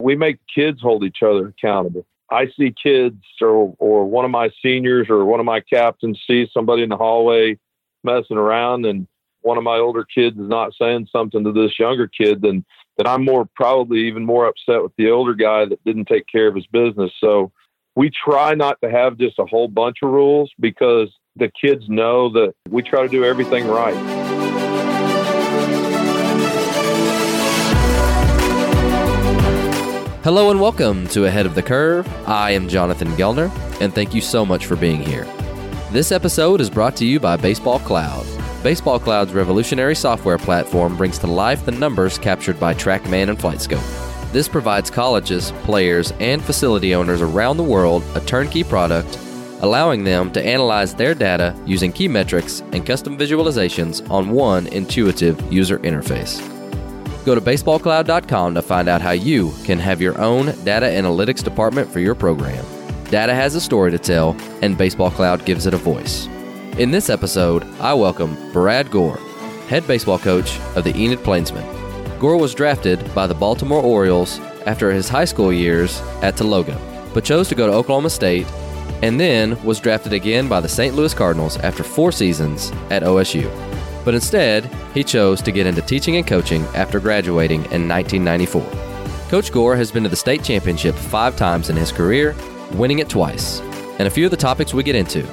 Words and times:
we 0.00 0.16
make 0.16 0.38
kids 0.52 0.80
hold 0.80 1.04
each 1.04 1.22
other 1.22 1.48
accountable. 1.48 2.06
I 2.30 2.48
see 2.56 2.74
kids 2.82 3.22
or, 3.40 3.74
or 3.78 4.06
one 4.06 4.24
of 4.24 4.30
my 4.30 4.50
seniors 4.62 5.08
or 5.08 5.24
one 5.24 5.40
of 5.40 5.46
my 5.46 5.60
captains 5.60 6.20
see 6.26 6.48
somebody 6.52 6.82
in 6.82 6.88
the 6.88 6.96
hallway 6.96 7.58
messing 8.02 8.36
around 8.36 8.86
and 8.86 9.06
one 9.42 9.58
of 9.58 9.64
my 9.64 9.76
older 9.76 10.04
kids 10.04 10.38
is 10.38 10.48
not 10.48 10.72
saying 10.80 11.06
something 11.12 11.44
to 11.44 11.52
this 11.52 11.78
younger 11.78 12.08
kid, 12.08 12.40
then 12.42 12.64
then 12.96 13.06
I'm 13.06 13.24
more 13.24 13.46
probably 13.56 14.06
even 14.06 14.24
more 14.24 14.46
upset 14.46 14.82
with 14.82 14.92
the 14.96 15.10
older 15.10 15.34
guy 15.34 15.64
that 15.66 15.84
didn't 15.84 16.06
take 16.06 16.26
care 16.28 16.46
of 16.46 16.54
his 16.54 16.66
business. 16.66 17.10
So 17.20 17.52
we 17.96 18.10
try 18.10 18.54
not 18.54 18.80
to 18.82 18.90
have 18.90 19.18
just 19.18 19.38
a 19.38 19.44
whole 19.44 19.68
bunch 19.68 19.98
of 20.02 20.10
rules 20.10 20.50
because 20.60 21.08
the 21.36 21.50
kids 21.60 21.88
know 21.88 22.30
that 22.30 22.54
we 22.70 22.82
try 22.82 23.02
to 23.02 23.08
do 23.08 23.24
everything 23.24 23.66
right. 23.66 24.23
Hello 30.24 30.50
and 30.50 30.58
welcome 30.58 31.06
to 31.08 31.26
Ahead 31.26 31.44
of 31.44 31.54
the 31.54 31.62
Curve. 31.62 32.08
I 32.26 32.52
am 32.52 32.66
Jonathan 32.66 33.08
Gelnar, 33.08 33.50
and 33.82 33.94
thank 33.94 34.14
you 34.14 34.22
so 34.22 34.46
much 34.46 34.64
for 34.64 34.74
being 34.74 35.02
here. 35.02 35.24
This 35.92 36.12
episode 36.12 36.62
is 36.62 36.70
brought 36.70 36.96
to 36.96 37.04
you 37.04 37.20
by 37.20 37.36
Baseball 37.36 37.78
Cloud. 37.78 38.24
Baseball 38.62 38.98
Cloud's 38.98 39.34
revolutionary 39.34 39.94
software 39.94 40.38
platform 40.38 40.96
brings 40.96 41.18
to 41.18 41.26
life 41.26 41.66
the 41.66 41.72
numbers 41.72 42.16
captured 42.16 42.58
by 42.58 42.72
TrackMan 42.72 43.28
and 43.28 43.38
FlightScope. 43.38 44.32
This 44.32 44.48
provides 44.48 44.88
colleges, 44.88 45.52
players, 45.64 46.14
and 46.20 46.42
facility 46.42 46.94
owners 46.94 47.20
around 47.20 47.58
the 47.58 47.62
world 47.62 48.02
a 48.14 48.20
turnkey 48.20 48.64
product, 48.64 49.18
allowing 49.60 50.04
them 50.04 50.32
to 50.32 50.42
analyze 50.42 50.94
their 50.94 51.14
data 51.14 51.54
using 51.66 51.92
key 51.92 52.08
metrics 52.08 52.60
and 52.72 52.86
custom 52.86 53.18
visualizations 53.18 54.10
on 54.10 54.30
one 54.30 54.68
intuitive 54.68 55.52
user 55.52 55.80
interface. 55.80 56.53
Go 57.24 57.34
to 57.34 57.40
baseballcloud.com 57.40 58.54
to 58.54 58.62
find 58.62 58.86
out 58.86 59.00
how 59.00 59.12
you 59.12 59.52
can 59.64 59.78
have 59.78 60.02
your 60.02 60.20
own 60.20 60.46
data 60.64 60.86
analytics 60.86 61.42
department 61.42 61.90
for 61.90 62.00
your 62.00 62.14
program. 62.14 62.64
Data 63.04 63.34
has 63.34 63.54
a 63.54 63.60
story 63.60 63.90
to 63.92 63.98
tell, 63.98 64.36
and 64.60 64.76
Baseball 64.76 65.10
Cloud 65.10 65.44
gives 65.46 65.66
it 65.66 65.72
a 65.72 65.78
voice. 65.78 66.26
In 66.78 66.90
this 66.90 67.08
episode, 67.08 67.64
I 67.80 67.94
welcome 67.94 68.36
Brad 68.52 68.90
Gore, 68.90 69.18
head 69.68 69.86
baseball 69.86 70.18
coach 70.18 70.58
of 70.76 70.84
the 70.84 70.94
Enid 70.94 71.22
Plainsmen. 71.24 71.64
Gore 72.18 72.36
was 72.36 72.54
drafted 72.54 73.14
by 73.14 73.26
the 73.26 73.34
Baltimore 73.34 73.82
Orioles 73.82 74.38
after 74.66 74.92
his 74.92 75.08
high 75.08 75.24
school 75.24 75.52
years 75.52 76.00
at 76.20 76.34
Tologa, 76.34 76.78
but 77.14 77.24
chose 77.24 77.48
to 77.48 77.54
go 77.54 77.66
to 77.66 77.72
Oklahoma 77.72 78.10
State 78.10 78.46
and 79.02 79.18
then 79.18 79.62
was 79.64 79.80
drafted 79.80 80.12
again 80.12 80.48
by 80.48 80.60
the 80.60 80.68
St. 80.68 80.94
Louis 80.94 81.14
Cardinals 81.14 81.56
after 81.58 81.82
four 81.82 82.12
seasons 82.12 82.70
at 82.90 83.02
OSU. 83.02 83.73
But 84.04 84.14
instead, 84.14 84.66
he 84.92 85.02
chose 85.02 85.40
to 85.42 85.52
get 85.52 85.66
into 85.66 85.82
teaching 85.82 86.16
and 86.16 86.26
coaching 86.26 86.62
after 86.74 87.00
graduating 87.00 87.64
in 87.66 87.88
1994. 87.88 88.62
Coach 89.28 89.50
Gore 89.50 89.76
has 89.76 89.90
been 89.90 90.02
to 90.02 90.08
the 90.08 90.16
state 90.16 90.44
championship 90.44 90.94
five 90.94 91.36
times 91.36 91.70
in 91.70 91.76
his 91.76 91.90
career, 91.90 92.36
winning 92.72 92.98
it 92.98 93.08
twice. 93.08 93.60
And 93.98 94.06
a 94.06 94.10
few 94.10 94.26
of 94.26 94.30
the 94.30 94.36
topics 94.36 94.74
we 94.74 94.82
get 94.82 94.94
into 94.94 95.26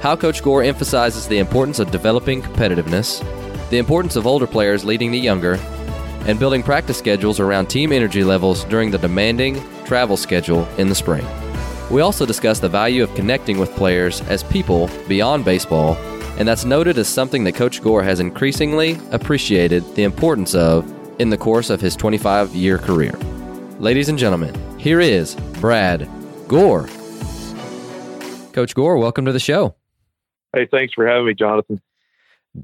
how 0.00 0.14
Coach 0.14 0.42
Gore 0.42 0.62
emphasizes 0.62 1.26
the 1.26 1.38
importance 1.38 1.78
of 1.78 1.90
developing 1.90 2.42
competitiveness, 2.42 3.24
the 3.70 3.78
importance 3.78 4.14
of 4.14 4.26
older 4.26 4.46
players 4.46 4.84
leading 4.84 5.10
the 5.10 5.18
younger, 5.18 5.54
and 6.26 6.38
building 6.38 6.62
practice 6.62 6.98
schedules 6.98 7.40
around 7.40 7.66
team 7.66 7.92
energy 7.92 8.22
levels 8.22 8.64
during 8.64 8.90
the 8.90 8.98
demanding 8.98 9.60
travel 9.84 10.16
schedule 10.16 10.68
in 10.78 10.88
the 10.88 10.94
spring. 10.94 11.26
We 11.90 12.02
also 12.02 12.26
discuss 12.26 12.60
the 12.60 12.68
value 12.68 13.02
of 13.02 13.14
connecting 13.14 13.58
with 13.58 13.74
players 13.74 14.20
as 14.22 14.42
people 14.44 14.90
beyond 15.08 15.44
baseball, 15.44 15.96
and 16.38 16.46
that's 16.46 16.64
noted 16.64 16.98
as 16.98 17.08
something 17.08 17.44
that 17.44 17.54
Coach 17.54 17.82
Gore 17.82 18.02
has 18.02 18.20
increasingly 18.20 18.98
appreciated 19.10 19.82
the 19.94 20.04
importance 20.04 20.54
of 20.54 20.90
in 21.18 21.30
the 21.30 21.38
course 21.38 21.70
of 21.70 21.80
his 21.80 21.96
25 21.96 22.54
year 22.54 22.78
career. 22.78 23.12
Ladies 23.78 24.08
and 24.08 24.18
gentlemen, 24.18 24.54
here 24.78 25.00
is 25.00 25.34
Brad 25.60 26.08
Gore. 26.46 26.88
Coach 28.52 28.74
Gore, 28.74 28.98
welcome 28.98 29.24
to 29.24 29.32
the 29.32 29.40
show. 29.40 29.74
Hey, 30.54 30.66
thanks 30.70 30.94
for 30.94 31.06
having 31.06 31.26
me, 31.26 31.34
Jonathan. 31.34 31.80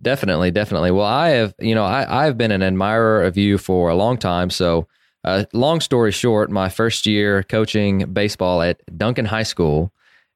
Definitely, 0.01 0.51
definitely. 0.51 0.91
Well, 0.91 1.07
I 1.07 1.31
have, 1.31 1.55
you 1.59 1.75
know, 1.75 1.85
I, 1.85 2.27
I've 2.27 2.39
been 2.39 2.51
an 2.51 2.63
admirer 2.63 3.23
of 3.23 3.37
you 3.37 3.59
for 3.59 3.91
a 3.91 3.95
long 3.95 4.17
time. 4.17 4.49
So, 4.49 4.89
uh, 5.25 5.45
long 5.53 5.81
story 5.81 6.11
short, 6.13 6.51
my 6.51 6.69
first 6.69 7.07
year 7.07 7.43
coaching 7.43 8.13
baseball 8.13 8.63
at 8.63 8.81
Duncan 8.97 9.27
High 9.27 9.43
School, 9.43 9.93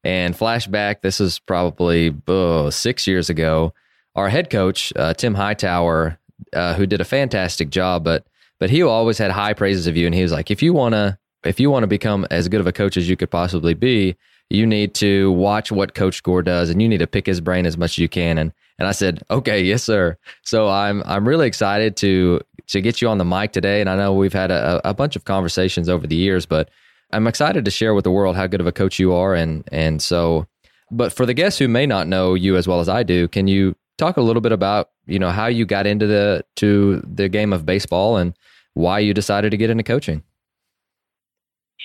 and 0.06 0.38
flashback, 0.38 1.00
this 1.02 1.20
is 1.20 1.40
probably 1.40 2.14
oh, 2.28 2.70
six 2.70 3.08
years 3.08 3.28
ago. 3.28 3.74
Our 4.14 4.28
head 4.28 4.50
coach, 4.50 4.92
uh, 4.94 5.14
Tim 5.14 5.34
Hightower, 5.34 6.16
uh, 6.52 6.74
who 6.74 6.86
did 6.86 7.00
a 7.00 7.04
fantastic 7.04 7.70
job, 7.70 8.04
but 8.04 8.24
but 8.60 8.70
he 8.70 8.82
always 8.82 9.18
had 9.18 9.32
high 9.32 9.52
praises 9.52 9.88
of 9.88 9.96
you, 9.96 10.06
and 10.06 10.14
he 10.14 10.22
was 10.22 10.30
like, 10.30 10.48
if 10.52 10.62
you 10.62 10.72
wanna 10.72 11.18
if 11.42 11.58
you 11.58 11.70
want 11.70 11.82
to 11.82 11.88
become 11.88 12.24
as 12.30 12.48
good 12.48 12.60
of 12.60 12.68
a 12.68 12.72
coach 12.72 12.96
as 12.96 13.08
you 13.08 13.16
could 13.16 13.32
possibly 13.32 13.74
be, 13.74 14.16
you 14.48 14.64
need 14.64 14.94
to 14.94 15.32
watch 15.32 15.72
what 15.72 15.94
Coach 15.94 16.22
Gore 16.22 16.42
does 16.42 16.70
and 16.70 16.80
you 16.80 16.88
need 16.88 16.98
to 16.98 17.06
pick 17.08 17.26
his 17.26 17.40
brain 17.40 17.66
as 17.66 17.76
much 17.76 17.92
as 17.92 17.98
you 17.98 18.08
can. 18.08 18.38
And 18.38 18.52
and 18.78 18.86
I 18.86 18.92
said, 18.92 19.24
okay, 19.28 19.60
yes, 19.60 19.82
sir. 19.82 20.16
So 20.42 20.68
I'm 20.68 21.02
I'm 21.04 21.26
really 21.26 21.48
excited 21.48 21.96
to 21.96 22.40
to 22.68 22.80
get 22.80 23.02
you 23.02 23.08
on 23.08 23.18
the 23.18 23.24
mic 23.24 23.50
today. 23.50 23.80
And 23.80 23.90
I 23.90 23.96
know 23.96 24.12
we've 24.12 24.32
had 24.32 24.52
a, 24.52 24.80
a 24.88 24.94
bunch 24.94 25.16
of 25.16 25.24
conversations 25.24 25.88
over 25.88 26.06
the 26.06 26.16
years, 26.16 26.46
but 26.46 26.70
I'm 27.12 27.26
excited 27.26 27.64
to 27.64 27.70
share 27.70 27.94
with 27.94 28.04
the 28.04 28.10
world 28.10 28.36
how 28.36 28.46
good 28.46 28.60
of 28.60 28.66
a 28.66 28.72
coach 28.72 28.98
you 28.98 29.12
are. 29.12 29.34
And 29.34 29.64
and 29.72 30.02
so, 30.02 30.46
but 30.90 31.12
for 31.12 31.26
the 31.26 31.34
guests 31.34 31.58
who 31.58 31.68
may 31.68 31.86
not 31.86 32.08
know 32.08 32.34
you 32.34 32.56
as 32.56 32.66
well 32.66 32.80
as 32.80 32.88
I 32.88 33.02
do, 33.02 33.28
can 33.28 33.48
you 33.48 33.74
talk 33.98 34.16
a 34.16 34.22
little 34.22 34.42
bit 34.42 34.52
about 34.52 34.90
you 35.06 35.18
know 35.18 35.30
how 35.30 35.46
you 35.46 35.64
got 35.64 35.86
into 35.86 36.06
the 36.06 36.44
to 36.56 37.02
the 37.06 37.28
game 37.28 37.52
of 37.52 37.64
baseball 37.64 38.16
and 38.16 38.34
why 38.74 38.98
you 38.98 39.14
decided 39.14 39.50
to 39.50 39.56
get 39.56 39.70
into 39.70 39.82
coaching? 39.82 40.22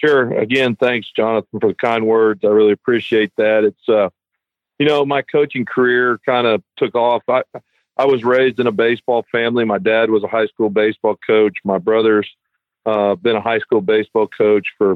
Sure. 0.03 0.33
Again, 0.33 0.75
thanks, 0.75 1.07
Jonathan, 1.15 1.59
for 1.59 1.69
the 1.69 1.75
kind 1.75 2.07
words. 2.07 2.41
I 2.43 2.47
really 2.47 2.71
appreciate 2.71 3.31
that. 3.37 3.63
It's, 3.63 3.89
uh, 3.89 4.09
you 4.79 4.87
know, 4.87 5.05
my 5.05 5.21
coaching 5.21 5.65
career 5.65 6.19
kind 6.25 6.47
of 6.47 6.63
took 6.77 6.95
off. 6.95 7.21
I, 7.29 7.43
I 7.97 8.05
was 8.05 8.23
raised 8.23 8.59
in 8.59 8.65
a 8.65 8.71
baseball 8.71 9.23
family. 9.31 9.63
My 9.63 9.77
dad 9.77 10.09
was 10.09 10.23
a 10.23 10.27
high 10.27 10.47
school 10.47 10.69
baseball 10.69 11.17
coach. 11.27 11.57
My 11.63 11.77
brother's 11.77 12.27
uh, 12.85 13.15
been 13.15 13.35
a 13.35 13.41
high 13.41 13.59
school 13.59 13.81
baseball 13.81 14.27
coach 14.27 14.67
for 14.77 14.95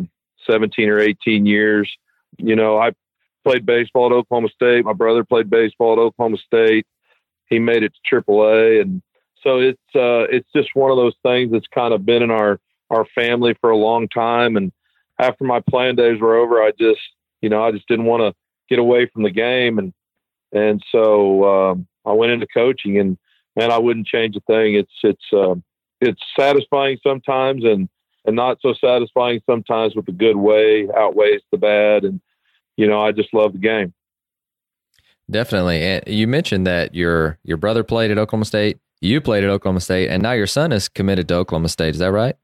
17 0.50 0.89
or 0.89 1.00
18 1.00 1.45
years. 1.45 1.91
You 2.38 2.56
know, 2.56 2.78
I 2.78 2.91
played 3.44 3.66
baseball 3.66 4.07
at 4.07 4.11
Oklahoma 4.11 4.50
State. 4.50 4.85
My 4.85 4.94
brother 4.94 5.23
played 5.23 5.50
baseball 5.50 5.94
at 5.94 6.00
Oklahoma 6.00 6.38
State. 6.38 6.85
He 7.47 7.59
made 7.59 7.83
it 7.83 7.94
to 7.94 8.22
AAA, 8.22 8.81
and 8.81 9.01
so 9.44 9.59
it's 9.59 9.79
uh, 9.95 10.25
it's 10.31 10.50
just 10.55 10.69
one 10.73 10.89
of 10.89 10.97
those 10.97 11.16
things 11.22 11.51
that's 11.51 11.67
kind 11.67 11.94
of 11.94 12.05
been 12.05 12.23
in 12.23 12.31
our 12.31 12.59
our 12.89 13.05
family 13.16 13.55
for 13.61 13.69
a 13.69 13.78
long 13.78 14.07
time. 14.07 14.57
And 14.57 14.72
after 15.19 15.44
my 15.44 15.61
playing 15.69 15.95
days 15.95 16.19
were 16.19 16.35
over, 16.35 16.61
I 16.61 16.72
just, 16.79 17.01
you 17.41 17.50
know, 17.50 17.63
I 17.63 17.72
just 17.72 17.88
didn't 17.88 18.05
want 18.05 18.22
to 18.22 18.34
get 18.69 18.79
away 18.79 19.09
from 19.11 19.23
the 19.23 19.31
game. 19.31 19.79
And, 19.79 19.94
and 20.51 20.84
so, 20.91 21.44
um, 21.44 21.88
I 22.05 22.13
went 22.13 22.31
into 22.31 22.47
coaching 22.53 23.00
and, 23.00 23.17
man, 23.55 23.72
I 23.72 23.78
wouldn't 23.78 24.07
change 24.07 24.35
a 24.35 24.41
thing. 24.41 24.75
It's, 24.75 24.91
it's, 25.03 25.34
uh, 25.34 25.55
it's 26.01 26.22
satisfying 26.38 26.97
sometimes 27.03 27.63
and, 27.63 27.89
and 28.25 28.36
not 28.36 28.58
so 28.62 28.74
satisfying 28.74 29.41
sometimes 29.46 29.96
with 29.96 30.06
the 30.06 30.12
good 30.12 30.36
way 30.36 30.88
outweighs 30.96 31.41
the 31.52 31.58
bad. 31.58 32.03
And, 32.03 32.22
you 32.78 32.88
know, 32.88 33.02
I 33.02 33.12
just 33.12 33.34
love 33.34 33.53
the 33.53 33.59
game. 33.59 33.94
Definitely. 35.30 35.81
And 35.81 36.03
you 36.08 36.28
mentioned 36.28 36.68
that 36.68 36.94
your, 36.94 37.40
your 37.44 37.58
brother 37.58 37.84
played 37.84 38.12
at 38.12 38.18
Oklahoma 38.18 38.46
State, 38.46 38.78
you 39.02 39.22
played 39.22 39.44
at 39.44 39.50
Oklahoma 39.50 39.81
State, 39.81 40.09
and 40.09 40.22
now 40.22 40.34
your 40.34 40.47
son 40.47 40.72
is 40.72 40.88
committed 40.88 41.28
to 41.30 41.35
Oklahoma 41.35 41.69
State. 41.69 41.96
Is 41.96 42.00
that 42.00 42.12
right? 42.12 42.35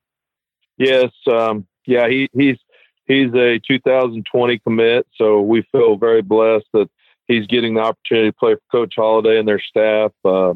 Yes. 0.78 1.12
Um, 1.31 1.68
yeah, 1.86 2.08
he, 2.08 2.30
he's 2.34 2.58
he's 3.06 3.34
a 3.34 3.59
2020 3.68 4.59
commit, 4.59 5.08
so 5.16 5.41
we 5.41 5.64
feel 5.72 5.97
very 5.97 6.22
blessed 6.22 6.68
that 6.74 6.90
he's 7.28 7.47
getting 7.47 7.75
the 7.75 7.81
opportunity 7.81 8.30
to 8.30 8.38
play 8.38 8.56
for 8.56 8.62
Coach 8.72 8.94
Holliday 8.97 9.40
and 9.40 9.47
their 9.47 9.62
staff. 9.62 10.12
Uh, 10.24 10.53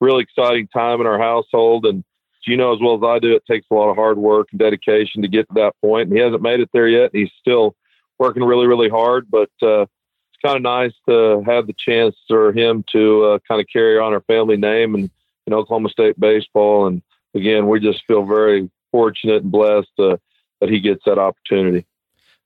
really 0.00 0.22
exciting 0.22 0.68
time 0.68 1.00
in 1.00 1.06
our 1.06 1.18
household, 1.18 1.86
and 1.86 2.04
you 2.46 2.56
know 2.56 2.72
as 2.72 2.80
well 2.80 2.96
as 2.96 3.02
I 3.02 3.18
do, 3.18 3.34
it 3.34 3.44
takes 3.50 3.66
a 3.70 3.74
lot 3.74 3.90
of 3.90 3.96
hard 3.96 4.18
work 4.18 4.48
and 4.50 4.58
dedication 4.58 5.22
to 5.22 5.28
get 5.28 5.48
to 5.48 5.54
that 5.54 5.74
point. 5.80 6.08
And 6.08 6.16
he 6.16 6.22
hasn't 6.22 6.42
made 6.42 6.60
it 6.60 6.70
there 6.72 6.88
yet. 6.88 7.10
He's 7.12 7.30
still 7.40 7.74
working 8.18 8.44
really, 8.44 8.66
really 8.66 8.88
hard, 8.88 9.30
but 9.30 9.50
uh, 9.62 9.82
it's 9.82 10.42
kind 10.44 10.56
of 10.56 10.62
nice 10.62 10.92
to 11.08 11.42
have 11.46 11.66
the 11.66 11.74
chance 11.78 12.16
for 12.28 12.52
him 12.52 12.84
to 12.92 13.24
uh, 13.24 13.38
kind 13.46 13.60
of 13.60 13.66
carry 13.72 13.98
on 13.98 14.12
our 14.12 14.22
family 14.22 14.56
name 14.56 14.94
and 14.94 15.10
in 15.46 15.54
Oklahoma 15.54 15.88
State 15.88 16.18
baseball. 16.18 16.86
And 16.86 17.02
again, 17.34 17.68
we 17.68 17.80
just 17.80 18.04
feel 18.06 18.24
very 18.24 18.70
fortunate 18.90 19.42
and 19.42 19.52
blessed 19.52 19.88
uh, 19.98 20.16
that 20.60 20.70
he 20.70 20.80
gets 20.80 21.02
that 21.06 21.18
opportunity. 21.18 21.86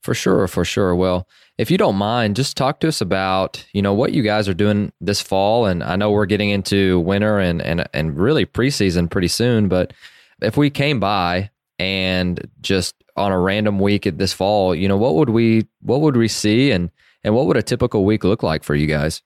For 0.03 0.15
sure, 0.15 0.49
for 0.49 0.65
sure. 0.65 0.95
Well, 0.95 1.29
if 1.59 1.71
you 1.71 1.77
don't 1.77 1.97
mind, 1.97 2.37
just 2.37 2.57
talk 2.57 2.81
to 2.81 2.89
us 2.89 3.03
about 3.03 3.65
you 3.75 3.83
know 3.83 3.93
what 3.93 4.13
you 4.13 4.23
guys 4.23 4.49
are 4.49 4.55
doing 4.55 4.93
this 5.01 5.21
fall, 5.21 5.67
and 5.67 5.83
I 5.83 5.97
know 5.97 6.11
we're 6.11 6.27
getting 6.27 6.49
into 6.51 7.01
winter 7.01 7.39
and 7.39 7.61
and 7.61 7.87
and 7.93 8.19
really 8.19 8.47
preseason 8.47 9.11
pretty 9.11 9.29
soon. 9.29 9.69
But 9.69 9.93
if 10.41 10.57
we 10.57 10.71
came 10.71 11.01
by 11.01 11.51
and 11.79 12.49
just 12.63 12.95
on 13.17 13.31
a 13.31 13.39
random 13.39 13.79
week 13.79 14.07
at 14.07 14.17
this 14.17 14.33
fall, 14.33 14.75
you 14.75 14.89
know 14.89 14.97
what 14.97 15.17
would 15.17 15.31
we 15.31 15.67
what 15.83 16.01
would 16.01 16.17
we 16.17 16.29
see, 16.29 16.71
and 16.71 16.91
and 17.25 17.35
what 17.35 17.45
would 17.47 17.59
a 17.59 17.63
typical 17.63 18.07
week 18.07 18.25
look 18.25 18.43
like 18.43 18.65
for 18.65 18.75
you 18.75 18.87
guys? 18.87 19.21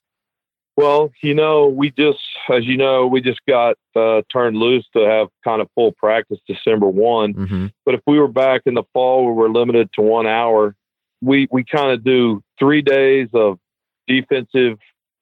Well, 0.77 1.13
you 1.23 1.35
know, 1.35 1.69
we 1.69 1.91
just, 1.91 2.19
as 2.53 2.65
you 2.65 2.77
know, 2.77 3.07
we 3.07 3.21
just 3.21 3.41
got 3.47 3.77
uh, 3.95 4.23
turned 4.33 4.57
loose 4.57 4.85
to 4.97 5.05
have 5.05 5.29
kind 5.45 5.63
of 5.63 5.69
full 5.75 5.93
practice 5.93 6.39
December 6.49 6.89
one. 6.89 7.35
Mm-hmm. 7.35 7.67
But 7.85 7.95
if 7.95 8.01
we 8.07 8.19
were 8.19 8.29
back 8.29 8.63
in 8.67 8.75
the 8.75 8.83
fall 8.93 9.25
where 9.25 9.35
we're 9.35 9.49
limited 9.49 9.91
to 9.95 10.03
one 10.03 10.27
hour, 10.27 10.75
we 11.23 11.47
we 11.51 11.65
kind 11.65 11.93
of 11.93 12.03
do 12.03 12.43
three 12.59 12.83
days 12.83 13.29
of 13.35 13.59
defensive 14.09 14.79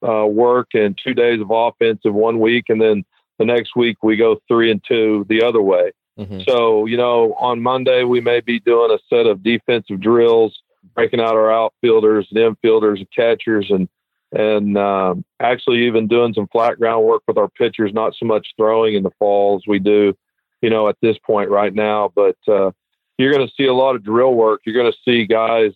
uh, 0.07 0.27
work 0.27 0.69
and 0.75 0.99
two 1.03 1.13
days 1.13 1.41
of 1.41 1.51
offensive 1.51 2.15
one 2.15 2.41
week, 2.41 2.65
and 2.69 2.81
then 2.81 3.05
the 3.39 3.45
next 3.45 3.77
week 3.77 3.99
we 4.03 4.17
go 4.17 4.41
three 4.49 4.71
and 4.71 4.83
two 4.87 5.27
the 5.29 5.43
other 5.43 5.61
way. 5.61 5.93
Mm-hmm. 6.19 6.41
So 6.49 6.87
you 6.87 6.97
know, 6.97 7.35
on 7.39 7.63
Monday 7.63 8.05
we 8.05 8.23
may 8.23 8.41
be 8.41 8.59
doing 8.59 8.91
a 8.91 8.99
set 9.15 9.27
of 9.27 9.43
defensive 9.43 10.01
drills, 10.01 10.59
breaking 10.95 11.21
out 11.21 11.35
our 11.35 11.53
outfielders 11.53 12.27
and 12.33 12.57
infielders 12.57 12.99
and 12.99 13.11
catchers 13.15 13.71
and 13.71 13.87
and 14.33 14.79
um, 14.79 15.25
actually 15.41 15.87
even 15.87 16.09
doing 16.09 16.33
some 16.33 16.49
flat 16.49 16.79
ground 16.79 17.05
work 17.05 17.23
with 17.29 17.37
our 17.37 17.49
pitchers, 17.49 17.93
not 17.93 18.15
so 18.19 18.27
much 18.27 18.49
throwing 18.57 18.95
in 18.95 19.03
the 19.03 19.11
fall 19.19 19.57
as 19.57 19.63
we 19.67 19.79
do, 19.79 20.15
you 20.63 20.71
know, 20.71 20.89
at 20.89 20.97
this 21.03 21.19
point 21.19 21.51
right 21.51 21.75
now. 21.75 22.11
But 22.15 22.37
uh, 22.49 22.71
you're 23.19 23.33
going 23.33 23.47
to 23.47 23.55
see 23.55 23.67
a 23.67 23.75
lot 23.75 23.95
of 23.95 24.05
drill 24.05 24.35
work. 24.35 24.63
You're 24.65 24.81
going 24.81 24.91
to 24.91 24.99
see 25.05 25.27
guys 25.27 25.73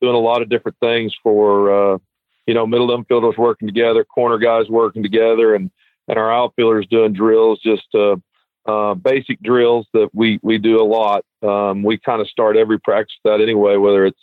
doing 0.00 0.16
a 0.16 0.20
lot 0.20 0.42
of 0.42 0.48
different 0.48 0.78
things 0.80 1.14
for, 1.22 1.94
uh, 1.94 1.98
you 2.46 2.54
know, 2.54 2.66
middle 2.66 2.88
infielders 2.88 3.38
working 3.38 3.68
together, 3.68 4.04
corner 4.04 4.38
guys 4.38 4.68
working 4.68 5.02
together, 5.02 5.54
and 5.54 5.70
and 6.08 6.18
our 6.18 6.32
outfielders 6.32 6.88
doing 6.88 7.12
drills, 7.12 7.60
just 7.60 7.86
uh, 7.94 8.16
uh, 8.66 8.94
basic 8.94 9.40
drills 9.42 9.86
that 9.92 10.08
we 10.12 10.40
we 10.42 10.58
do 10.58 10.80
a 10.80 10.82
lot. 10.82 11.24
Um, 11.40 11.84
we 11.84 11.98
kind 11.98 12.20
of 12.20 12.28
start 12.28 12.56
every 12.56 12.80
practice 12.80 13.16
that 13.24 13.40
anyway, 13.40 13.76
whether 13.76 14.04
it's 14.04 14.18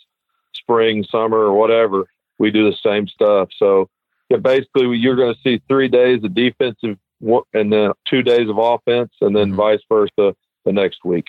spring, 0.52 1.02
summer, 1.10 1.38
or 1.38 1.54
whatever 1.54 2.04
we 2.38 2.50
do 2.50 2.70
the 2.70 2.76
same 2.82 3.06
stuff. 3.08 3.48
So 3.56 3.88
yeah, 4.28 4.38
basically 4.38 4.96
you're 4.96 5.16
going 5.16 5.34
to 5.34 5.40
see 5.40 5.62
three 5.68 5.88
days 5.88 6.22
of 6.24 6.34
defensive 6.34 6.98
and 7.20 7.72
then 7.72 7.92
two 8.06 8.22
days 8.22 8.48
of 8.48 8.58
offense 8.58 9.10
and 9.20 9.34
then 9.34 9.48
mm-hmm. 9.48 9.56
vice 9.56 9.80
versa 9.88 10.34
the 10.64 10.72
next 10.72 11.04
week. 11.04 11.26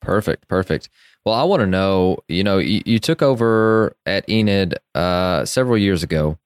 Perfect. 0.00 0.48
Perfect. 0.48 0.88
Well, 1.24 1.34
I 1.34 1.44
want 1.44 1.60
to 1.60 1.66
know, 1.66 2.18
you 2.28 2.42
know, 2.42 2.58
you, 2.58 2.82
you 2.84 2.98
took 2.98 3.22
over 3.22 3.96
at 4.06 4.28
Enid 4.28 4.74
uh, 4.94 5.44
several 5.44 5.78
years 5.78 6.02
ago. 6.02 6.38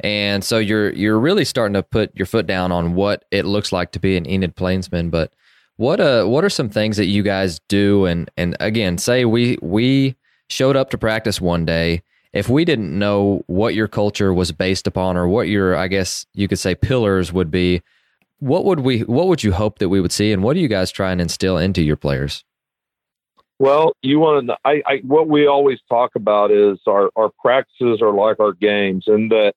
And 0.00 0.42
so 0.42 0.58
you're 0.58 0.90
you're 0.92 1.18
really 1.18 1.44
starting 1.44 1.74
to 1.74 1.82
put 1.82 2.14
your 2.16 2.26
foot 2.26 2.46
down 2.46 2.72
on 2.72 2.94
what 2.94 3.24
it 3.30 3.44
looks 3.44 3.72
like 3.72 3.92
to 3.92 4.00
be 4.00 4.16
an 4.16 4.28
Enid 4.28 4.56
Plainsman. 4.56 5.08
But 5.08 5.32
what 5.76 6.00
uh 6.00 6.24
what 6.24 6.44
are 6.44 6.50
some 6.50 6.68
things 6.68 6.96
that 6.96 7.06
you 7.06 7.22
guys 7.22 7.60
do? 7.68 8.04
And 8.04 8.28
and 8.36 8.56
again, 8.60 8.98
say 8.98 9.24
we 9.24 9.56
we 9.62 10.16
showed 10.48 10.76
up 10.76 10.90
to 10.90 10.98
practice 10.98 11.40
one 11.40 11.64
day 11.64 12.02
if 12.34 12.48
we 12.48 12.64
didn't 12.64 12.98
know 12.98 13.42
what 13.46 13.74
your 13.74 13.88
culture 13.88 14.34
was 14.34 14.52
based 14.52 14.86
upon 14.86 15.16
or 15.16 15.26
what 15.26 15.48
your 15.48 15.76
i 15.76 15.88
guess 15.88 16.26
you 16.34 16.48
could 16.48 16.58
say 16.58 16.74
pillars 16.74 17.32
would 17.32 17.50
be 17.50 17.80
what 18.44 18.64
would 18.66 18.80
we 18.80 19.00
what 19.00 19.26
would 19.26 19.42
you 19.42 19.52
hope 19.52 19.78
that 19.78 19.88
we 19.88 20.00
would 20.00 20.12
see 20.12 20.32
and 20.32 20.42
what 20.42 20.54
do 20.54 20.60
you 20.60 20.68
guys 20.68 20.90
try 20.90 21.10
and 21.10 21.20
instill 21.20 21.56
into 21.56 21.82
your 21.82 21.96
players? 21.96 22.44
Well 23.58 23.96
you 24.02 24.18
want 24.18 24.48
to 24.48 24.56
I, 24.64 24.82
I 24.86 24.96
what 24.98 25.28
we 25.28 25.46
always 25.46 25.78
talk 25.88 26.10
about 26.14 26.50
is 26.50 26.78
our 26.86 27.10
our 27.16 27.30
practices 27.40 28.02
are 28.02 28.12
like 28.12 28.40
our 28.40 28.52
games 28.52 29.04
and 29.06 29.30
that 29.30 29.54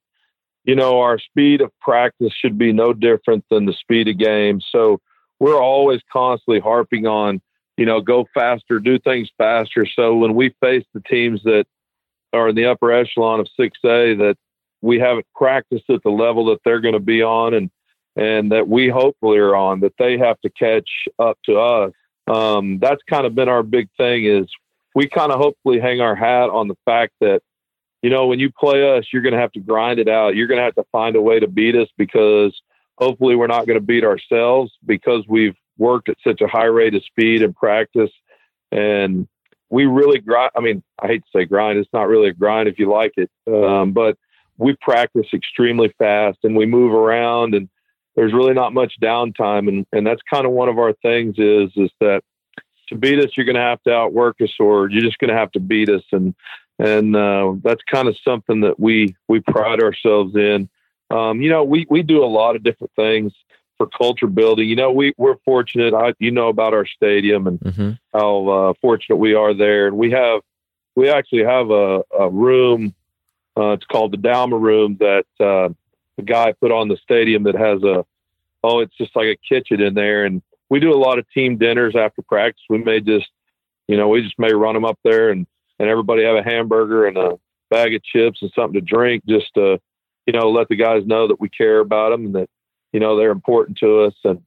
you 0.63 0.75
know 0.75 1.01
our 1.01 1.19
speed 1.19 1.61
of 1.61 1.71
practice 1.81 2.31
should 2.33 2.57
be 2.57 2.71
no 2.71 2.93
different 2.93 3.43
than 3.49 3.65
the 3.65 3.73
speed 3.73 4.07
of 4.07 4.17
game 4.17 4.61
so 4.71 5.01
we're 5.39 5.61
always 5.61 6.01
constantly 6.11 6.59
harping 6.59 7.07
on 7.07 7.41
you 7.75 7.85
know 7.85 7.99
go 7.99 8.25
faster 8.33 8.79
do 8.79 8.99
things 8.99 9.29
faster. 9.37 9.85
So 9.85 10.15
when 10.15 10.33
we 10.33 10.55
face 10.61 10.85
the 10.93 11.01
teams 11.01 11.41
that 11.43 11.65
are 12.33 12.49
in 12.49 12.55
the 12.55 12.65
upper 12.65 12.91
echelon 12.91 13.39
of 13.39 13.47
6A 13.59 14.17
that 14.17 14.37
we 14.81 14.99
haven't 14.99 15.25
practiced 15.35 15.89
at 15.89 16.03
the 16.03 16.09
level 16.09 16.45
that 16.45 16.59
they're 16.63 16.81
going 16.81 16.93
to 16.93 16.99
be 16.99 17.21
on 17.21 17.53
and 17.53 17.69
and 18.15 18.51
that 18.51 18.67
we 18.67 18.89
hopefully 18.89 19.37
are 19.37 19.55
on 19.55 19.79
that 19.81 19.93
they 19.99 20.17
have 20.17 20.41
to 20.41 20.49
catch 20.49 20.89
up 21.19 21.37
to 21.45 21.59
us. 21.59 21.91
Um, 22.25 22.79
that's 22.79 23.01
kind 23.07 23.27
of 23.27 23.35
been 23.35 23.47
our 23.47 23.61
big 23.61 23.89
thing 23.95 24.25
is 24.25 24.47
we 24.95 25.07
kind 25.07 25.31
of 25.31 25.39
hopefully 25.39 25.79
hang 25.79 26.01
our 26.01 26.15
hat 26.15 26.49
on 26.49 26.67
the 26.67 26.75
fact 26.83 27.13
that 27.21 27.41
you 28.01 28.09
know 28.09 28.27
when 28.27 28.39
you 28.39 28.51
play 28.51 28.97
us 28.97 29.05
you're 29.13 29.21
going 29.21 29.35
to 29.35 29.39
have 29.39 29.51
to 29.53 29.59
grind 29.59 29.99
it 29.99 30.09
out 30.09 30.35
you're 30.35 30.47
going 30.47 30.57
to 30.57 30.63
have 30.63 30.75
to 30.75 30.83
find 30.91 31.15
a 31.15 31.21
way 31.21 31.39
to 31.39 31.47
beat 31.47 31.75
us 31.75 31.87
because 31.97 32.59
hopefully 32.97 33.35
we're 33.35 33.47
not 33.47 33.65
going 33.67 33.79
to 33.79 33.85
beat 33.85 34.03
ourselves 34.03 34.71
because 34.85 35.23
we've 35.27 35.55
worked 35.77 36.09
at 36.09 36.17
such 36.25 36.41
a 36.41 36.47
high 36.47 36.65
rate 36.65 36.95
of 36.95 37.03
speed 37.05 37.41
and 37.43 37.55
practice 37.55 38.11
and 38.71 39.27
we 39.69 39.85
really 39.85 40.19
grind. 40.19 40.51
I 40.55 40.61
mean, 40.61 40.83
I 40.99 41.07
hate 41.07 41.23
to 41.23 41.39
say 41.39 41.45
grind. 41.45 41.77
It's 41.77 41.89
not 41.93 42.07
really 42.07 42.29
a 42.29 42.33
grind 42.33 42.69
if 42.69 42.79
you 42.79 42.89
like 42.89 43.13
it, 43.17 43.29
um, 43.47 43.93
but 43.93 44.17
we 44.57 44.75
practice 44.81 45.27
extremely 45.33 45.93
fast 45.97 46.39
and 46.43 46.55
we 46.55 46.65
move 46.65 46.93
around 46.93 47.53
and 47.53 47.69
there's 48.15 48.33
really 48.33 48.53
not 48.53 48.73
much 48.73 48.93
downtime. 49.01 49.67
And, 49.67 49.85
and 49.93 50.05
that's 50.05 50.21
kind 50.31 50.45
of 50.45 50.51
one 50.51 50.69
of 50.69 50.79
our 50.79 50.93
things 51.01 51.35
is, 51.37 51.69
is 51.75 51.91
that 51.99 52.21
to 52.89 52.95
beat 52.95 53.19
us, 53.19 53.31
you're 53.35 53.45
going 53.45 53.55
to 53.55 53.61
have 53.61 53.81
to 53.83 53.93
outwork 53.93 54.41
us 54.41 54.53
or 54.59 54.89
you're 54.89 55.03
just 55.03 55.19
going 55.19 55.29
to 55.29 55.37
have 55.37 55.51
to 55.51 55.59
beat 55.59 55.89
us. 55.89 56.03
And, 56.11 56.33
and, 56.79 57.15
uh, 57.15 57.53
that's 57.63 57.81
kind 57.91 58.07
of 58.07 58.17
something 58.23 58.61
that 58.61 58.79
we, 58.79 59.15
we 59.27 59.41
pride 59.41 59.81
ourselves 59.81 60.35
in. 60.35 60.69
Um, 61.11 61.41
you 61.41 61.49
know, 61.49 61.63
we, 61.63 61.85
we 61.89 62.01
do 62.01 62.23
a 62.23 62.25
lot 62.25 62.55
of 62.55 62.63
different 62.63 62.91
things 62.95 63.33
for 63.77 63.87
culture 63.87 64.27
building. 64.27 64.67
You 64.67 64.75
know, 64.75 64.91
we 64.91 65.13
we're 65.17 65.37
fortunate. 65.45 65.93
I 65.93 66.13
you 66.19 66.31
know 66.31 66.49
about 66.49 66.73
our 66.73 66.85
stadium 66.85 67.47
and 67.47 67.59
mm-hmm. 67.59 67.91
how 68.13 68.47
uh, 68.47 68.73
fortunate 68.81 69.17
we 69.17 69.33
are 69.33 69.53
there, 69.53 69.87
and 69.87 69.97
we 69.97 70.11
have 70.11 70.41
we 70.95 71.09
actually 71.09 71.43
have 71.43 71.69
a, 71.69 72.01
a 72.17 72.29
room. 72.29 72.93
Uh, 73.55 73.71
it's 73.71 73.85
called 73.85 74.11
the 74.11 74.17
Dalma 74.17 74.59
Room 74.59 74.97
that 74.99 75.25
uh, 75.39 75.69
the 76.15 76.23
guy 76.23 76.53
put 76.53 76.71
on 76.71 76.87
the 76.87 76.97
stadium 76.97 77.43
that 77.43 77.55
has 77.55 77.81
a 77.83 78.05
oh, 78.63 78.79
it's 78.79 78.95
just 78.97 79.15
like 79.15 79.27
a 79.27 79.37
kitchen 79.47 79.81
in 79.81 79.93
there, 79.93 80.25
and 80.25 80.41
we 80.69 80.79
do 80.79 80.93
a 80.93 80.97
lot 80.97 81.19
of 81.19 81.29
team 81.31 81.57
dinners 81.57 81.95
after 81.95 82.21
practice. 82.21 82.63
We 82.69 82.79
may 82.79 82.99
just 82.99 83.29
you 83.87 83.97
know 83.97 84.09
we 84.09 84.21
just 84.21 84.39
may 84.39 84.53
run 84.53 84.73
them 84.73 84.85
up 84.85 84.99
there 85.03 85.29
and 85.29 85.47
and 85.79 85.89
everybody 85.89 86.23
have 86.23 86.35
a 86.35 86.43
hamburger 86.43 87.05
and 87.05 87.17
a 87.17 87.39
bag 87.69 87.93
of 87.93 88.03
chips 88.03 88.41
and 88.41 88.51
something 88.55 88.79
to 88.79 88.81
drink 88.81 89.23
just 89.27 89.53
to 89.55 89.79
you 90.25 90.33
know 90.33 90.49
let 90.49 90.67
the 90.69 90.75
guys 90.75 91.05
know 91.05 91.27
that 91.27 91.39
we 91.39 91.49
care 91.49 91.79
about 91.79 92.11
them 92.11 92.25
and 92.25 92.35
that 92.35 92.49
you 92.97 93.01
know 93.01 93.15
they're 93.15 93.29
important 93.29 93.77
to 93.77 93.99
us 94.05 94.15
and 94.23 94.41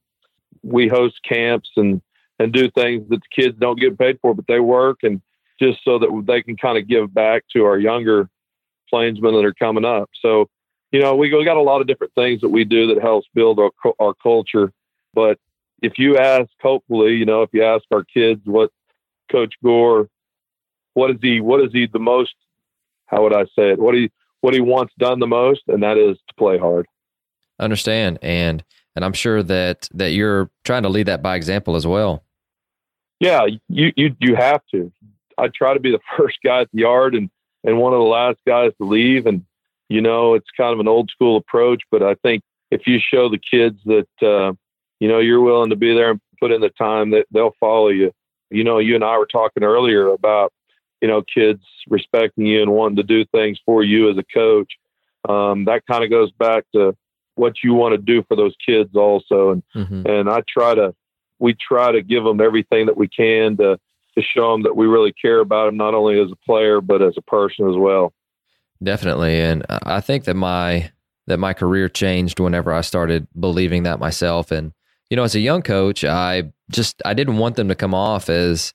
we 0.61 0.89
host 0.89 1.17
camps 1.23 1.69
and 1.77 2.01
and 2.37 2.51
do 2.51 2.69
things 2.69 3.07
that 3.07 3.21
the 3.21 3.41
kids 3.43 3.57
don't 3.61 3.79
get 3.79 3.97
paid 3.97 4.19
for 4.21 4.33
but 4.33 4.45
they 4.45 4.59
work 4.59 4.99
and 5.03 5.21
just 5.57 5.79
so 5.85 5.97
that 5.97 6.23
they 6.27 6.41
can 6.41 6.57
kind 6.57 6.77
of 6.77 6.85
give 6.85 7.13
back 7.13 7.45
to 7.53 7.63
our 7.63 7.79
younger 7.79 8.29
plainsmen 8.89 9.33
that 9.35 9.45
are 9.45 9.53
coming 9.53 9.85
up. 9.85 10.09
So 10.21 10.49
you 10.91 10.99
know 10.99 11.15
we 11.15 11.29
got 11.29 11.55
a 11.55 11.61
lot 11.61 11.79
of 11.79 11.87
different 11.87 12.13
things 12.13 12.41
that 12.41 12.49
we 12.49 12.65
do 12.65 12.87
that 12.87 13.01
helps 13.01 13.25
build 13.33 13.57
our 13.57 13.71
our 14.01 14.13
culture. 14.15 14.73
But 15.13 15.39
if 15.81 15.93
you 15.97 16.17
ask 16.17 16.49
hopefully 16.61 17.13
you 17.13 17.25
know 17.25 17.43
if 17.43 17.51
you 17.53 17.63
ask 17.63 17.85
our 17.93 18.03
kids 18.03 18.41
what 18.43 18.69
coach 19.31 19.53
gore 19.63 20.09
what 20.93 21.09
is 21.09 21.17
he 21.21 21.39
what 21.39 21.61
is 21.61 21.71
he 21.71 21.87
the 21.87 21.99
most 21.99 22.35
how 23.05 23.23
would 23.23 23.33
i 23.33 23.45
say 23.55 23.71
it? 23.71 23.79
What 23.79 23.95
he 23.95 24.11
what 24.41 24.53
he 24.53 24.59
wants 24.59 24.93
done 24.99 25.19
the 25.19 25.27
most 25.27 25.61
and 25.69 25.83
that 25.83 25.97
is 25.97 26.17
to 26.27 26.33
play 26.37 26.57
hard 26.57 26.85
understand 27.61 28.19
and 28.21 28.63
and 28.95 29.05
I'm 29.05 29.13
sure 29.13 29.41
that 29.43 29.87
that 29.93 30.11
you're 30.11 30.49
trying 30.65 30.83
to 30.83 30.89
lead 30.89 31.07
that 31.07 31.21
by 31.21 31.35
example 31.35 31.75
as 31.75 31.87
well. 31.87 32.23
Yeah, 33.19 33.45
you 33.69 33.93
you 33.95 34.15
you 34.19 34.35
have 34.35 34.61
to. 34.71 34.91
I 35.37 35.47
try 35.47 35.73
to 35.73 35.79
be 35.79 35.91
the 35.91 35.99
first 36.17 36.39
guy 36.43 36.61
at 36.61 36.69
the 36.73 36.81
yard 36.81 37.15
and 37.15 37.29
and 37.63 37.77
one 37.77 37.93
of 37.93 37.99
the 37.99 38.05
last 38.05 38.39
guys 38.45 38.71
to 38.79 38.87
leave 38.87 39.25
and 39.25 39.45
you 39.91 39.99
know, 39.99 40.35
it's 40.35 40.47
kind 40.55 40.71
of 40.71 40.79
an 40.79 40.87
old 40.87 41.09
school 41.11 41.35
approach, 41.35 41.83
but 41.91 42.01
I 42.01 42.15
think 42.15 42.43
if 42.71 42.87
you 42.87 42.97
show 42.97 43.27
the 43.27 43.37
kids 43.37 43.77
that 43.85 44.07
uh, 44.21 44.53
you 45.01 45.09
know 45.09 45.19
you're 45.19 45.41
willing 45.41 45.69
to 45.71 45.75
be 45.75 45.93
there 45.93 46.11
and 46.11 46.21
put 46.39 46.51
in 46.51 46.61
the 46.61 46.69
time 46.69 47.11
that 47.11 47.25
they'll 47.31 47.55
follow 47.59 47.89
you. 47.89 48.13
You 48.49 48.63
know, 48.63 48.79
you 48.79 48.95
and 48.95 49.03
I 49.03 49.17
were 49.17 49.27
talking 49.27 49.63
earlier 49.63 50.07
about 50.07 50.53
you 51.01 51.09
know 51.09 51.21
kids 51.21 51.61
respecting 51.89 52.45
you 52.45 52.61
and 52.61 52.71
wanting 52.71 52.95
to 52.97 53.03
do 53.03 53.25
things 53.25 53.59
for 53.65 53.83
you 53.83 54.09
as 54.09 54.17
a 54.17 54.23
coach. 54.33 54.71
Um, 55.27 55.65
that 55.65 55.85
kind 55.85 56.05
of 56.05 56.09
goes 56.09 56.31
back 56.31 56.63
to 56.73 56.95
what 57.35 57.63
you 57.63 57.73
want 57.73 57.93
to 57.93 57.97
do 57.97 58.23
for 58.27 58.35
those 58.35 58.55
kids 58.65 58.95
also. 58.95 59.51
And, 59.51 59.63
mm-hmm. 59.75 60.05
and 60.05 60.29
I 60.29 60.41
try 60.47 60.75
to, 60.75 60.93
we 61.39 61.55
try 61.55 61.91
to 61.91 62.01
give 62.01 62.23
them 62.23 62.41
everything 62.41 62.85
that 62.85 62.97
we 62.97 63.07
can 63.07 63.57
to, 63.57 63.79
to 64.15 64.21
show 64.21 64.51
them 64.51 64.63
that 64.63 64.75
we 64.75 64.85
really 64.85 65.13
care 65.13 65.39
about 65.39 65.67
them, 65.67 65.77
not 65.77 65.93
only 65.93 66.19
as 66.19 66.29
a 66.31 66.45
player, 66.45 66.81
but 66.81 67.01
as 67.01 67.13
a 67.17 67.21
person 67.21 67.69
as 67.69 67.75
well. 67.77 68.13
Definitely. 68.83 69.39
And 69.39 69.65
I 69.69 70.01
think 70.01 70.25
that 70.25 70.35
my, 70.35 70.91
that 71.27 71.37
my 71.37 71.53
career 71.53 71.87
changed 71.87 72.39
whenever 72.39 72.73
I 72.73 72.81
started 72.81 73.27
believing 73.39 73.83
that 73.83 73.99
myself. 73.99 74.51
And, 74.51 74.73
you 75.09 75.15
know, 75.15 75.23
as 75.23 75.35
a 75.35 75.39
young 75.39 75.61
coach, 75.61 76.03
I 76.03 76.51
just, 76.69 77.01
I 77.05 77.13
didn't 77.13 77.37
want 77.37 77.55
them 77.55 77.69
to 77.69 77.75
come 77.75 77.93
off 77.93 78.29
as, 78.29 78.73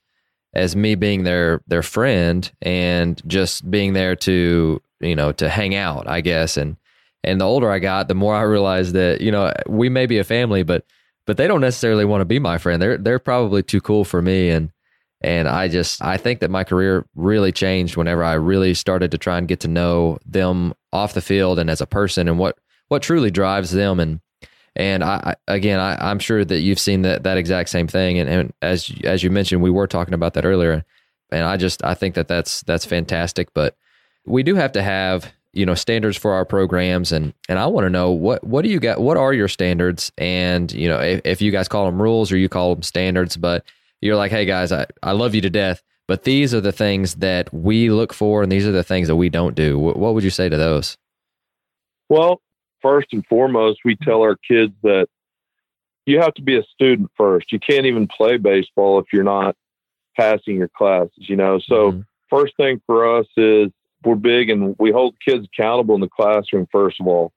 as 0.54 0.74
me 0.74 0.94
being 0.94 1.24
their, 1.24 1.60
their 1.66 1.82
friend 1.82 2.50
and 2.62 3.20
just 3.26 3.70
being 3.70 3.92
there 3.92 4.16
to, 4.16 4.80
you 5.00 5.14
know, 5.14 5.32
to 5.32 5.48
hang 5.48 5.74
out, 5.74 6.08
I 6.08 6.20
guess. 6.22 6.56
And, 6.56 6.78
and 7.24 7.40
the 7.40 7.44
older 7.44 7.70
I 7.70 7.78
got, 7.78 8.08
the 8.08 8.14
more 8.14 8.34
I 8.34 8.42
realized 8.42 8.94
that 8.94 9.20
you 9.20 9.30
know 9.30 9.52
we 9.68 9.88
may 9.88 10.06
be 10.06 10.18
a 10.18 10.24
family, 10.24 10.62
but 10.62 10.84
but 11.26 11.36
they 11.36 11.48
don't 11.48 11.60
necessarily 11.60 12.04
want 12.04 12.20
to 12.20 12.26
be 12.26 12.38
my 12.38 12.58
friend. 12.58 12.80
They're 12.80 12.98
they're 12.98 13.18
probably 13.18 13.62
too 13.62 13.80
cool 13.80 14.04
for 14.04 14.22
me, 14.22 14.50
and 14.50 14.70
and 15.20 15.48
I 15.48 15.68
just 15.68 16.02
I 16.02 16.16
think 16.16 16.40
that 16.40 16.50
my 16.50 16.64
career 16.64 17.06
really 17.14 17.52
changed 17.52 17.96
whenever 17.96 18.22
I 18.22 18.34
really 18.34 18.74
started 18.74 19.10
to 19.10 19.18
try 19.18 19.38
and 19.38 19.48
get 19.48 19.60
to 19.60 19.68
know 19.68 20.18
them 20.24 20.74
off 20.92 21.14
the 21.14 21.20
field 21.20 21.58
and 21.58 21.70
as 21.70 21.80
a 21.80 21.86
person 21.86 22.28
and 22.28 22.38
what 22.38 22.58
what 22.88 23.02
truly 23.02 23.30
drives 23.30 23.72
them 23.72 23.98
and 23.98 24.20
and 24.76 25.02
I, 25.02 25.36
again, 25.48 25.80
I, 25.80 26.10
am 26.10 26.18
sure 26.18 26.44
that 26.44 26.60
you've 26.60 26.78
seen 26.78 27.00
that 27.02 27.22
that 27.22 27.38
exact 27.38 27.70
same 27.70 27.88
thing. 27.88 28.18
And, 28.18 28.28
and 28.28 28.52
as 28.60 28.92
as 29.04 29.22
you 29.22 29.30
mentioned, 29.30 29.62
we 29.62 29.70
were 29.70 29.86
talking 29.86 30.12
about 30.12 30.34
that 30.34 30.44
earlier. 30.44 30.84
And 31.32 31.44
I 31.44 31.56
just 31.56 31.82
I 31.82 31.94
think 31.94 32.14
that 32.14 32.28
that's 32.28 32.60
that's 32.62 32.84
fantastic. 32.84 33.54
But 33.54 33.74
we 34.26 34.42
do 34.42 34.54
have 34.54 34.72
to 34.72 34.82
have 34.82 35.32
you 35.56 35.64
know 35.64 35.74
standards 35.74 36.16
for 36.16 36.32
our 36.32 36.44
programs, 36.44 37.12
and 37.12 37.32
and 37.48 37.58
I 37.58 37.66
want 37.66 37.86
to 37.86 37.90
know 37.90 38.10
what 38.10 38.44
what 38.44 38.62
do 38.62 38.68
you 38.68 38.78
got? 38.78 39.00
What 39.00 39.16
are 39.16 39.32
your 39.32 39.48
standards? 39.48 40.12
And 40.18 40.70
you 40.72 40.88
know 40.88 41.00
if, 41.00 41.22
if 41.24 41.42
you 41.42 41.50
guys 41.50 41.68
call 41.68 41.86
them 41.86 42.00
rules 42.00 42.30
or 42.30 42.36
you 42.36 42.48
call 42.48 42.74
them 42.74 42.82
standards, 42.82 43.36
but 43.36 43.64
you're 44.00 44.16
like, 44.16 44.30
hey 44.30 44.44
guys, 44.44 44.72
I 44.72 44.86
I 45.02 45.12
love 45.12 45.34
you 45.34 45.40
to 45.40 45.50
death. 45.50 45.82
But 46.08 46.22
these 46.22 46.54
are 46.54 46.60
the 46.60 46.72
things 46.72 47.16
that 47.16 47.52
we 47.52 47.90
look 47.90 48.12
for, 48.12 48.42
and 48.42 48.52
these 48.52 48.66
are 48.66 48.72
the 48.72 48.84
things 48.84 49.08
that 49.08 49.16
we 49.16 49.28
don't 49.28 49.56
do. 49.56 49.78
What, 49.78 49.96
what 49.96 50.14
would 50.14 50.22
you 50.22 50.30
say 50.30 50.48
to 50.48 50.56
those? 50.56 50.96
Well, 52.08 52.40
first 52.80 53.08
and 53.12 53.26
foremost, 53.26 53.80
we 53.84 53.96
tell 53.96 54.22
our 54.22 54.36
kids 54.36 54.72
that 54.84 55.08
you 56.04 56.20
have 56.20 56.34
to 56.34 56.42
be 56.42 56.56
a 56.56 56.62
student 56.62 57.10
first. 57.16 57.50
You 57.50 57.58
can't 57.58 57.86
even 57.86 58.06
play 58.06 58.36
baseball 58.36 59.00
if 59.00 59.06
you're 59.12 59.24
not 59.24 59.56
passing 60.16 60.56
your 60.56 60.68
classes, 60.68 61.10
you 61.16 61.34
know. 61.34 61.58
So, 61.58 61.90
mm-hmm. 61.90 62.00
first 62.30 62.56
thing 62.56 62.80
for 62.86 63.18
us 63.18 63.26
is 63.36 63.70
we're 64.04 64.14
big 64.14 64.50
and 64.50 64.76
we 64.78 64.90
hold 64.90 65.16
kids 65.26 65.46
accountable 65.52 65.94
in 65.94 66.00
the 66.00 66.08
classroom, 66.08 66.66
first 66.70 67.00
of 67.00 67.06
all. 67.06 67.32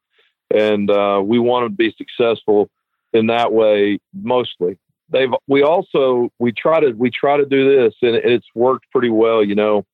And 0.54 0.90
uh, 0.90 1.22
we 1.24 1.40
want 1.40 1.66
them 1.66 1.74
to 1.74 1.76
be 1.76 1.96
successful 1.98 2.70
in 3.14 3.28
that 3.28 3.52
way 3.52 4.00
mostly. 4.14 4.78
They've 5.12 5.30
we 5.48 5.64
also 5.64 6.30
we 6.40 6.52
try 6.52 6.80
to 6.80 6.92
we 6.92 7.10
try 7.10 7.38
to 7.38 7.46
do 7.46 7.76
this 7.76 7.96
and 8.02 8.16
it's 8.16 8.46
worked 8.54 8.86
pretty 8.92 9.10
well, 9.10 9.44
you 9.44 9.56
know. 9.56 9.86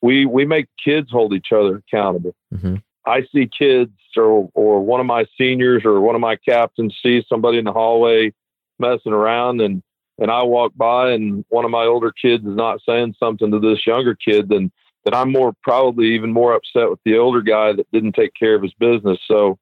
We 0.00 0.26
we 0.26 0.44
make 0.44 0.66
kids 0.82 1.10
hold 1.10 1.32
each 1.32 1.52
other 1.52 1.76
accountable. 1.76 2.34
Mm-hmm. 2.54 2.76
I 3.06 3.26
see 3.32 3.48
kids 3.48 3.90
or 4.16 4.50
or 4.54 4.80
one 4.80 5.00
of 5.00 5.06
my 5.06 5.26
seniors 5.38 5.84
or 5.84 6.00
one 6.00 6.14
of 6.14 6.20
my 6.20 6.36
captains 6.36 6.96
see 7.02 7.24
somebody 7.28 7.58
in 7.58 7.64
the 7.64 7.72
hallway 7.72 8.32
messing 8.78 9.12
around 9.12 9.60
and 9.60 9.82
and 10.18 10.30
I 10.30 10.42
walk 10.42 10.72
by 10.76 11.12
and 11.12 11.44
one 11.48 11.64
of 11.64 11.70
my 11.70 11.84
older 11.84 12.12
kids 12.12 12.44
is 12.44 12.56
not 12.56 12.80
saying 12.86 13.14
something 13.18 13.50
to 13.50 13.58
this 13.58 13.86
younger 13.86 14.14
kid 14.14 14.48
then 14.48 14.70
that 15.04 15.14
I'm 15.14 15.32
more 15.32 15.52
probably 15.62 16.14
even 16.14 16.32
more 16.32 16.54
upset 16.54 16.90
with 16.90 17.00
the 17.04 17.18
older 17.18 17.42
guy 17.42 17.72
that 17.72 17.90
didn't 17.92 18.12
take 18.12 18.34
care 18.34 18.54
of 18.54 18.62
his 18.62 18.74
business. 18.74 19.18
So 19.26 19.58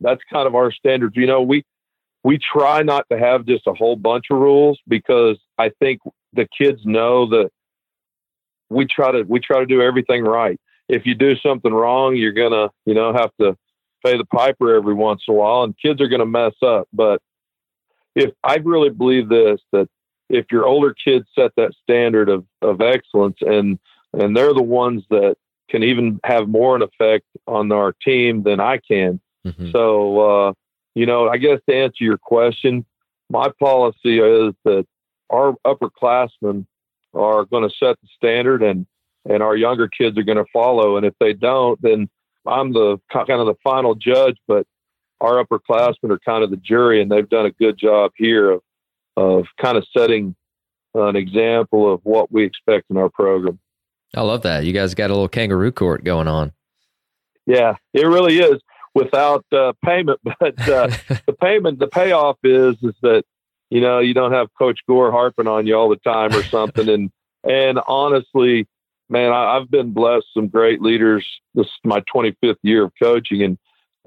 that's 0.00 0.20
kind 0.32 0.46
of 0.46 0.54
our 0.54 0.72
standards. 0.72 1.16
You 1.16 1.26
know, 1.26 1.42
we 1.42 1.64
we 2.24 2.38
try 2.38 2.82
not 2.82 3.06
to 3.10 3.18
have 3.18 3.46
just 3.46 3.66
a 3.66 3.74
whole 3.74 3.96
bunch 3.96 4.26
of 4.30 4.38
rules 4.38 4.78
because 4.88 5.38
I 5.58 5.70
think 5.80 6.00
the 6.32 6.46
kids 6.56 6.80
know 6.84 7.28
that 7.30 7.50
we 8.68 8.86
try 8.86 9.12
to 9.12 9.22
we 9.22 9.40
try 9.40 9.60
to 9.60 9.66
do 9.66 9.82
everything 9.82 10.24
right 10.24 10.58
if 10.90 11.06
you 11.06 11.14
do 11.14 11.36
something 11.36 11.72
wrong, 11.72 12.16
you're 12.16 12.32
gonna, 12.32 12.68
you 12.84 12.94
know, 12.94 13.12
have 13.12 13.30
to 13.40 13.56
pay 14.04 14.16
the 14.16 14.24
piper 14.24 14.74
every 14.74 14.94
once 14.94 15.22
in 15.28 15.34
a 15.34 15.36
while, 15.36 15.62
and 15.62 15.74
kids 15.78 16.00
are 16.00 16.08
gonna 16.08 16.26
mess 16.26 16.54
up. 16.62 16.88
But 16.92 17.22
if 18.16 18.32
I 18.42 18.56
really 18.56 18.90
believe 18.90 19.28
this, 19.28 19.60
that 19.72 19.88
if 20.28 20.46
your 20.50 20.66
older 20.66 20.92
kids 20.92 21.26
set 21.38 21.52
that 21.56 21.74
standard 21.82 22.28
of 22.28 22.44
of 22.60 22.80
excellence, 22.80 23.36
and 23.40 23.78
and 24.12 24.36
they're 24.36 24.54
the 24.54 24.62
ones 24.62 25.04
that 25.10 25.36
can 25.68 25.82
even 25.82 26.18
have 26.24 26.48
more 26.48 26.76
an 26.76 26.82
effect 26.82 27.24
on 27.46 27.70
our 27.72 27.92
team 27.92 28.42
than 28.42 28.60
I 28.60 28.78
can. 28.78 29.20
Mm-hmm. 29.46 29.70
So, 29.70 30.20
uh, 30.20 30.52
you 30.94 31.06
know, 31.06 31.28
I 31.28 31.36
guess 31.36 31.60
to 31.68 31.74
answer 31.74 32.04
your 32.04 32.18
question, 32.18 32.84
my 33.30 33.48
policy 33.60 34.18
is 34.18 34.54
that 34.64 34.86
our 35.30 35.54
upperclassmen 35.64 36.66
are 37.14 37.44
going 37.44 37.68
to 37.68 37.74
set 37.74 37.96
the 38.00 38.08
standard 38.16 38.62
and 38.62 38.86
and 39.28 39.42
our 39.42 39.54
younger 39.54 39.86
kids 39.86 40.16
are 40.16 40.22
going 40.22 40.38
to 40.38 40.50
follow. 40.50 40.96
And 40.96 41.04
if 41.04 41.12
they 41.20 41.34
don't, 41.34 41.80
then 41.82 42.08
I'm 42.46 42.72
the 42.72 42.98
kind 43.12 43.28
of 43.30 43.46
the 43.46 43.54
final 43.62 43.94
judge, 43.94 44.38
but 44.48 44.66
our 45.20 45.44
upperclassmen 45.44 46.10
are 46.10 46.18
kind 46.20 46.42
of 46.42 46.50
the 46.50 46.56
jury, 46.56 47.02
and 47.02 47.10
they've 47.10 47.28
done 47.28 47.44
a 47.44 47.50
good 47.50 47.78
job 47.78 48.12
here 48.16 48.50
of 48.50 48.62
of 49.16 49.46
kind 49.60 49.76
of 49.76 49.84
setting 49.96 50.34
an 50.94 51.16
example 51.16 51.92
of 51.92 52.00
what 52.04 52.32
we 52.32 52.44
expect 52.44 52.86
in 52.90 52.96
our 52.96 53.10
program. 53.10 53.58
I 54.14 54.22
love 54.22 54.42
that. 54.42 54.64
You 54.64 54.72
guys 54.72 54.94
got 54.94 55.10
a 55.10 55.14
little 55.14 55.28
kangaroo 55.28 55.72
court 55.72 56.04
going 56.04 56.28
on. 56.28 56.52
Yeah, 57.46 57.76
it 57.94 58.06
really 58.06 58.38
is 58.38 58.60
without 58.94 59.44
uh, 59.52 59.72
payment, 59.84 60.20
but 60.24 60.68
uh, 60.68 60.88
the 61.26 61.36
payment, 61.40 61.78
the 61.78 61.88
payoff 61.88 62.38
is 62.44 62.76
is 62.82 62.94
that 63.02 63.24
you 63.70 63.80
know 63.80 64.00
you 64.00 64.14
don't 64.14 64.32
have 64.32 64.48
Coach 64.58 64.80
Gore 64.88 65.10
harping 65.10 65.46
on 65.46 65.66
you 65.66 65.74
all 65.74 65.88
the 65.88 65.96
time 65.96 66.34
or 66.34 66.42
something, 66.42 66.88
and 66.88 67.10
and 67.44 67.80
honestly, 67.86 68.66
man, 69.08 69.32
I, 69.32 69.54
have 69.54 69.70
been 69.70 69.92
blessed 69.92 70.26
some 70.34 70.48
great 70.48 70.82
leaders. 70.82 71.26
This 71.54 71.66
is 71.66 71.72
my 71.84 72.02
25th 72.14 72.56
year 72.62 72.84
of 72.84 72.92
coaching, 73.00 73.42
and 73.42 73.58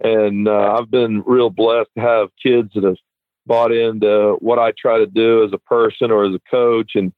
and 0.04 0.48
uh, 0.48 0.78
I've 0.78 0.92
been 0.92 1.24
real 1.26 1.50
blessed 1.50 1.90
to 1.96 2.02
have 2.02 2.30
kids 2.42 2.72
that 2.76 2.84
have 2.84 2.98
bought 3.46 3.72
into 3.72 4.38
what 4.40 4.60
I 4.60 4.72
try 4.78 4.98
to 4.98 5.06
do 5.06 5.44
as 5.44 5.52
a 5.54 5.58
person 5.58 6.12
or 6.12 6.26
as 6.26 6.34
a 6.34 6.40
coach. 6.50 6.92
And 6.96 7.12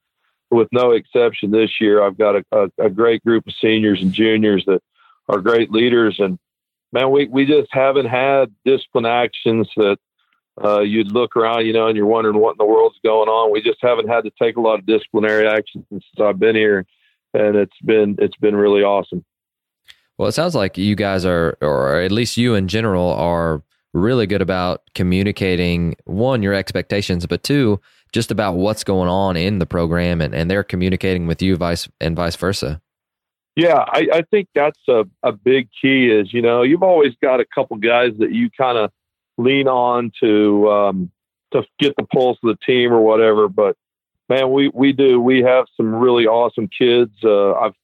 with 0.50 0.68
no 0.72 0.92
exception, 0.92 1.50
this 1.50 1.80
year 1.80 2.02
I've 2.02 2.18
got 2.18 2.36
a, 2.36 2.44
a, 2.52 2.86
a 2.86 2.90
great 2.90 3.24
group 3.24 3.46
of 3.46 3.54
seniors 3.60 4.00
and 4.02 4.12
juniors 4.12 4.64
that 4.66 4.82
are 5.28 5.40
great 5.40 5.70
leaders. 5.70 6.16
And 6.18 6.38
man, 6.92 7.10
we 7.10 7.26
we 7.26 7.46
just 7.46 7.68
haven't 7.70 8.06
had 8.06 8.52
discipline 8.64 9.06
actions 9.06 9.68
that. 9.76 9.98
Uh, 10.58 10.80
you'd 10.80 11.12
look 11.12 11.36
around, 11.36 11.66
you 11.66 11.72
know, 11.74 11.86
and 11.86 11.98
you're 11.98 12.06
wondering 12.06 12.38
what 12.38 12.52
in 12.52 12.56
the 12.58 12.64
world's 12.64 12.98
going 13.04 13.28
on. 13.28 13.52
We 13.52 13.60
just 13.60 13.76
haven't 13.82 14.08
had 14.08 14.24
to 14.24 14.32
take 14.40 14.56
a 14.56 14.60
lot 14.62 14.78
of 14.78 14.86
disciplinary 14.86 15.46
action 15.46 15.84
since 15.90 16.02
I've 16.18 16.38
been 16.38 16.56
here 16.56 16.86
and 17.36 17.56
it's 17.56 17.78
been 17.84 18.16
it's 18.18 18.36
been 18.36 18.56
really 18.56 18.82
awesome. 18.82 19.24
Well, 20.18 20.28
it 20.28 20.32
sounds 20.32 20.54
like 20.54 20.78
you 20.78 20.94
guys 20.94 21.26
are, 21.26 21.58
or 21.60 22.00
at 22.00 22.10
least 22.10 22.36
you 22.36 22.54
in 22.54 22.68
general, 22.68 23.12
are 23.12 23.62
really 23.92 24.26
good 24.26 24.40
about 24.40 24.82
communicating 24.94 25.96
one 26.04 26.42
your 26.42 26.54
expectations, 26.54 27.26
but 27.26 27.42
two 27.42 27.80
just 28.12 28.30
about 28.30 28.54
what's 28.54 28.84
going 28.84 29.08
on 29.08 29.36
in 29.36 29.58
the 29.58 29.66
program, 29.66 30.20
and, 30.20 30.34
and 30.34 30.50
they're 30.50 30.64
communicating 30.64 31.26
with 31.26 31.42
you, 31.42 31.56
vice 31.56 31.88
and 32.00 32.16
vice 32.16 32.36
versa. 32.36 32.80
Yeah, 33.56 33.84
I, 33.88 34.08
I 34.12 34.22
think 34.30 34.48
that's 34.54 34.80
a, 34.88 35.04
a 35.22 35.32
big 35.32 35.68
key. 35.80 36.10
Is 36.10 36.32
you 36.32 36.42
know 36.42 36.62
you've 36.62 36.82
always 36.82 37.14
got 37.22 37.40
a 37.40 37.46
couple 37.54 37.76
guys 37.78 38.12
that 38.18 38.32
you 38.32 38.50
kind 38.50 38.78
of 38.78 38.90
lean 39.38 39.68
on 39.68 40.12
to 40.20 40.70
um, 40.70 41.10
to 41.52 41.64
get 41.78 41.94
the 41.96 42.04
pulse 42.04 42.38
of 42.42 42.48
the 42.48 42.58
team 42.64 42.92
or 42.92 43.00
whatever, 43.00 43.48
but 43.48 43.76
man, 44.28 44.52
we 44.52 44.70
we 44.74 44.92
do. 44.92 45.20
We 45.20 45.42
have 45.42 45.66
some 45.76 45.94
really 45.94 46.26
awesome 46.26 46.68
kids. 46.68 47.12
Uh, 47.22 47.52
I've 47.54 47.74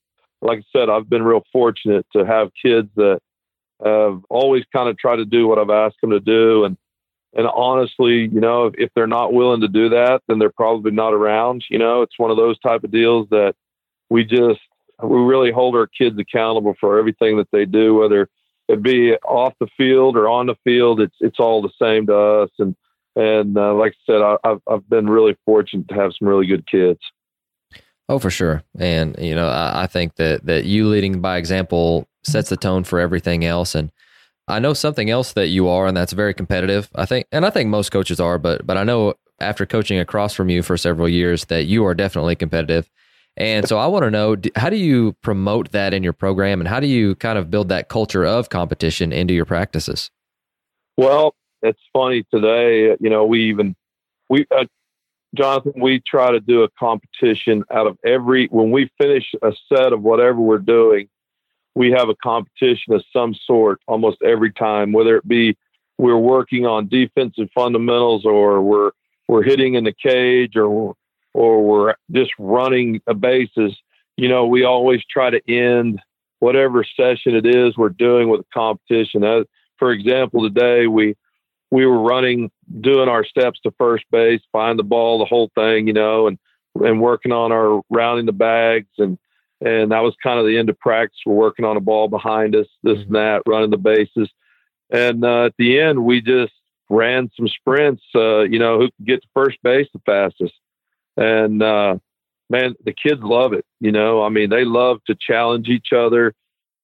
like 0.41 0.59
I 0.59 0.63
said, 0.73 0.91
I've 0.91 1.09
been 1.09 1.23
real 1.23 1.45
fortunate 1.53 2.07
to 2.15 2.27
have 2.27 2.51
kids 2.61 2.89
that 2.97 3.21
have 3.85 4.21
always 4.29 4.65
kind 4.73 4.89
of 4.89 4.99
tried 4.99 5.17
to 5.17 5.25
do 5.25 5.47
what 5.47 5.59
I've 5.59 5.71
asked 5.71 6.01
them 6.01 6.11
to 6.11 6.21
do, 6.21 6.65
and 6.65 6.77
and 7.35 7.47
honestly, 7.47 8.29
you 8.33 8.41
know, 8.41 8.67
if, 8.67 8.75
if 8.77 8.91
they're 8.95 9.07
not 9.07 9.33
willing 9.33 9.63
to 9.63 9.69
do 9.69 9.89
that, 9.91 10.23
then 10.29 10.39
they're 10.39 10.51
probably 10.51 10.91
not 10.91 11.15
around. 11.15 11.65
You 11.71 11.79
know, 11.79 12.03
it's 12.03 12.19
one 12.19 12.31
of 12.31 12.37
those 12.37 12.59
type 12.61 12.85
of 12.85 12.91
deals 12.91 13.29
that 13.31 13.55
we 14.11 14.25
just 14.25 14.61
we 15.03 15.19
really 15.19 15.51
hold 15.51 15.75
our 15.75 15.87
kids 15.87 16.19
accountable 16.19 16.75
for 16.79 16.99
everything 16.99 17.39
that 17.39 17.49
they 17.51 17.65
do, 17.65 17.95
whether 17.95 18.29
it 18.69 18.83
be 18.83 19.15
off 19.25 19.55
the 19.61 19.69
field 19.77 20.17
or 20.17 20.29
on 20.29 20.47
the 20.47 20.57
field. 20.65 21.01
It's 21.01 21.17
it's 21.21 21.41
all 21.41 21.63
the 21.63 21.73
same 21.81 22.07
to 22.07 22.17
us, 22.17 22.51
and 22.59 22.77
and 23.17 23.57
uh, 23.57 23.75
like 23.75 23.93
I 23.93 24.13
said, 24.13 24.23
I, 24.23 24.37
have 24.45 24.61
I've 24.69 24.89
been 24.89 25.09
really 25.09 25.37
fortunate 25.45 25.89
to 25.89 25.95
have 25.95 26.13
some 26.19 26.29
really 26.29 26.47
good 26.47 26.67
kids. 26.67 27.01
Oh, 28.09 28.19
for 28.19 28.31
sure. 28.31 28.63
And 28.79 29.17
you 29.19 29.35
know, 29.35 29.49
I, 29.49 29.85
I 29.85 29.87
think 29.87 30.17
that 30.17 30.45
that 30.47 30.65
you 30.65 30.89
leading 30.89 31.21
by 31.21 31.39
example 31.39 32.09
sets 32.25 32.51
the 32.51 32.57
tone 32.57 32.85
for 32.85 33.01
everything 33.01 33.45
else. 33.45 33.75
And 33.75 33.91
I 34.53 34.59
know 34.59 34.75
something 34.75 35.09
else 35.09 35.33
that 35.33 35.49
you 35.49 35.69
are, 35.69 35.87
and 35.87 35.97
that's 35.97 36.13
very 36.13 36.35
competitive. 36.35 36.91
I 36.95 37.07
think, 37.07 37.27
and 37.33 37.47
I 37.47 37.51
think 37.51 37.71
most 37.71 37.91
coaches 37.91 38.21
are, 38.21 38.39
but 38.39 38.67
but 38.67 38.77
I 38.77 38.85
know 38.85 39.15
after 39.41 39.67
coaching 39.67 39.99
across 39.99 40.35
from 40.35 40.49
you 40.51 40.63
for 40.63 40.77
several 40.77 41.09
years 41.09 41.47
that 41.47 41.65
you 41.65 41.85
are 41.87 41.95
definitely 41.95 42.37
competitive. 42.37 42.89
And 43.37 43.67
so 43.67 43.79
I 43.79 43.87
want 43.87 44.05
to 44.05 44.11
know 44.11 44.37
how 44.57 44.69
do 44.69 44.77
you 44.77 45.15
promote 45.23 45.73
that 45.73 45.95
in 45.95 46.03
your 46.03 46.13
program 46.13 46.61
and 46.61 46.69
how 46.69 46.81
do 46.81 46.87
you 46.87 47.15
kind 47.15 47.39
of 47.39 47.51
build 47.51 47.71
that 47.71 47.89
culture 47.89 48.27
of 48.27 48.51
competition 48.51 49.11
into 49.11 49.33
your 49.33 49.47
practices? 49.47 50.11
Well, 50.99 51.35
it's 51.63 51.81
funny 51.95 52.25
today. 52.33 52.95
You 53.01 53.09
know, 53.09 53.25
we 53.25 53.49
even 53.49 53.75
we 54.29 54.47
uh, 54.55 54.67
Jonathan, 55.35 55.73
we 55.77 56.03
try 56.07 56.31
to 56.31 56.41
do 56.41 56.63
a 56.63 56.69
competition 56.79 57.65
out 57.73 57.87
of 57.87 57.97
every 58.05 58.49
when 58.49 58.71
we 58.71 58.91
finish 59.01 59.33
a 59.43 59.53
set 59.73 59.95
of 59.95 60.03
whatever 60.03 60.39
we're 60.41 60.59
doing. 60.59 61.09
We 61.75 61.91
have 61.93 62.09
a 62.09 62.15
competition 62.17 62.93
of 62.93 63.03
some 63.13 63.35
sort 63.35 63.81
almost 63.87 64.19
every 64.23 64.53
time, 64.53 64.93
whether 64.93 65.17
it 65.17 65.27
be 65.27 65.57
we're 65.99 66.19
working 66.19 66.67
on 66.67 66.89
defensive 66.89 67.49
fundamentals 67.55 68.25
or 68.25 68.61
we're 68.63 68.91
we're 69.29 69.43
hitting 69.43 69.75
in 69.75 69.85
the 69.85 69.93
cage 69.93 70.57
or 70.57 70.95
or 71.35 71.65
we're 71.65 71.95
just 72.11 72.33
running 72.39 73.01
a 73.07 73.15
bases. 73.15 73.77
You 74.17 74.29
know, 74.29 74.47
we 74.47 74.65
always 74.65 75.01
try 75.11 75.31
to 75.31 75.41
end 75.51 76.01
whatever 76.41 76.85
session 76.85 77.35
it 77.35 77.47
is 77.47 77.77
we're 77.77 77.89
doing 77.89 78.29
with 78.29 78.41
a 78.41 78.47
competition. 78.53 79.25
As, 79.25 79.45
for 79.79 79.93
example, 79.93 80.43
today 80.43 80.87
we 80.87 81.15
we 81.71 81.87
were 81.87 82.01
running, 82.01 82.51
doing 82.81 83.09
our 83.09 83.25
steps 83.25 83.59
to 83.61 83.73
first 83.79 84.05
base, 84.11 84.43
find 84.53 84.79
the 84.79 84.83
ball, 84.83 85.19
the 85.19 85.25
whole 85.25 85.51
thing, 85.55 85.87
you 85.87 85.95
know, 85.95 86.27
and 86.27 86.39
and 86.75 87.01
working 87.01 87.33
on 87.33 87.53
our 87.53 87.83
rounding 87.91 88.27
the 88.27 88.33
bags 88.33 88.89
and 88.99 89.19
and 89.65 89.93
that 89.93 90.01
was 90.01 90.15
kind 90.23 90.39
of 90.39 90.47
the 90.47 90.59
end 90.59 90.69
of 90.69 90.79
practice. 90.79 91.21
We're 91.25 91.35
working 91.35 91.65
on 91.65 91.77
a 91.77 91.81
ball 91.81 92.09
behind 92.09 92.57
us, 92.57 92.67
this 92.83 92.99
and 92.99 93.15
that, 93.15 93.43
running 93.47 93.71
the 93.71 93.77
bases. 93.77 94.31
And 94.91 95.25
uh, 95.25 95.47
at 95.47 95.55
the 95.59 95.81
end, 95.81 96.05
we 96.05 96.21
just 96.21 96.53
ran 96.91 97.31
some 97.37 97.49
sprints. 97.49 98.03
Uh, 98.15 98.41
you 98.41 98.59
know, 98.59 98.79
who 98.79 98.87
could 98.87 99.07
get 99.07 99.23
to 99.23 99.29
first 99.35 99.59
base 99.63 99.89
the 99.93 100.01
fastest? 100.05 100.55
And 101.17 101.63
uh, 101.63 101.97
man, 102.51 102.75
the 102.85 102.93
kids 102.93 103.23
love 103.23 103.53
it. 103.53 103.65
You 103.81 103.93
know, 103.93 104.23
I 104.23 104.29
mean, 104.29 104.51
they 104.51 104.65
love 104.65 104.99
to 105.07 105.15
challenge 105.15 105.69
each 105.69 105.93
other. 105.93 106.35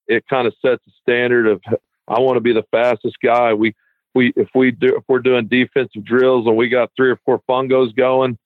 It 0.07 0.25
kind 0.29 0.47
of 0.47 0.55
sets 0.65 0.83
the 0.87 0.93
standard 1.03 1.47
of 1.47 1.61
I 2.09 2.21
want 2.21 2.37
to 2.37 2.41
be 2.41 2.55
the 2.55 2.67
fastest 2.71 3.17
guy. 3.23 3.53
We 3.55 3.75
we 4.15 4.33
if 4.37 4.49
we 4.55 4.71
do 4.71 4.97
if 4.97 5.05
we're 5.09 5.19
doing 5.19 5.47
defensive 5.47 6.05
drills 6.05 6.47
and 6.47 6.57
we 6.57 6.69
got 6.69 6.91
three 6.97 7.11
or 7.11 7.21
four 7.25 7.43
fungos 7.49 7.95
going, 7.95 8.39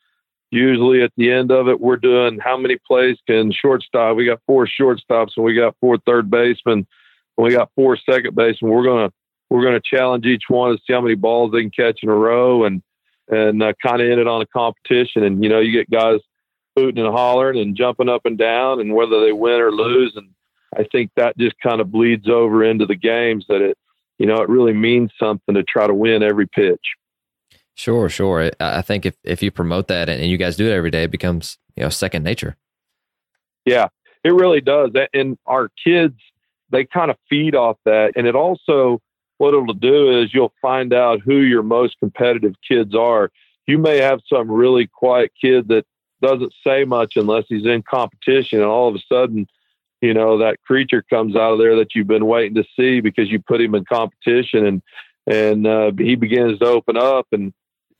usually 0.52 1.02
at 1.02 1.12
the 1.16 1.32
end 1.32 1.50
of 1.50 1.68
it 1.68 1.80
we're 1.80 1.96
doing 1.96 2.38
how 2.38 2.56
many 2.56 2.76
plays 2.86 3.16
can 3.26 3.52
shortstop. 3.52 4.16
We 4.16 4.26
got 4.26 4.40
four 4.46 4.66
shortstops 4.66 5.32
and 5.36 5.44
we 5.44 5.54
got 5.54 5.76
four 5.80 5.98
third 5.98 6.30
basemen. 6.30 6.86
And 7.36 7.44
we 7.44 7.50
got 7.50 7.70
four 7.74 7.96
second 7.96 8.34
basemen. 8.34 8.70
We're 8.70 8.84
gonna 8.84 9.12
we're 9.50 9.64
gonna 9.64 9.80
challenge 9.82 10.26
each 10.26 10.44
one 10.48 10.72
to 10.72 10.78
see 10.86 10.92
how 10.92 11.00
many 11.00 11.14
balls 11.14 11.52
they 11.52 11.62
can 11.62 11.70
catch 11.70 12.00
in 12.02 12.08
a 12.08 12.14
row 12.14 12.64
and 12.64 12.82
and 13.28 13.62
uh, 13.62 13.72
kind 13.82 14.02
of 14.02 14.08
end 14.08 14.20
it 14.20 14.28
on 14.28 14.42
a 14.42 14.46
competition. 14.46 15.24
And 15.24 15.42
you 15.42 15.48
know 15.48 15.60
you 15.60 15.72
get 15.72 15.90
guys 15.90 16.20
hooting 16.76 17.04
and 17.04 17.12
hollering 17.12 17.58
and 17.58 17.76
jumping 17.76 18.08
up 18.08 18.22
and 18.24 18.38
down 18.38 18.80
and 18.80 18.94
whether 18.94 19.20
they 19.20 19.32
win 19.32 19.60
or 19.60 19.70
lose 19.70 20.12
and 20.16 20.28
I 20.76 20.84
think 20.90 21.10
that 21.16 21.36
just 21.36 21.58
kind 21.60 21.80
of 21.80 21.92
bleeds 21.92 22.28
over 22.28 22.64
into 22.64 22.86
the 22.86 22.96
games 22.96 23.44
that 23.48 23.60
it, 23.60 23.76
you 24.18 24.26
know, 24.26 24.40
it 24.40 24.48
really 24.48 24.72
means 24.72 25.10
something 25.18 25.54
to 25.54 25.62
try 25.62 25.86
to 25.86 25.94
win 25.94 26.22
every 26.22 26.46
pitch. 26.46 26.80
Sure, 27.74 28.08
sure. 28.08 28.50
I 28.60 28.82
think 28.82 29.06
if, 29.06 29.16
if 29.24 29.42
you 29.42 29.50
promote 29.50 29.88
that 29.88 30.08
and 30.08 30.24
you 30.26 30.36
guys 30.36 30.56
do 30.56 30.68
it 30.68 30.72
every 30.72 30.90
day, 30.90 31.04
it 31.04 31.10
becomes, 31.10 31.58
you 31.76 31.82
know, 31.82 31.88
second 31.88 32.22
nature. 32.22 32.56
Yeah, 33.64 33.88
it 34.24 34.34
really 34.34 34.60
does. 34.60 34.90
And 35.14 35.38
our 35.46 35.70
kids, 35.82 36.14
they 36.70 36.84
kind 36.84 37.10
of 37.10 37.16
feed 37.28 37.54
off 37.54 37.78
that. 37.84 38.12
And 38.16 38.26
it 38.26 38.34
also, 38.34 39.00
what 39.38 39.54
it'll 39.54 39.74
do 39.74 40.20
is 40.20 40.34
you'll 40.34 40.52
find 40.60 40.92
out 40.92 41.20
who 41.20 41.38
your 41.38 41.62
most 41.62 41.98
competitive 41.98 42.54
kids 42.66 42.94
are. 42.94 43.30
You 43.66 43.78
may 43.78 43.98
have 43.98 44.20
some 44.28 44.50
really 44.50 44.86
quiet 44.86 45.32
kid 45.40 45.68
that 45.68 45.84
doesn't 46.20 46.52
say 46.64 46.84
much 46.84 47.16
unless 47.16 47.44
he's 47.48 47.66
in 47.66 47.82
competition, 47.82 48.60
and 48.60 48.68
all 48.68 48.88
of 48.88 48.94
a 48.94 49.00
sudden, 49.08 49.46
you 50.00 50.12
know 50.12 50.38
that 50.38 50.60
creature 50.62 51.02
comes 51.02 51.34
out 51.36 51.52
of 51.52 51.58
there 51.58 51.76
that 51.76 51.94
you've 51.94 52.06
been 52.06 52.26
waiting 52.26 52.54
to 52.56 52.64
see 52.76 53.00
because 53.00 53.30
you 53.30 53.40
put 53.40 53.60
him 53.60 53.74
in 53.74 53.84
competition 53.84 54.66
and 54.66 54.82
and 55.26 55.66
uh, 55.66 55.92
he 55.96 56.16
begins 56.16 56.58
to 56.58 56.66
open 56.66 56.96
up 56.96 57.26
and 57.32 57.52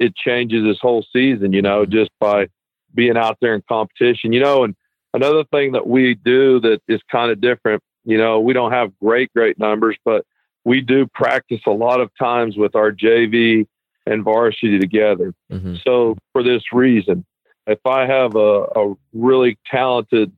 it 0.03 0.15
changes 0.17 0.65
this 0.65 0.79
whole 0.81 1.05
season 1.13 1.53
you 1.53 1.63
know 1.63 1.85
just 1.87 2.11
by 2.21 2.47
being 2.95 3.17
out 3.17 3.39
there 3.41 3.55
in 3.55 3.63
competition 3.69 4.33
you 4.33 4.41
know 4.41 4.65
and 4.65 4.75
another 5.15 5.45
thing 5.45 5.73
that 5.73 5.87
we 5.87 6.15
do 6.15 6.61
that 6.61 6.81
is 6.89 7.01
kind 7.11 7.31
of 7.31 7.41
different 7.41 7.83
you 8.05 8.19
know 8.19 8.41
we 8.41 8.53
don't 8.53 8.73
have 8.73 8.97
great 8.99 9.33
great 9.35 9.59
numbers 9.59 9.97
but 10.05 10.25
we 10.65 10.81
do 10.81 11.07
practice 11.15 11.61
a 11.67 11.71
lot 11.71 12.01
of 12.01 12.11
times 12.19 12.57
with 12.57 12.75
our 12.75 12.93
jv 12.93 13.67
and 14.07 14.25
varsity 14.25 14.79
together 14.79 15.33
mm-hmm. 15.51 15.77
so 15.85 16.17
for 16.33 16.43
this 16.43 16.63
reason 16.73 17.25
if 17.67 17.79
i 17.87 18.07
have 18.07 18.35
a, 18.35 18.65
a 18.77 18.95
really 19.13 19.59
talented 19.71 20.33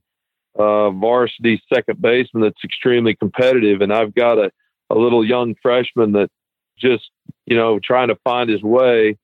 uh, 0.58 0.90
varsity 0.90 1.60
second 1.72 2.00
baseman 2.00 2.42
that's 2.42 2.62
extremely 2.64 3.14
competitive, 3.14 3.80
and 3.80 3.92
I've 3.92 4.14
got 4.14 4.38
a, 4.38 4.50
a 4.90 4.94
little 4.94 5.24
young 5.24 5.54
freshman 5.60 6.12
that 6.12 6.30
just 6.78 7.10
you 7.46 7.56
know 7.56 7.78
trying 7.78 8.08
to 8.08 8.16
find 8.24 8.48
his 8.48 8.62
way. 8.62 9.16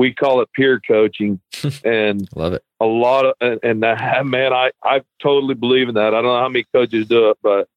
We 0.00 0.14
call 0.14 0.40
it 0.40 0.48
peer 0.52 0.80
coaching, 0.80 1.40
and 1.84 2.28
love 2.34 2.52
it. 2.54 2.64
A 2.80 2.86
lot 2.86 3.26
of 3.26 3.34
and, 3.40 3.60
and 3.62 3.82
that, 3.82 4.24
man, 4.26 4.52
I 4.52 4.70
I 4.82 5.02
totally 5.22 5.54
believe 5.54 5.88
in 5.88 5.94
that. 5.96 6.14
I 6.14 6.22
don't 6.22 6.24
know 6.24 6.40
how 6.40 6.48
many 6.48 6.64
coaches 6.72 7.06
do 7.06 7.30
it, 7.30 7.38
but 7.42 7.68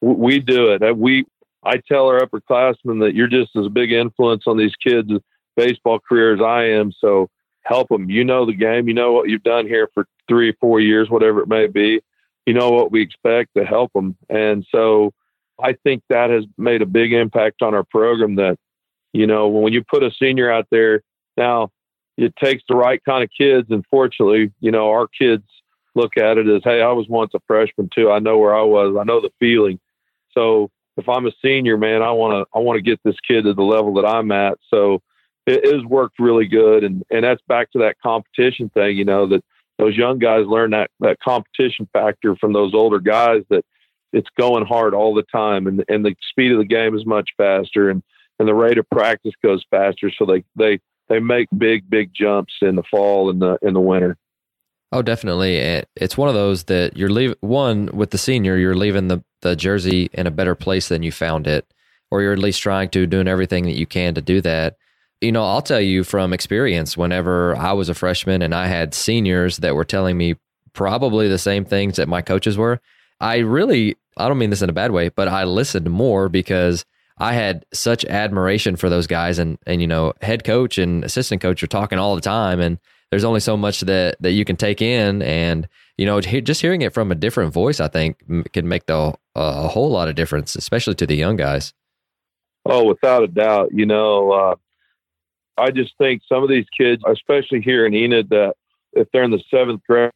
we 0.00 0.38
do 0.38 0.72
it. 0.72 0.82
Uh, 0.82 0.94
we 0.94 1.24
I 1.64 1.78
tell 1.78 2.06
our 2.06 2.20
upperclassmen 2.20 3.00
that 3.00 3.14
you're 3.14 3.28
just 3.28 3.56
as 3.56 3.68
big 3.68 3.92
influence 3.92 4.44
on 4.46 4.56
these 4.56 4.74
kids' 4.76 5.10
baseball 5.56 5.98
career 5.98 6.34
as 6.34 6.40
I 6.40 6.78
am. 6.78 6.92
So 6.92 7.28
help 7.62 7.88
them. 7.88 8.08
You 8.08 8.24
know 8.24 8.46
the 8.46 8.54
game. 8.54 8.88
You 8.88 8.94
know 8.94 9.12
what 9.12 9.28
you've 9.28 9.42
done 9.42 9.66
here 9.66 9.88
for 9.92 10.06
three, 10.28 10.52
four 10.60 10.80
years, 10.80 11.10
whatever 11.10 11.40
it 11.40 11.48
may 11.48 11.66
be 11.66 12.00
you 12.46 12.54
know 12.54 12.70
what 12.70 12.92
we 12.92 13.02
expect 13.02 13.50
to 13.56 13.64
help 13.64 13.92
them. 13.92 14.16
And 14.30 14.64
so 14.70 15.12
I 15.62 15.72
think 15.72 16.02
that 16.08 16.30
has 16.30 16.44
made 16.56 16.80
a 16.80 16.86
big 16.86 17.12
impact 17.12 17.60
on 17.60 17.74
our 17.74 17.84
program 17.84 18.36
that, 18.36 18.56
you 19.12 19.26
know, 19.26 19.48
when 19.48 19.72
you 19.72 19.82
put 19.82 20.04
a 20.04 20.12
senior 20.12 20.50
out 20.50 20.68
there, 20.70 21.02
now 21.36 21.70
it 22.16 22.34
takes 22.36 22.62
the 22.68 22.76
right 22.76 23.02
kind 23.04 23.22
of 23.22 23.30
kids. 23.36 23.68
And 23.70 23.84
fortunately, 23.90 24.52
you 24.60 24.70
know, 24.70 24.90
our 24.90 25.06
kids 25.06 25.44
look 25.94 26.16
at 26.16 26.38
it 26.38 26.48
as, 26.48 26.62
hey, 26.64 26.82
I 26.82 26.92
was 26.92 27.06
once 27.08 27.32
a 27.34 27.40
freshman 27.46 27.90
too. 27.94 28.10
I 28.10 28.18
know 28.18 28.38
where 28.38 28.54
I 28.54 28.62
was. 28.62 28.96
I 28.98 29.04
know 29.04 29.20
the 29.20 29.30
feeling. 29.38 29.78
So 30.32 30.70
if 30.96 31.08
I'm 31.08 31.26
a 31.26 31.32
senior, 31.42 31.76
man, 31.76 32.02
I 32.02 32.10
want 32.12 32.32
to 32.32 32.58
I 32.58 32.60
want 32.62 32.76
to 32.76 32.82
get 32.82 33.00
this 33.04 33.16
kid 33.26 33.42
to 33.44 33.54
the 33.54 33.62
level 33.62 33.94
that 33.94 34.06
I'm 34.06 34.32
at. 34.32 34.58
So 34.68 35.02
it, 35.46 35.64
it 35.64 35.74
has 35.74 35.84
worked 35.84 36.18
really 36.18 36.46
good, 36.46 36.84
and 36.84 37.02
and 37.10 37.24
that's 37.24 37.42
back 37.48 37.70
to 37.72 37.78
that 37.80 37.96
competition 38.02 38.70
thing. 38.70 38.96
You 38.96 39.04
know 39.04 39.26
that 39.26 39.44
those 39.78 39.96
young 39.96 40.18
guys 40.18 40.46
learn 40.46 40.70
that 40.70 40.90
that 41.00 41.18
competition 41.20 41.88
factor 41.92 42.36
from 42.36 42.52
those 42.52 42.74
older 42.74 42.98
guys 42.98 43.42
that 43.50 43.64
it's 44.12 44.28
going 44.38 44.64
hard 44.64 44.94
all 44.94 45.14
the 45.14 45.24
time 45.24 45.66
and 45.66 45.84
and 45.88 46.04
the 46.04 46.14
speed 46.30 46.52
of 46.52 46.58
the 46.58 46.64
game 46.64 46.96
is 46.96 47.04
much 47.04 47.30
faster 47.36 47.90
and 47.90 48.02
and 48.38 48.48
the 48.48 48.54
rate 48.54 48.78
of 48.78 48.88
practice 48.90 49.32
goes 49.42 49.64
faster 49.70 50.10
so 50.16 50.24
they 50.24 50.44
they 50.56 50.78
they 51.08 51.18
make 51.18 51.48
big 51.56 51.88
big 51.88 52.10
jumps 52.14 52.54
in 52.62 52.76
the 52.76 52.82
fall 52.82 53.30
and 53.30 53.40
the 53.40 53.58
in 53.62 53.74
the 53.74 53.80
winter. 53.80 54.16
Oh 54.92 55.02
definitely. 55.02 55.56
It's 55.96 56.16
one 56.16 56.28
of 56.28 56.34
those 56.34 56.64
that 56.64 56.96
you're 56.96 57.10
leaving 57.10 57.36
one 57.40 57.90
with 57.92 58.10
the 58.10 58.18
senior 58.18 58.56
you're 58.56 58.76
leaving 58.76 59.08
the 59.08 59.22
the 59.42 59.56
jersey 59.56 60.08
in 60.12 60.26
a 60.26 60.30
better 60.30 60.54
place 60.54 60.88
than 60.88 61.02
you 61.02 61.12
found 61.12 61.46
it 61.46 61.66
or 62.10 62.22
you're 62.22 62.32
at 62.32 62.38
least 62.38 62.62
trying 62.62 62.88
to 62.90 63.06
doing 63.06 63.28
everything 63.28 63.64
that 63.64 63.76
you 63.76 63.86
can 63.86 64.14
to 64.14 64.20
do 64.20 64.40
that. 64.40 64.76
You 65.20 65.32
know, 65.32 65.44
I'll 65.44 65.62
tell 65.62 65.80
you 65.80 66.04
from 66.04 66.32
experience, 66.32 66.96
whenever 66.96 67.56
I 67.56 67.72
was 67.72 67.88
a 67.88 67.94
freshman 67.94 68.42
and 68.42 68.54
I 68.54 68.66
had 68.66 68.94
seniors 68.94 69.58
that 69.58 69.74
were 69.74 69.84
telling 69.84 70.16
me 70.16 70.36
probably 70.72 71.28
the 71.28 71.38
same 71.38 71.64
things 71.64 71.96
that 71.96 72.08
my 72.08 72.22
coaches 72.22 72.56
were, 72.56 72.80
I 73.20 73.38
really, 73.38 73.96
I 74.16 74.28
don't 74.28 74.38
mean 74.38 74.50
this 74.50 74.62
in 74.62 74.68
a 74.70 74.74
bad 74.74 74.90
way, 74.90 75.08
but 75.08 75.28
I 75.28 75.44
listened 75.44 75.90
more 75.90 76.28
because 76.28 76.84
I 77.18 77.32
had 77.32 77.64
such 77.72 78.04
admiration 78.04 78.76
for 78.76 78.90
those 78.90 79.06
guys 79.06 79.38
and, 79.38 79.58
and, 79.66 79.80
you 79.80 79.86
know, 79.86 80.12
head 80.20 80.44
coach 80.44 80.78
and 80.78 81.04
assistant 81.04 81.40
coach 81.40 81.62
are 81.62 81.68
talking 81.68 81.98
all 81.98 82.14
the 82.14 82.20
time 82.20 82.60
and 82.60 82.78
there's 83.10 83.24
only 83.24 83.40
so 83.40 83.56
much 83.56 83.80
that, 83.82 84.16
that 84.20 84.32
you 84.32 84.44
can 84.44 84.56
take 84.56 84.82
in. 84.82 85.22
And, 85.22 85.68
you 85.96 86.04
know, 86.04 86.20
just 86.20 86.60
hearing 86.60 86.82
it 86.82 86.92
from 86.92 87.10
a 87.10 87.14
different 87.14 87.52
voice, 87.52 87.80
I 87.80 87.88
think 87.88 88.18
can 88.52 88.68
make 88.68 88.86
the, 88.86 89.14
a 89.34 89.68
whole 89.68 89.90
lot 89.90 90.08
of 90.08 90.14
difference, 90.14 90.56
especially 90.56 90.94
to 90.96 91.06
the 91.06 91.16
young 91.16 91.36
guys. 91.36 91.72
Oh, 92.66 92.84
without 92.84 93.22
a 93.22 93.28
doubt, 93.28 93.70
you 93.72 93.86
know, 93.86 94.32
uh, 94.32 94.54
I 95.56 95.70
just 95.70 95.96
think 95.98 96.22
some 96.28 96.42
of 96.42 96.48
these 96.48 96.66
kids, 96.76 97.02
especially 97.06 97.62
here 97.62 97.86
in 97.86 97.94
Enid, 97.94 98.28
that 98.30 98.54
if 98.92 99.08
they're 99.12 99.22
in 99.22 99.30
the 99.30 99.42
seventh 99.50 99.82
grade 99.88 100.10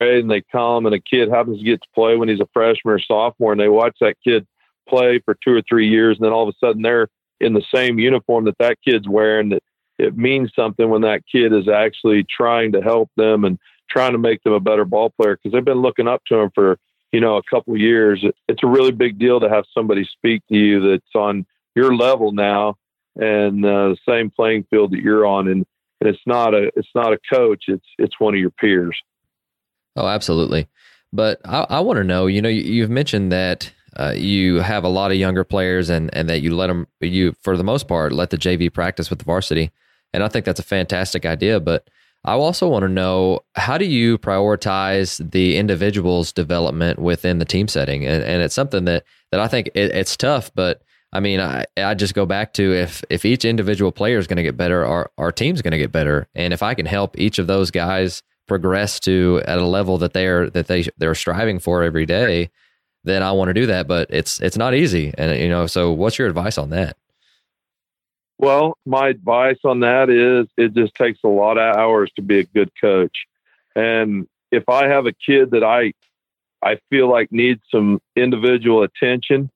and 0.00 0.30
they 0.30 0.42
come 0.52 0.84
and 0.84 0.94
a 0.94 1.00
kid 1.00 1.30
happens 1.30 1.58
to 1.58 1.64
get 1.64 1.80
to 1.80 1.88
play 1.94 2.16
when 2.16 2.28
he's 2.28 2.40
a 2.40 2.48
freshman 2.52 2.94
or 2.94 2.98
sophomore 2.98 3.52
and 3.52 3.60
they 3.60 3.68
watch 3.68 3.96
that 4.00 4.16
kid 4.22 4.46
play 4.88 5.20
for 5.24 5.36
two 5.42 5.52
or 5.52 5.62
three 5.68 5.88
years 5.88 6.16
and 6.16 6.24
then 6.24 6.32
all 6.32 6.48
of 6.48 6.54
a 6.54 6.66
sudden 6.66 6.82
they're 6.82 7.08
in 7.40 7.52
the 7.52 7.64
same 7.74 7.98
uniform 7.98 8.44
that 8.44 8.58
that 8.58 8.78
kid's 8.84 9.08
wearing 9.08 9.50
that 9.50 9.62
it 9.98 10.16
means 10.16 10.52
something 10.54 10.90
when 10.90 11.02
that 11.02 11.22
kid 11.30 11.52
is 11.52 11.68
actually 11.68 12.24
trying 12.24 12.72
to 12.72 12.80
help 12.80 13.10
them 13.16 13.44
and 13.44 13.58
trying 13.90 14.12
to 14.12 14.18
make 14.18 14.42
them 14.42 14.52
a 14.52 14.60
better 14.60 14.84
ball 14.84 15.10
player 15.10 15.36
because 15.36 15.52
they've 15.52 15.64
been 15.64 15.82
looking 15.82 16.08
up 16.08 16.22
to 16.26 16.36
him 16.36 16.50
for 16.54 16.78
you 17.12 17.20
know 17.20 17.36
a 17.36 17.42
couple 17.42 17.74
of 17.74 17.80
years 17.80 18.24
it's 18.48 18.62
a 18.62 18.66
really 18.66 18.92
big 18.92 19.18
deal 19.18 19.40
to 19.40 19.48
have 19.48 19.64
somebody 19.72 20.04
speak 20.04 20.42
to 20.48 20.56
you 20.56 20.90
that's 20.90 21.14
on 21.14 21.46
your 21.74 21.94
level 21.94 22.32
now 22.32 22.76
and 23.16 23.64
uh, 23.64 23.88
the 23.88 23.96
same 24.08 24.30
playing 24.30 24.66
field 24.70 24.92
that 24.92 25.00
you're 25.00 25.26
on. 25.26 25.48
And, 25.48 25.66
and 26.00 26.10
it's 26.10 26.22
not 26.26 26.54
a 26.54 26.70
it's 26.76 26.88
not 26.94 27.12
a 27.12 27.18
coach. 27.32 27.64
It's 27.68 27.86
it's 27.98 28.20
one 28.20 28.34
of 28.34 28.40
your 28.40 28.50
peers. 28.50 28.96
Oh, 29.96 30.06
absolutely. 30.06 30.68
But 31.12 31.40
I, 31.44 31.66
I 31.70 31.80
want 31.80 31.96
to 31.98 32.04
know. 32.04 32.26
You 32.26 32.42
know, 32.42 32.50
you, 32.50 32.82
have 32.82 32.90
mentioned 32.90 33.32
that 33.32 33.72
uh, 33.96 34.12
you 34.16 34.56
have 34.56 34.84
a 34.84 34.88
lot 34.88 35.10
of 35.10 35.16
younger 35.16 35.44
players, 35.44 35.90
and 35.90 36.14
and 36.14 36.28
that 36.28 36.40
you 36.40 36.54
let 36.54 36.68
them 36.68 36.86
you 37.00 37.34
for 37.42 37.56
the 37.56 37.64
most 37.64 37.88
part 37.88 38.12
let 38.12 38.30
the 38.30 38.38
JV 38.38 38.72
practice 38.72 39.10
with 39.10 39.18
the 39.18 39.24
varsity, 39.24 39.70
and 40.12 40.22
I 40.22 40.28
think 40.28 40.44
that's 40.44 40.60
a 40.60 40.64
fantastic 40.64 41.24
idea. 41.24 41.60
But 41.60 41.88
I 42.24 42.32
also 42.32 42.68
want 42.68 42.82
to 42.82 42.88
know 42.88 43.40
how 43.54 43.78
do 43.78 43.84
you 43.84 44.18
prioritize 44.18 45.30
the 45.30 45.56
individual's 45.56 46.32
development 46.32 46.98
within 46.98 47.38
the 47.38 47.44
team 47.44 47.68
setting, 47.68 48.04
and, 48.04 48.22
and 48.22 48.42
it's 48.42 48.54
something 48.54 48.84
that 48.84 49.04
that 49.30 49.40
I 49.40 49.48
think 49.48 49.68
it, 49.74 49.90
it's 49.92 50.16
tough, 50.16 50.50
but 50.54 50.82
I 51.12 51.20
mean, 51.20 51.40
I, 51.40 51.64
I 51.76 51.94
just 51.94 52.14
go 52.14 52.26
back 52.26 52.52
to 52.54 52.74
if 52.74 53.02
if 53.08 53.24
each 53.24 53.44
individual 53.44 53.92
player 53.92 54.18
is 54.18 54.26
going 54.26 54.36
to 54.36 54.42
get 54.42 54.56
better, 54.56 54.84
our 54.84 55.10
our 55.16 55.32
team's 55.32 55.62
going 55.62 55.72
to 55.72 55.78
get 55.78 55.92
better, 55.92 56.28
and 56.34 56.52
if 56.52 56.62
I 56.62 56.74
can 56.74 56.86
help 56.86 57.18
each 57.18 57.38
of 57.38 57.46
those 57.46 57.70
guys 57.70 58.22
progress 58.46 59.00
to 59.00 59.42
at 59.46 59.58
a 59.58 59.66
level 59.66 59.98
that 59.98 60.12
they're 60.12 60.50
that 60.50 60.66
they 60.66 60.86
they're 60.98 61.14
striving 61.14 61.58
for 61.58 61.82
every 61.82 62.04
day, 62.06 62.50
then 63.06 63.22
I 63.22 63.32
want 63.32 63.48
to 63.48 63.54
do 63.54 63.66
that. 63.66 63.88
But 63.88 64.08
it's 64.10 64.40
it's 64.40 64.56
not 64.56 64.74
easy, 64.74 65.14
and 65.16 65.38
you 65.40 65.48
know. 65.48 65.66
So, 65.66 65.92
what's 65.92 66.18
your 66.18 66.28
advice 66.28 66.58
on 66.58 66.70
that? 66.70 66.96
Well, 68.38 68.76
my 68.84 69.08
advice 69.08 69.58
on 69.64 69.80
that 69.80 70.10
is 70.10 70.46
it 70.58 70.74
just 70.74 70.94
takes 70.94 71.20
a 71.24 71.28
lot 71.28 71.56
of 71.56 71.76
hours 71.76 72.10
to 72.16 72.22
be 72.22 72.40
a 72.40 72.44
good 72.44 72.70
coach, 72.80 73.26
and 73.74 74.28
if 74.50 74.68
I 74.68 74.88
have 74.88 75.06
a 75.06 75.12
kid 75.12 75.52
that 75.52 75.64
I 75.64 75.94
I 76.62 76.78
feel 76.90 77.10
like 77.10 77.32
needs 77.32 77.62
some 77.70 78.00
individual 78.14 78.82
attention 78.82 79.50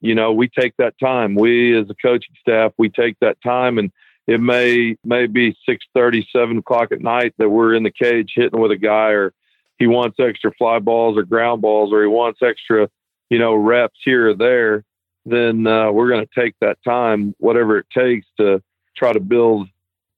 you 0.00 0.14
know, 0.14 0.32
we 0.32 0.48
take 0.48 0.76
that 0.78 0.98
time. 0.98 1.34
We 1.34 1.76
as 1.76 1.90
a 1.90 1.94
coaching 1.94 2.34
staff, 2.40 2.72
we 2.78 2.88
take 2.88 3.16
that 3.20 3.40
time 3.42 3.78
and 3.78 3.90
it 4.26 4.40
may 4.40 4.96
may 5.04 5.26
be 5.26 5.56
six 5.66 5.84
thirty, 5.94 6.26
seven 6.32 6.58
o'clock 6.58 6.92
at 6.92 7.00
night 7.00 7.34
that 7.38 7.48
we're 7.48 7.74
in 7.74 7.82
the 7.82 7.90
cage 7.90 8.32
hitting 8.34 8.60
with 8.60 8.70
a 8.70 8.76
guy 8.76 9.10
or 9.10 9.32
he 9.78 9.86
wants 9.86 10.18
extra 10.18 10.52
fly 10.58 10.78
balls 10.78 11.16
or 11.16 11.22
ground 11.22 11.62
balls 11.62 11.92
or 11.92 12.02
he 12.02 12.08
wants 12.08 12.40
extra, 12.42 12.88
you 13.30 13.38
know, 13.38 13.54
reps 13.54 13.98
here 14.04 14.30
or 14.30 14.34
there, 14.34 14.84
then 15.24 15.66
uh, 15.66 15.90
we're 15.90 16.08
going 16.08 16.26
to 16.26 16.40
take 16.40 16.54
that 16.60 16.78
time, 16.84 17.34
whatever 17.38 17.78
it 17.78 17.86
takes 17.96 18.26
to 18.38 18.62
try 18.96 19.12
to 19.12 19.20
build 19.20 19.68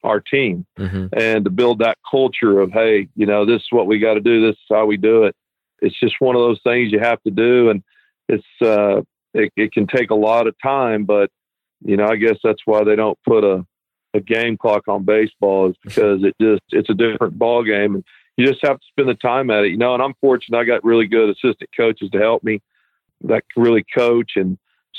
our 0.03 0.21
team 0.21 0.65
mm-hmm. 0.79 1.07
and 1.13 1.45
to 1.45 1.51
build 1.51 1.81
that 1.81 1.99
culture 2.11 2.61
of, 2.61 2.73
hey, 2.73 3.09
you 3.17 3.27
know, 3.27 3.45
this 3.45 3.61
is 3.61 3.69
what 3.71 3.87
we 3.87 3.99
got 3.99 4.15
to 4.15 4.21
do. 4.21 4.47
This 4.47 4.57
is 4.57 4.67
how 4.71 4.87
we 4.87 4.97
do 4.97 5.25
it. 5.25 5.37
It's 5.83 5.99
just 5.99 6.17
one 6.21 6.37
of 6.37 6.41
those 6.41 6.61
things 6.63 6.93
you 6.93 7.01
have 7.01 7.23
to 7.23 7.31
do. 7.31 7.71
And 7.71 7.83
it's, 8.29 8.47
uh, 8.63 9.03
it, 9.35 9.53
it 9.57 9.73
can 9.73 9.87
take 9.87 10.11
a 10.11 10.15
lot 10.15 10.47
of 10.47 10.55
time, 10.63 11.05
but, 11.05 11.31
you 11.85 11.97
know, 11.97 12.07
I 12.07 12.17
guess 12.17 12.37
that's 12.43 12.63
why 12.65 12.85
they 12.85 12.97
don't 12.97 13.19
put 13.27 13.45
a, 13.45 13.65
a 14.15 14.21
game 14.21 14.57
clock 14.57 14.89
on 14.89 15.05
baseball 15.05 15.71
is 15.71 15.77
because 15.85 16.25
it 16.25 16.35
just, 16.41 16.63
it's 16.71 16.91
a 16.91 16.95
different 16.95 17.39
ball 17.39 17.63
game. 17.65 17.97
And 17.97 18.05
you 18.41 18.47
just 18.47 18.65
have 18.65 18.81
to 18.81 18.87
spend 18.89 19.09
the 19.09 19.15
time 19.15 19.51
at 19.51 19.65
it, 19.65 19.71
you 19.71 19.77
know, 19.77 19.93
and 19.93 20.03
I'm 20.03 20.15
fortunate. 20.21 20.59
I 20.59 20.65
got 20.65 20.83
really 20.83 21.07
good 21.07 21.29
assistant 21.29 21.69
coaches 21.77 22.09
to 22.13 22.19
help 22.19 22.43
me 22.43 22.63
that 23.23 23.45
really 23.55 23.85
coach. 23.95 24.33
And 24.37 24.57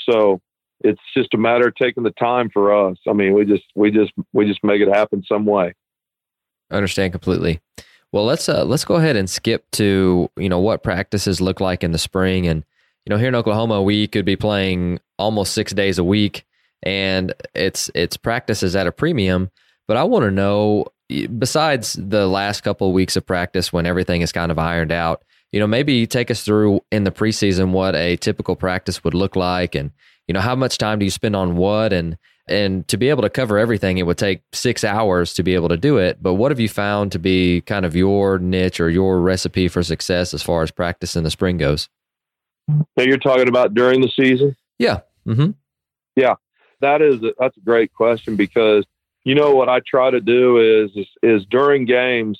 so 0.08 0.40
it's 0.80 1.00
just 1.16 1.34
a 1.34 1.38
matter 1.38 1.66
of 1.66 1.74
taking 1.74 2.04
the 2.04 2.12
time 2.12 2.50
for 2.50 2.72
us. 2.72 2.98
I 3.08 3.12
mean, 3.12 3.34
we 3.34 3.44
just 3.44 3.64
we 3.74 3.90
just 3.90 4.12
we 4.32 4.46
just 4.46 4.62
make 4.62 4.80
it 4.80 4.88
happen 4.88 5.24
some 5.26 5.44
way. 5.44 5.74
I 6.70 6.76
understand 6.76 7.12
completely. 7.12 7.60
Well, 8.12 8.24
let's 8.24 8.48
uh, 8.48 8.64
let's 8.64 8.84
go 8.84 8.94
ahead 8.94 9.16
and 9.16 9.28
skip 9.28 9.68
to 9.72 10.30
you 10.36 10.48
know 10.48 10.60
what 10.60 10.84
practices 10.84 11.40
look 11.40 11.60
like 11.60 11.82
in 11.82 11.90
the 11.90 11.98
spring, 11.98 12.46
and 12.46 12.64
you 13.04 13.10
know 13.10 13.18
here 13.18 13.28
in 13.28 13.34
Oklahoma 13.34 13.82
we 13.82 14.06
could 14.06 14.24
be 14.24 14.36
playing 14.36 15.00
almost 15.18 15.52
six 15.52 15.72
days 15.72 15.98
a 15.98 16.04
week, 16.04 16.44
and 16.84 17.34
it's 17.54 17.90
it's 17.94 18.16
practices 18.16 18.76
at 18.76 18.86
a 18.86 18.92
premium. 18.92 19.50
But 19.88 19.96
I 19.96 20.04
want 20.04 20.24
to 20.24 20.30
know, 20.30 20.86
besides 21.38 21.94
the 21.94 22.26
last 22.26 22.62
couple 22.62 22.88
of 22.88 22.94
weeks 22.94 23.16
of 23.16 23.26
practice 23.26 23.72
when 23.72 23.86
everything 23.86 24.20
is 24.20 24.32
kind 24.32 24.50
of 24.50 24.58
ironed 24.58 24.92
out, 24.92 25.22
you 25.52 25.60
know, 25.60 25.66
maybe 25.66 26.06
take 26.06 26.30
us 26.30 26.42
through 26.42 26.80
in 26.90 27.04
the 27.04 27.10
preseason 27.10 27.70
what 27.70 27.94
a 27.94 28.16
typical 28.16 28.56
practice 28.56 29.04
would 29.04 29.14
look 29.14 29.36
like, 29.36 29.74
and 29.74 29.90
you 30.26 30.34
know, 30.34 30.40
how 30.40 30.54
much 30.54 30.78
time 30.78 30.98
do 30.98 31.04
you 31.04 31.10
spend 31.10 31.36
on 31.36 31.56
what 31.56 31.92
and 31.92 32.16
and 32.48 32.88
to 32.88 32.96
be 32.96 33.08
able 33.08 33.22
to 33.22 33.30
cover 33.30 33.56
everything 33.56 33.98
it 33.98 34.02
would 34.02 34.18
take 34.18 34.42
6 34.52 34.82
hours 34.82 35.32
to 35.34 35.44
be 35.44 35.54
able 35.54 35.68
to 35.68 35.76
do 35.76 35.98
it, 35.98 36.20
but 36.20 36.34
what 36.34 36.50
have 36.50 36.58
you 36.58 36.68
found 36.68 37.12
to 37.12 37.18
be 37.18 37.60
kind 37.62 37.86
of 37.86 37.94
your 37.94 38.38
niche 38.38 38.80
or 38.80 38.90
your 38.90 39.20
recipe 39.20 39.68
for 39.68 39.82
success 39.82 40.34
as 40.34 40.42
far 40.42 40.62
as 40.62 40.70
practice 40.70 41.14
in 41.14 41.22
the 41.22 41.30
spring 41.30 41.56
goes? 41.56 41.88
So 42.68 43.04
you're 43.04 43.18
talking 43.18 43.48
about 43.48 43.74
during 43.74 44.00
the 44.00 44.08
season? 44.08 44.56
Yeah. 44.78 45.00
Mm-hmm. 45.26 45.52
Yeah. 46.16 46.34
That 46.80 47.00
is 47.00 47.22
a, 47.22 47.32
that's 47.38 47.56
a 47.56 47.60
great 47.60 47.92
question 47.92 48.34
because 48.34 48.84
you 49.24 49.34
know 49.34 49.54
what 49.54 49.68
I 49.68 49.80
try 49.86 50.10
to 50.10 50.20
do 50.20 50.84
is, 50.84 50.90
is 50.96 51.06
is 51.22 51.46
during 51.50 51.84
games 51.84 52.38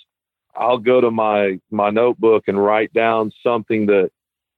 I'll 0.55 0.79
go 0.79 1.01
to 1.01 1.11
my 1.11 1.61
my 1.71 1.91
notebook 1.91 2.45
and 2.47 2.63
write 2.63 2.93
down 2.93 3.33
something 3.43 3.87
that 3.87 4.11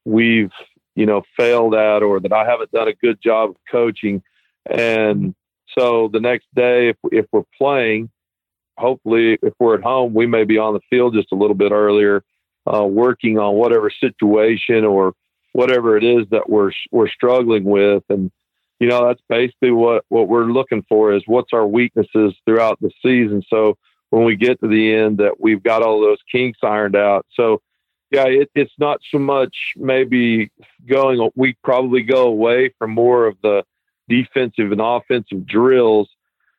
we've 0.05 0.53
you 0.95 1.07
know, 1.07 1.23
failed 1.37 1.75
at 1.75 2.03
or 2.03 2.21
that 2.21 2.33
I 2.33 2.49
haven't 2.49 2.71
done 2.71 2.89
a 2.89 2.95
good 2.95 3.21
job 3.21 3.51
of 3.51 3.57
coaching. 3.71 4.23
And 4.67 5.35
so 5.77 6.09
the 6.13 6.21
next 6.21 6.47
day, 6.55 6.91
if, 6.91 6.97
if 7.11 7.27
we're 7.33 7.43
playing, 7.59 8.11
hopefully, 8.79 9.39
if 9.43 9.55
we're 9.59 9.75
at 9.75 9.83
home, 9.83 10.15
we 10.15 10.27
may 10.27 10.45
be 10.45 10.59
on 10.59 10.75
the 10.75 10.81
field 10.91 11.15
just 11.15 11.33
a 11.33 11.37
little 11.37 11.57
bit 11.57 11.73
earlier, 11.73 12.23
uh, 12.73 12.85
working 12.85 13.39
on 13.39 13.55
whatever 13.55 13.91
situation 13.91 14.85
or 14.85 15.15
whatever 15.53 15.97
it 15.97 16.05
is 16.05 16.27
that 16.31 16.49
we're 16.49 16.73
we're 16.91 17.09
struggling 17.09 17.65
with. 17.65 18.05
And 18.09 18.31
you 18.81 18.89
know, 18.89 19.07
that's 19.07 19.23
basically 19.29 19.71
what 19.71 20.05
what 20.09 20.29
we're 20.29 20.47
looking 20.47 20.85
for 20.89 21.13
is 21.13 21.23
what's 21.27 21.53
our 21.53 21.67
weaknesses 21.67 22.35
throughout 22.45 22.79
the 22.81 22.91
season. 23.03 23.43
So 23.49 23.77
when 24.11 24.25
we 24.25 24.37
get 24.37 24.61
to 24.61 24.69
the 24.69 24.95
end, 24.95 25.19
that 25.19 25.41
we've 25.41 25.63
got 25.63 25.83
all 25.83 26.01
those 26.01 26.19
kinks 26.31 26.59
ironed 26.63 26.97
out. 26.97 27.27
So 27.35 27.61
yeah, 28.11 28.27
it, 28.27 28.51
it's 28.55 28.75
not 28.79 29.01
so 29.11 29.19
much 29.19 29.57
maybe 29.77 30.51
going. 30.87 31.31
We 31.35 31.57
probably 31.65 32.03
go 32.03 32.27
away 32.27 32.73
from 32.79 32.91
more 32.91 33.27
of 33.27 33.37
the 33.43 33.65
defensive 34.09 34.71
and 34.71 34.81
offensive 34.81 35.47
drills 35.47 36.09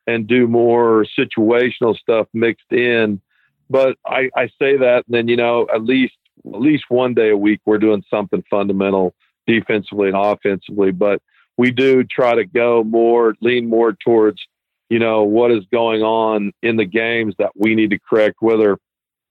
and 0.07 0.27
do 0.27 0.47
more 0.47 1.05
situational 1.17 1.95
stuff 1.95 2.27
mixed 2.33 2.71
in. 2.71 3.21
But 3.69 3.97
I, 4.05 4.29
I 4.35 4.47
say 4.59 4.77
that, 4.77 5.03
and 5.07 5.15
then 5.15 5.27
you 5.27 5.37
know, 5.37 5.67
at 5.73 5.83
least 5.83 6.15
at 6.45 6.59
least 6.61 6.85
one 6.89 7.13
day 7.13 7.29
a 7.29 7.37
week 7.37 7.61
we're 7.65 7.77
doing 7.77 8.03
something 8.09 8.43
fundamental 8.49 9.15
defensively 9.47 10.09
and 10.09 10.17
offensively. 10.17 10.91
But 10.91 11.21
we 11.57 11.71
do 11.71 12.03
try 12.03 12.35
to 12.35 12.45
go 12.45 12.83
more, 12.83 13.35
lean 13.41 13.69
more 13.69 13.93
towards, 13.93 14.41
you 14.89 14.99
know, 14.99 15.23
what 15.23 15.51
is 15.51 15.63
going 15.71 16.01
on 16.01 16.51
in 16.61 16.75
the 16.75 16.85
games 16.85 17.33
that 17.39 17.51
we 17.55 17.75
need 17.75 17.91
to 17.91 17.99
correct, 17.99 18.37
whether 18.39 18.77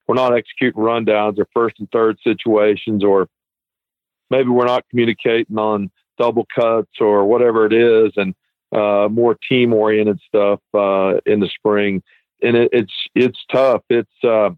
we're 0.07 0.15
not 0.15 0.35
executing 0.35 0.81
rundowns 0.81 1.39
or 1.39 1.47
first 1.53 1.79
and 1.79 1.91
third 1.91 2.19
situations, 2.25 3.05
or 3.05 3.29
maybe 4.31 4.49
we're 4.49 4.67
not 4.67 4.85
communicating 4.91 5.59
on 5.59 5.91
double 6.19 6.47
cuts 6.55 6.93
or 7.01 7.25
whatever 7.25 7.67
it 7.67 7.73
is, 7.73 8.13
and 8.17 8.35
uh, 8.73 9.09
more 9.11 9.37
team 9.49 9.73
oriented 9.73 10.21
stuff 10.27 10.61
uh, 10.75 11.15
in 11.27 11.41
the 11.41 11.49
spring. 11.49 12.03
And 12.43 12.57
it, 12.57 12.71
it's 12.73 12.93
it's 13.15 13.39
tough. 13.51 13.83
It's 13.89 14.25
uh, 14.25 14.51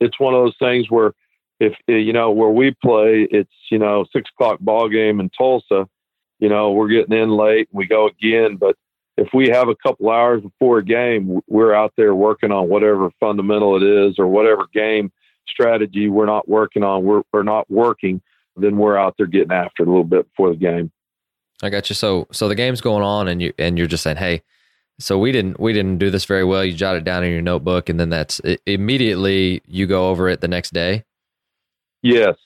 it's 0.00 0.18
one 0.18 0.34
of 0.34 0.44
those 0.44 0.56
things 0.58 0.90
where 0.90 1.12
if 1.60 1.74
you 1.86 2.12
know 2.12 2.30
where 2.30 2.50
we 2.50 2.74
play, 2.82 3.28
it's 3.30 3.52
you 3.70 3.78
know 3.78 4.04
six 4.12 4.30
o'clock 4.34 4.58
ball 4.60 4.88
game 4.88 5.20
in 5.20 5.30
Tulsa. 5.30 5.86
You 6.40 6.48
know 6.48 6.72
we're 6.72 6.88
getting 6.88 7.16
in 7.16 7.30
late 7.30 7.68
and 7.70 7.78
we 7.78 7.86
go 7.86 8.08
again, 8.08 8.56
but 8.56 8.76
if 9.20 9.28
we 9.34 9.48
have 9.48 9.68
a 9.68 9.76
couple 9.76 10.10
hours 10.10 10.42
before 10.42 10.78
a 10.78 10.84
game, 10.84 11.40
we're 11.46 11.74
out 11.74 11.92
there 11.96 12.14
working 12.14 12.50
on 12.50 12.68
whatever 12.68 13.10
fundamental 13.20 13.76
it 13.76 13.82
is 13.82 14.18
or 14.18 14.26
whatever 14.26 14.66
game 14.72 15.12
strategy 15.46 16.08
we're 16.08 16.26
not 16.26 16.48
working 16.48 16.82
on, 16.82 17.04
we're, 17.04 17.22
we're 17.32 17.42
not 17.42 17.70
working, 17.70 18.22
then 18.56 18.78
we're 18.78 18.96
out 18.96 19.14
there 19.18 19.26
getting 19.26 19.52
after 19.52 19.82
it 19.82 19.88
a 19.88 19.90
little 19.90 20.04
bit 20.04 20.26
before 20.30 20.50
the 20.50 20.56
game. 20.56 20.90
I 21.62 21.68
got 21.68 21.90
you. 21.90 21.94
So, 21.94 22.28
so 22.32 22.48
the 22.48 22.54
game's 22.54 22.80
going 22.80 23.02
on 23.02 23.28
and 23.28 23.42
you, 23.42 23.52
and 23.58 23.76
you're 23.76 23.86
just 23.86 24.02
saying, 24.02 24.16
Hey, 24.16 24.42
so 24.98 25.18
we 25.18 25.32
didn't, 25.32 25.60
we 25.60 25.72
didn't 25.72 25.98
do 25.98 26.10
this 26.10 26.24
very 26.24 26.44
well. 26.44 26.64
You 26.64 26.72
jot 26.72 26.96
it 26.96 27.04
down 27.04 27.24
in 27.24 27.32
your 27.32 27.42
notebook 27.42 27.88
and 27.90 28.00
then 28.00 28.08
that's 28.08 28.40
it, 28.40 28.62
immediately 28.64 29.60
you 29.66 29.86
go 29.86 30.08
over 30.08 30.28
it 30.28 30.40
the 30.40 30.48
next 30.48 30.72
day. 30.72 31.04
Yes, 32.02 32.36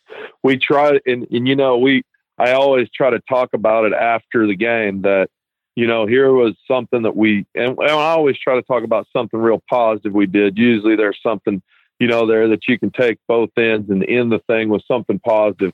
we 0.42 0.57
try. 0.59 0.98
And, 1.07 1.28
and, 1.30 1.46
you 1.46 1.54
know, 1.54 1.78
we, 1.78 2.02
I 2.38 2.53
always 2.53 2.88
try 2.94 3.11
to 3.11 3.20
talk 3.29 3.51
about 3.55 3.85
it 3.85 3.92
after 3.92 4.47
the 4.47 4.57
game 4.57 5.03
that, 5.03 5.29
you 5.77 5.87
know, 5.87 6.07
here 6.07 6.33
was 6.33 6.55
something 6.68 7.03
that 7.03 7.16
we, 7.16 7.47
and, 7.55 7.77
and 7.79 7.90
I 7.90 8.11
always 8.11 8.37
try 8.38 8.55
to 8.55 8.62
talk 8.62 8.85
about 8.85 9.07
something 9.12 9.38
real 9.38 9.62
positive 9.70 10.12
we 10.12 10.27
did. 10.27 10.59
Usually 10.59 10.97
there's 10.97 11.18
something, 11.23 11.62
you 11.99 12.09
know, 12.09 12.27
there 12.27 12.49
that 12.49 12.66
you 12.68 12.79
can 12.79 12.90
take 12.90 13.18
both 13.29 13.51
ends 13.57 13.88
and 13.90 14.05
end 14.09 14.33
the 14.33 14.40
thing 14.47 14.68
with 14.68 14.83
something 14.87 15.20
positive. 15.20 15.73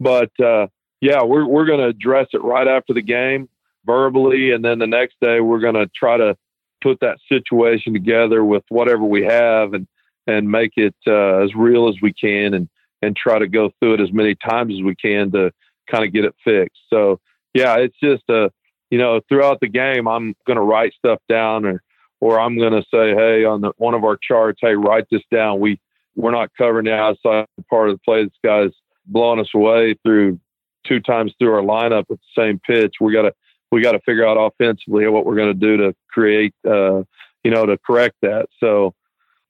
But, 0.00 0.30
uh, 0.40 0.68
yeah, 1.00 1.22
we're, 1.22 1.46
we're 1.46 1.66
going 1.66 1.80
to 1.80 1.86
address 1.88 2.28
it 2.32 2.42
right 2.42 2.66
after 2.66 2.94
the 2.94 3.02
game 3.02 3.48
verbally. 3.84 4.52
And 4.52 4.64
then 4.64 4.78
the 4.78 4.86
next 4.86 5.16
day 5.20 5.40
we're 5.40 5.60
going 5.60 5.74
to 5.74 5.88
try 5.94 6.16
to 6.16 6.36
put 6.82 7.00
that 7.00 7.18
situation 7.28 7.92
together 7.92 8.44
with 8.44 8.64
whatever 8.68 9.04
we 9.04 9.24
have 9.24 9.74
and, 9.74 9.86
and 10.26 10.50
make 10.50 10.72
it, 10.76 10.94
uh, 11.06 11.38
as 11.38 11.54
real 11.54 11.88
as 11.88 11.96
we 12.00 12.12
can 12.12 12.54
and, 12.54 12.68
and 13.02 13.16
try 13.16 13.38
to 13.38 13.46
go 13.46 13.70
through 13.78 13.94
it 13.94 14.00
as 14.00 14.12
many 14.12 14.34
times 14.34 14.74
as 14.74 14.82
we 14.82 14.94
can 14.94 15.30
to 15.32 15.50
kind 15.90 16.04
of 16.04 16.12
get 16.12 16.24
it 16.24 16.34
fixed. 16.44 16.80
So, 16.90 17.20
yeah, 17.54 17.76
it's 17.76 17.96
just 18.02 18.22
a, 18.28 18.50
you 18.90 18.98
know, 18.98 19.20
throughout 19.28 19.60
the 19.60 19.68
game, 19.68 20.06
I'm 20.06 20.34
going 20.46 20.56
to 20.56 20.62
write 20.62 20.92
stuff 20.94 21.20
down 21.28 21.64
or, 21.64 21.82
or 22.20 22.40
I'm 22.40 22.58
going 22.58 22.72
to 22.72 22.82
say, 22.82 23.14
Hey, 23.14 23.44
on 23.44 23.60
the, 23.60 23.72
one 23.76 23.94
of 23.94 24.04
our 24.04 24.16
charts, 24.16 24.60
Hey, 24.62 24.74
write 24.74 25.06
this 25.10 25.22
down. 25.32 25.60
We, 25.60 25.80
we're 26.16 26.32
not 26.32 26.50
covering 26.56 26.86
the 26.86 26.94
outside 26.94 27.46
part 27.70 27.90
of 27.90 27.96
the 27.96 28.00
play. 28.04 28.24
This 28.24 28.32
guy's 28.44 28.70
blowing 29.06 29.40
us 29.40 29.50
away 29.54 29.96
through 30.04 30.40
two 30.86 31.00
times 31.00 31.32
through 31.38 31.54
our 31.54 31.62
lineup 31.62 32.04
at 32.10 32.18
the 32.18 32.18
same 32.36 32.60
pitch. 32.66 32.94
We 33.00 33.12
got 33.12 33.22
to, 33.22 33.32
we 33.70 33.82
got 33.82 33.92
to 33.92 34.00
figure 34.00 34.26
out 34.26 34.34
offensively 34.36 35.06
what 35.08 35.26
we're 35.26 35.36
going 35.36 35.52
to 35.52 35.54
do 35.54 35.76
to 35.76 35.94
create, 36.10 36.54
uh, 36.66 37.02
you 37.44 37.50
know, 37.50 37.66
to 37.66 37.78
correct 37.78 38.16
that. 38.22 38.46
So, 38.58 38.94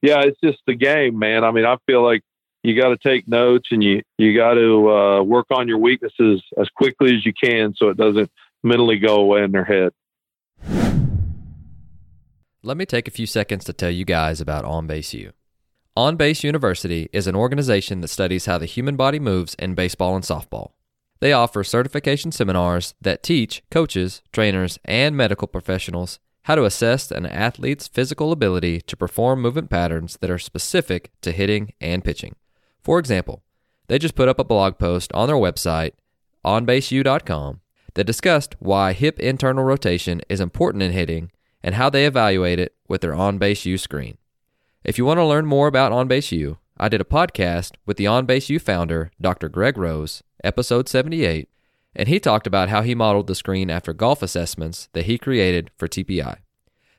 yeah, 0.03 0.21
it's 0.23 0.39
just 0.43 0.59
the 0.67 0.75
game, 0.75 1.19
man. 1.19 1.45
I 1.45 1.51
mean, 1.51 1.65
I 1.65 1.77
feel 1.87 2.03
like 2.03 2.23
you 2.63 2.81
got 2.81 2.89
to 2.89 2.97
take 2.97 3.29
notes 3.29 3.69
and 3.71 3.83
you 3.83 4.03
you 4.17 4.37
got 4.37 4.55
to 4.55 4.91
uh, 4.91 5.23
work 5.23 5.47
on 5.51 5.69
your 5.69 5.79
weaknesses 5.79 6.43
as 6.61 6.69
quickly 6.71 7.17
as 7.17 7.25
you 7.25 7.33
can 7.33 7.75
so 7.77 7.89
it 7.89 7.97
doesn't 7.97 8.31
mentally 8.63 8.99
go 8.99 9.17
away 9.17 9.43
in 9.43 9.53
their 9.53 9.65
head. 9.65 9.93
Let 12.63 12.77
me 12.77 12.87
take 12.87 13.07
a 13.07 13.13
few 13.13 13.27
seconds 13.27 13.65
to 13.65 13.73
tell 13.73 13.91
you 13.91 14.05
guys 14.05 14.41
about 14.41 14.65
On 14.65 14.87
Base 14.87 15.15
U. 15.15 15.33
On 15.97 16.17
Base 16.17 16.45
University 16.45 17.09
is 17.13 17.27
an 17.27 17.37
organization 17.37 18.01
that 18.01 18.09
studies 18.09 18.47
how 18.47 18.59
the 18.59 18.67
human 18.67 18.97
body 18.97 19.19
moves 19.19 19.55
in 19.55 19.75
baseball 19.75 20.15
and 20.15 20.25
softball. 20.25 20.73
They 21.21 21.33
offer 21.33 21.65
certification 21.65 22.31
seminars 22.31 22.95
that 23.01 23.23
teach 23.23 23.63
coaches, 23.71 24.23
trainers, 24.33 24.79
and 24.85 25.17
medical 25.17 25.49
professionals 25.49 26.19
how 26.43 26.55
to 26.55 26.65
assess 26.65 27.11
an 27.11 27.27
athlete's 27.27 27.89
physical 27.89 28.33
ability 28.33 28.81
to 28.81 28.97
perform 28.97 29.43
movement 29.43 29.69
patterns 29.71 30.17
that 30.21 30.31
are 30.31 30.39
specific 30.39 31.11
to 31.21 31.33
hitting 31.33 31.73
and 31.81 32.05
pitching. 32.05 32.37
For 32.89 32.99
example, 32.99 33.43
they 33.89 33.99
just 33.99 34.15
put 34.15 34.29
up 34.29 34.39
a 34.39 34.45
blog 34.45 34.79
post 34.79 35.13
on 35.13 35.27
their 35.27 35.37
website, 35.37 35.93
onbaseu.com, 36.43 37.61
that 37.93 38.05
discussed 38.05 38.57
why 38.61 38.95
hip 38.95 39.21
internal 39.21 39.63
rotation 39.63 40.23
is 40.31 40.41
important 40.41 40.83
in 40.83 40.93
hitting 40.93 41.31
and 41.63 41.75
how 41.75 41.91
they 41.91 42.07
evaluate 42.07 42.59
it 42.59 42.75
with 42.89 43.03
their 43.03 43.15
on 43.15 43.37
base 43.37 43.67
U 43.67 43.77
screen. 43.77 44.17
If 44.85 44.97
you 44.97 45.05
want 45.05 45.19
to 45.19 45.27
learn 45.27 45.45
more 45.45 45.69
about 45.69 45.93
On 45.93 46.09
Base 46.09 46.33
U, 46.33 46.57
I 46.79 46.89
did 46.89 47.03
a 47.03 47.05
podcast 47.05 47.73
with 47.85 47.99
the 47.99 48.07
On 48.07 48.25
Base 48.25 48.49
U 48.49 48.59
founder, 48.59 49.11
Dr. 49.21 49.51
Greg 49.51 49.77
Rose, 49.77 50.23
episode 50.43 50.89
78, 50.89 51.51
and 51.95 52.09
he 52.09 52.19
talked 52.19 52.47
about 52.47 52.71
how 52.71 52.81
he 52.81 52.95
modeled 52.95 53.27
the 53.27 53.35
screen 53.35 53.69
after 53.69 53.93
golf 53.93 54.23
assessments 54.23 54.89
that 54.95 55.05
he 55.05 55.19
created 55.19 55.71
for 55.77 55.89
TPI. 55.89 56.39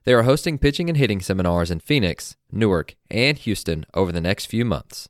They 0.03 0.13
are 0.13 0.21
hosting 0.21 0.59
pitching 0.59 0.87
and 0.87 0.97
hitting 0.99 1.19
seminars 1.19 1.71
in 1.71 1.79
Phoenix, 1.79 2.35
Newark, 2.51 2.93
and 3.09 3.39
Houston 3.39 3.87
over 3.95 4.11
the 4.11 4.21
next 4.21 4.45
few 4.45 4.63
months. 4.63 5.09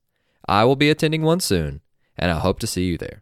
I 0.50 0.64
will 0.64 0.76
be 0.76 0.90
attending 0.90 1.22
one 1.22 1.40
soon, 1.42 1.82
and 2.18 2.32
I 2.32 2.40
hope 2.40 2.58
to 2.60 2.68
see 2.68 2.86
you 2.86 2.98
there. 2.98 3.22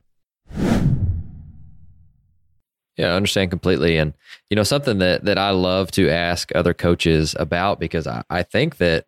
Yeah, 2.96 3.08
I 3.08 3.16
understand 3.16 3.52
completely. 3.52 3.98
And, 3.98 4.14
you 4.50 4.56
know, 4.56 4.64
something 4.64 5.00
that, 5.00 5.26
that 5.26 5.38
I 5.38 5.52
love 5.52 5.92
to 5.92 6.10
ask 6.10 6.56
other 6.56 6.74
coaches 6.74 7.36
about 7.38 7.82
because 7.82 8.08
I, 8.08 8.24
I 8.30 8.44
think 8.44 8.78
that 8.78 9.06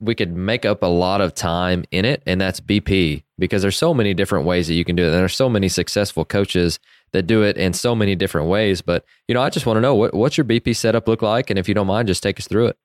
we 0.00 0.14
could 0.14 0.32
make 0.34 0.64
up 0.64 0.82
a 0.82 0.86
lot 0.86 1.20
of 1.20 1.34
time 1.34 1.84
in 1.90 2.06
it, 2.06 2.22
and 2.24 2.40
that's 2.40 2.58
BP 2.58 3.22
because 3.38 3.60
there's 3.60 3.76
so 3.76 3.92
many 3.92 4.14
different 4.14 4.46
ways 4.46 4.68
that 4.68 4.74
you 4.74 4.84
can 4.84 4.96
do 4.96 5.04
it. 5.04 5.08
And 5.08 5.16
there's 5.16 5.36
so 5.36 5.50
many 5.50 5.68
successful 5.68 6.24
coaches 6.24 6.78
that 7.12 7.26
do 7.26 7.42
it 7.42 7.58
in 7.58 7.74
so 7.74 7.94
many 7.94 8.14
different 8.14 8.48
ways. 8.48 8.80
But 8.80 9.04
you 9.28 9.34
know, 9.34 9.42
I 9.42 9.50
just 9.50 9.66
want 9.66 9.76
to 9.76 9.80
know 9.82 9.94
what 9.94 10.14
what's 10.14 10.38
your 10.38 10.44
BP 10.44 10.74
setup 10.74 11.06
look 11.06 11.20
like, 11.20 11.50
and 11.50 11.58
if 11.58 11.68
you 11.68 11.74
don't 11.74 11.86
mind, 11.86 12.08
just 12.08 12.22
take 12.22 12.38
us 12.38 12.46
through 12.48 12.68
it. 12.68 12.78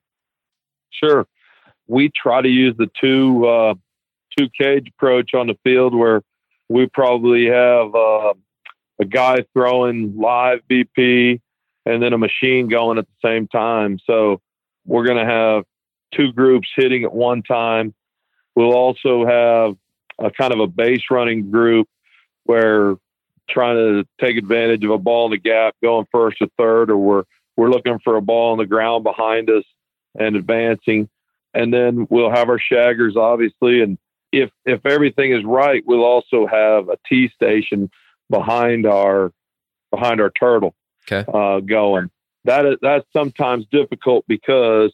Sure, 0.89 1.25
we 1.87 2.11
try 2.15 2.41
to 2.41 2.49
use 2.49 2.75
the 2.77 2.89
two 2.99 3.47
uh, 3.47 3.75
two 4.37 4.49
cage 4.49 4.87
approach 4.89 5.33
on 5.33 5.47
the 5.47 5.57
field 5.63 5.95
where 5.95 6.21
we 6.69 6.87
probably 6.87 7.47
have 7.47 7.93
uh, 7.93 8.33
a 8.99 9.05
guy 9.05 9.45
throwing 9.53 10.17
live 10.17 10.59
BP 10.69 11.41
and 11.85 12.01
then 12.01 12.13
a 12.13 12.17
machine 12.17 12.67
going 12.67 12.97
at 12.97 13.05
the 13.05 13.27
same 13.27 13.47
time. 13.47 13.99
So 14.05 14.41
we're 14.85 15.05
going 15.05 15.25
to 15.25 15.31
have 15.31 15.63
two 16.13 16.31
groups 16.31 16.69
hitting 16.75 17.03
at 17.03 17.13
one 17.13 17.43
time. 17.43 17.93
We'll 18.55 18.73
also 18.73 19.25
have 19.25 19.75
a 20.19 20.31
kind 20.31 20.53
of 20.53 20.59
a 20.59 20.67
base 20.67 21.03
running 21.09 21.51
group 21.51 21.87
where 22.43 22.95
trying 23.49 23.75
to 23.75 24.07
take 24.21 24.37
advantage 24.37 24.83
of 24.83 24.91
a 24.91 24.97
ball 24.97 25.25
in 25.25 25.31
the 25.31 25.37
gap, 25.37 25.75
going 25.81 26.05
first 26.11 26.37
or 26.41 26.47
third, 26.57 26.89
or 26.89 26.97
we're 26.97 27.23
we're 27.55 27.69
looking 27.69 27.99
for 28.03 28.15
a 28.15 28.21
ball 28.21 28.53
on 28.53 28.57
the 28.57 28.65
ground 28.65 29.03
behind 29.03 29.49
us 29.49 29.63
and 30.17 30.35
advancing. 30.35 31.09
And 31.53 31.71
then 31.71 32.07
we'll 32.09 32.31
have 32.31 32.49
our 32.49 32.59
shaggers, 32.59 33.15
obviously, 33.15 33.81
and 33.81 33.97
if 34.33 34.49
if 34.65 34.85
everything 34.85 35.31
is 35.31 35.45
right, 35.45 35.83
we'll 35.85 36.03
also 36.03 36.47
have 36.47 36.89
a 36.89 36.97
T 37.07 37.29
station 37.29 37.89
behind 38.29 38.85
our 38.85 39.31
behind 39.91 40.19
our 40.19 40.31
turtle 40.31 40.75
okay. 41.09 41.23
uh, 41.31 41.59
going. 41.59 42.09
That 42.45 42.65
is 42.65 42.75
that's 42.81 43.05
sometimes 43.13 43.65
difficult 43.71 44.25
because 44.27 44.91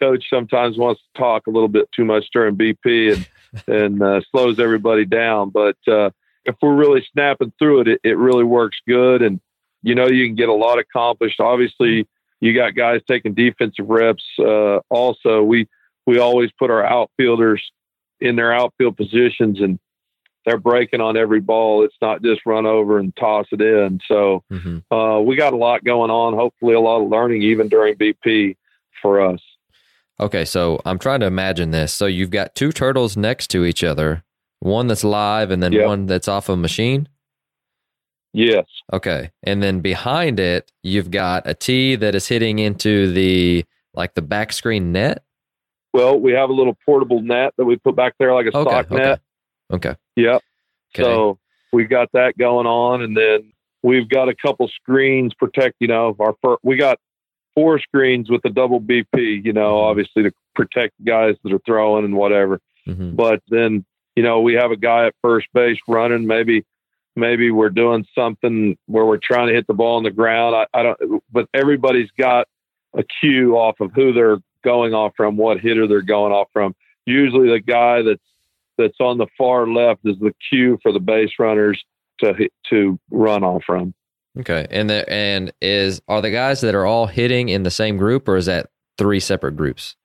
coach 0.00 0.24
sometimes 0.30 0.78
wants 0.78 1.02
to 1.02 1.20
talk 1.20 1.46
a 1.46 1.50
little 1.50 1.68
bit 1.68 1.88
too 1.94 2.06
much 2.06 2.24
during 2.32 2.56
BP 2.56 3.14
and 3.14 3.28
and 3.66 4.02
uh, 4.02 4.20
slows 4.30 4.58
everybody 4.58 5.04
down. 5.04 5.50
But 5.50 5.76
uh, 5.86 6.10
if 6.46 6.56
we're 6.62 6.74
really 6.74 7.06
snapping 7.12 7.52
through 7.58 7.82
it, 7.82 7.88
it, 7.88 8.00
it 8.02 8.16
really 8.16 8.44
works 8.44 8.78
good, 8.88 9.20
and 9.20 9.40
you 9.82 9.94
know 9.94 10.08
you 10.08 10.26
can 10.26 10.36
get 10.36 10.48
a 10.48 10.54
lot 10.54 10.78
accomplished. 10.78 11.38
Obviously, 11.38 12.08
you 12.40 12.54
got 12.54 12.74
guys 12.74 13.02
taking 13.06 13.34
defensive 13.34 13.88
reps. 13.88 14.24
Uh, 14.38 14.78
also, 14.88 15.42
we 15.42 15.68
we 16.06 16.18
always 16.18 16.50
put 16.58 16.70
our 16.70 16.84
outfielders 16.84 17.62
in 18.20 18.36
their 18.36 18.52
outfield 18.52 18.96
positions 18.96 19.60
and 19.60 19.78
they're 20.46 20.58
breaking 20.58 21.00
on 21.00 21.16
every 21.16 21.40
ball. 21.40 21.84
It's 21.84 21.96
not 22.00 22.22
just 22.22 22.46
run 22.46 22.66
over 22.66 22.98
and 22.98 23.14
toss 23.16 23.46
it 23.52 23.60
in. 23.60 24.00
So 24.06 24.42
mm-hmm. 24.50 24.94
uh, 24.94 25.20
we 25.20 25.36
got 25.36 25.52
a 25.52 25.56
lot 25.56 25.84
going 25.84 26.10
on. 26.10 26.34
Hopefully, 26.34 26.74
a 26.74 26.80
lot 26.80 27.02
of 27.02 27.08
learning 27.08 27.42
even 27.42 27.68
during 27.68 27.94
BP 27.96 28.56
for 29.02 29.20
us. 29.20 29.40
Okay, 30.18 30.44
so 30.44 30.80
I'm 30.84 30.98
trying 30.98 31.20
to 31.20 31.26
imagine 31.26 31.70
this. 31.70 31.92
So 31.92 32.06
you've 32.06 32.30
got 32.30 32.54
two 32.54 32.72
turtles 32.72 33.16
next 33.16 33.48
to 33.48 33.64
each 33.64 33.82
other, 33.82 34.22
one 34.60 34.86
that's 34.86 35.04
live 35.04 35.50
and 35.50 35.62
then 35.62 35.72
yep. 35.72 35.86
one 35.86 36.06
that's 36.06 36.28
off 36.28 36.48
a 36.48 36.56
machine. 36.56 37.08
Yes. 38.32 38.66
Okay, 38.92 39.30
and 39.42 39.62
then 39.62 39.80
behind 39.80 40.38
it, 40.38 40.70
you've 40.82 41.10
got 41.10 41.46
a 41.46 41.54
T 41.54 41.96
that 41.96 42.14
is 42.14 42.28
hitting 42.28 42.58
into 42.58 43.12
the 43.12 43.64
like 43.94 44.14
the 44.14 44.22
back 44.22 44.52
screen 44.52 44.92
net. 44.92 45.24
Well, 45.92 46.18
we 46.18 46.32
have 46.32 46.50
a 46.50 46.52
little 46.52 46.76
portable 46.86 47.20
net 47.20 47.52
that 47.56 47.64
we 47.64 47.76
put 47.76 47.96
back 47.96 48.14
there, 48.18 48.32
like 48.34 48.46
a 48.46 48.56
okay, 48.56 48.70
stock 48.70 48.92
okay. 48.92 49.02
net. 49.02 49.20
Okay. 49.72 49.94
Yep. 50.16 50.42
Okay. 50.94 51.02
So 51.02 51.38
we 51.72 51.84
got 51.84 52.10
that 52.12 52.36
going 52.38 52.66
on, 52.66 53.02
and 53.02 53.16
then 53.16 53.52
we've 53.82 54.08
got 54.08 54.28
a 54.28 54.34
couple 54.34 54.68
screens 54.68 55.34
protect. 55.34 55.76
You 55.80 55.88
know, 55.88 56.16
our 56.20 56.34
first, 56.42 56.60
we 56.62 56.76
got 56.76 56.98
four 57.54 57.78
screens 57.80 58.30
with 58.30 58.42
the 58.42 58.50
double 58.50 58.80
BP, 58.80 59.44
you 59.44 59.52
know, 59.52 59.74
mm-hmm. 59.74 59.90
obviously 59.90 60.22
to 60.24 60.32
protect 60.54 60.94
guys 61.04 61.36
that 61.42 61.52
are 61.52 61.60
throwing 61.66 62.04
and 62.04 62.14
whatever. 62.16 62.60
Mm-hmm. 62.86 63.14
But 63.16 63.42
then, 63.48 63.84
you 64.16 64.22
know, 64.22 64.40
we 64.40 64.54
have 64.54 64.70
a 64.70 64.76
guy 64.76 65.06
at 65.06 65.14
first 65.22 65.48
base 65.54 65.78
running. 65.88 66.26
Maybe, 66.26 66.64
maybe 67.16 67.50
we're 67.50 67.70
doing 67.70 68.06
something 68.14 68.76
where 68.86 69.04
we're 69.04 69.18
trying 69.18 69.48
to 69.48 69.54
hit 69.54 69.66
the 69.66 69.74
ball 69.74 69.96
on 69.96 70.04
the 70.04 70.10
ground. 70.10 70.54
I, 70.56 70.66
I 70.78 70.82
don't, 70.82 71.22
but 71.30 71.48
everybody's 71.54 72.10
got 72.18 72.46
a 72.94 73.04
cue 73.20 73.56
off 73.56 73.80
of 73.80 73.92
who 73.94 74.12
they're 74.12 74.38
going 74.64 74.94
off 74.94 75.12
from, 75.16 75.36
what 75.36 75.60
hitter 75.60 75.86
they're 75.86 76.02
going 76.02 76.32
off 76.32 76.48
from. 76.52 76.74
Usually 77.06 77.48
the 77.50 77.60
guy 77.60 78.02
that's, 78.02 78.20
that's 78.78 79.00
on 79.00 79.18
the 79.18 79.26
far 79.36 79.66
left 79.66 80.00
is 80.04 80.18
the 80.18 80.34
cue 80.50 80.78
for 80.82 80.92
the 80.92 81.00
base 81.00 81.32
runners 81.38 81.82
to, 82.20 82.34
to 82.70 82.98
run 83.10 83.44
off 83.44 83.62
from. 83.66 83.94
Okay, 84.38 84.66
and 84.70 84.88
the 84.88 85.10
and 85.10 85.52
is 85.60 86.00
are 86.06 86.22
the 86.22 86.30
guys 86.30 86.60
that 86.60 86.76
are 86.76 86.86
all 86.86 87.06
hitting 87.06 87.48
in 87.48 87.64
the 87.64 87.70
same 87.70 87.96
group, 87.96 88.28
or 88.28 88.36
is 88.36 88.46
that 88.46 88.70
three 88.96 89.18
separate 89.18 89.56
groups? 89.56 89.96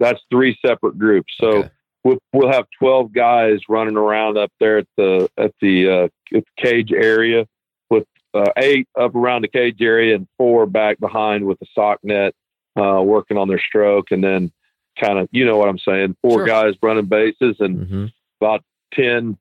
That's 0.00 0.20
three 0.28 0.58
separate 0.66 0.98
groups. 0.98 1.32
So 1.40 1.48
okay. 1.48 1.70
we'll 2.02 2.18
we'll 2.32 2.50
have 2.50 2.66
twelve 2.76 3.12
guys 3.12 3.60
running 3.68 3.96
around 3.96 4.36
up 4.36 4.50
there 4.58 4.78
at 4.78 4.88
the 4.96 5.30
at 5.38 5.52
the, 5.60 5.88
uh, 5.88 6.36
at 6.36 6.44
the 6.44 6.62
cage 6.62 6.90
area 6.90 7.46
with 7.90 8.06
uh, 8.34 8.50
eight 8.56 8.88
up 8.98 9.14
around 9.14 9.42
the 9.42 9.48
cage 9.48 9.80
area 9.80 10.16
and 10.16 10.26
four 10.36 10.66
back 10.66 10.98
behind 10.98 11.46
with 11.46 11.60
the 11.60 11.66
sock 11.76 12.00
net, 12.02 12.34
uh, 12.76 13.02
working 13.02 13.36
on 13.36 13.48
their 13.48 13.60
stroke, 13.60 14.10
and 14.10 14.22
then 14.22 14.52
kind 15.00 15.18
of 15.18 15.28
you 15.32 15.44
know 15.44 15.56
what 15.56 15.68
I'm 15.68 15.78
saying. 15.78 16.16
Four 16.22 16.38
sure. 16.38 16.46
guys 16.46 16.74
running 16.82 17.06
bases 17.06 17.56
and 17.60 17.78
mm-hmm. 17.78 18.06
about 18.40 18.62
10, 18.94 19.36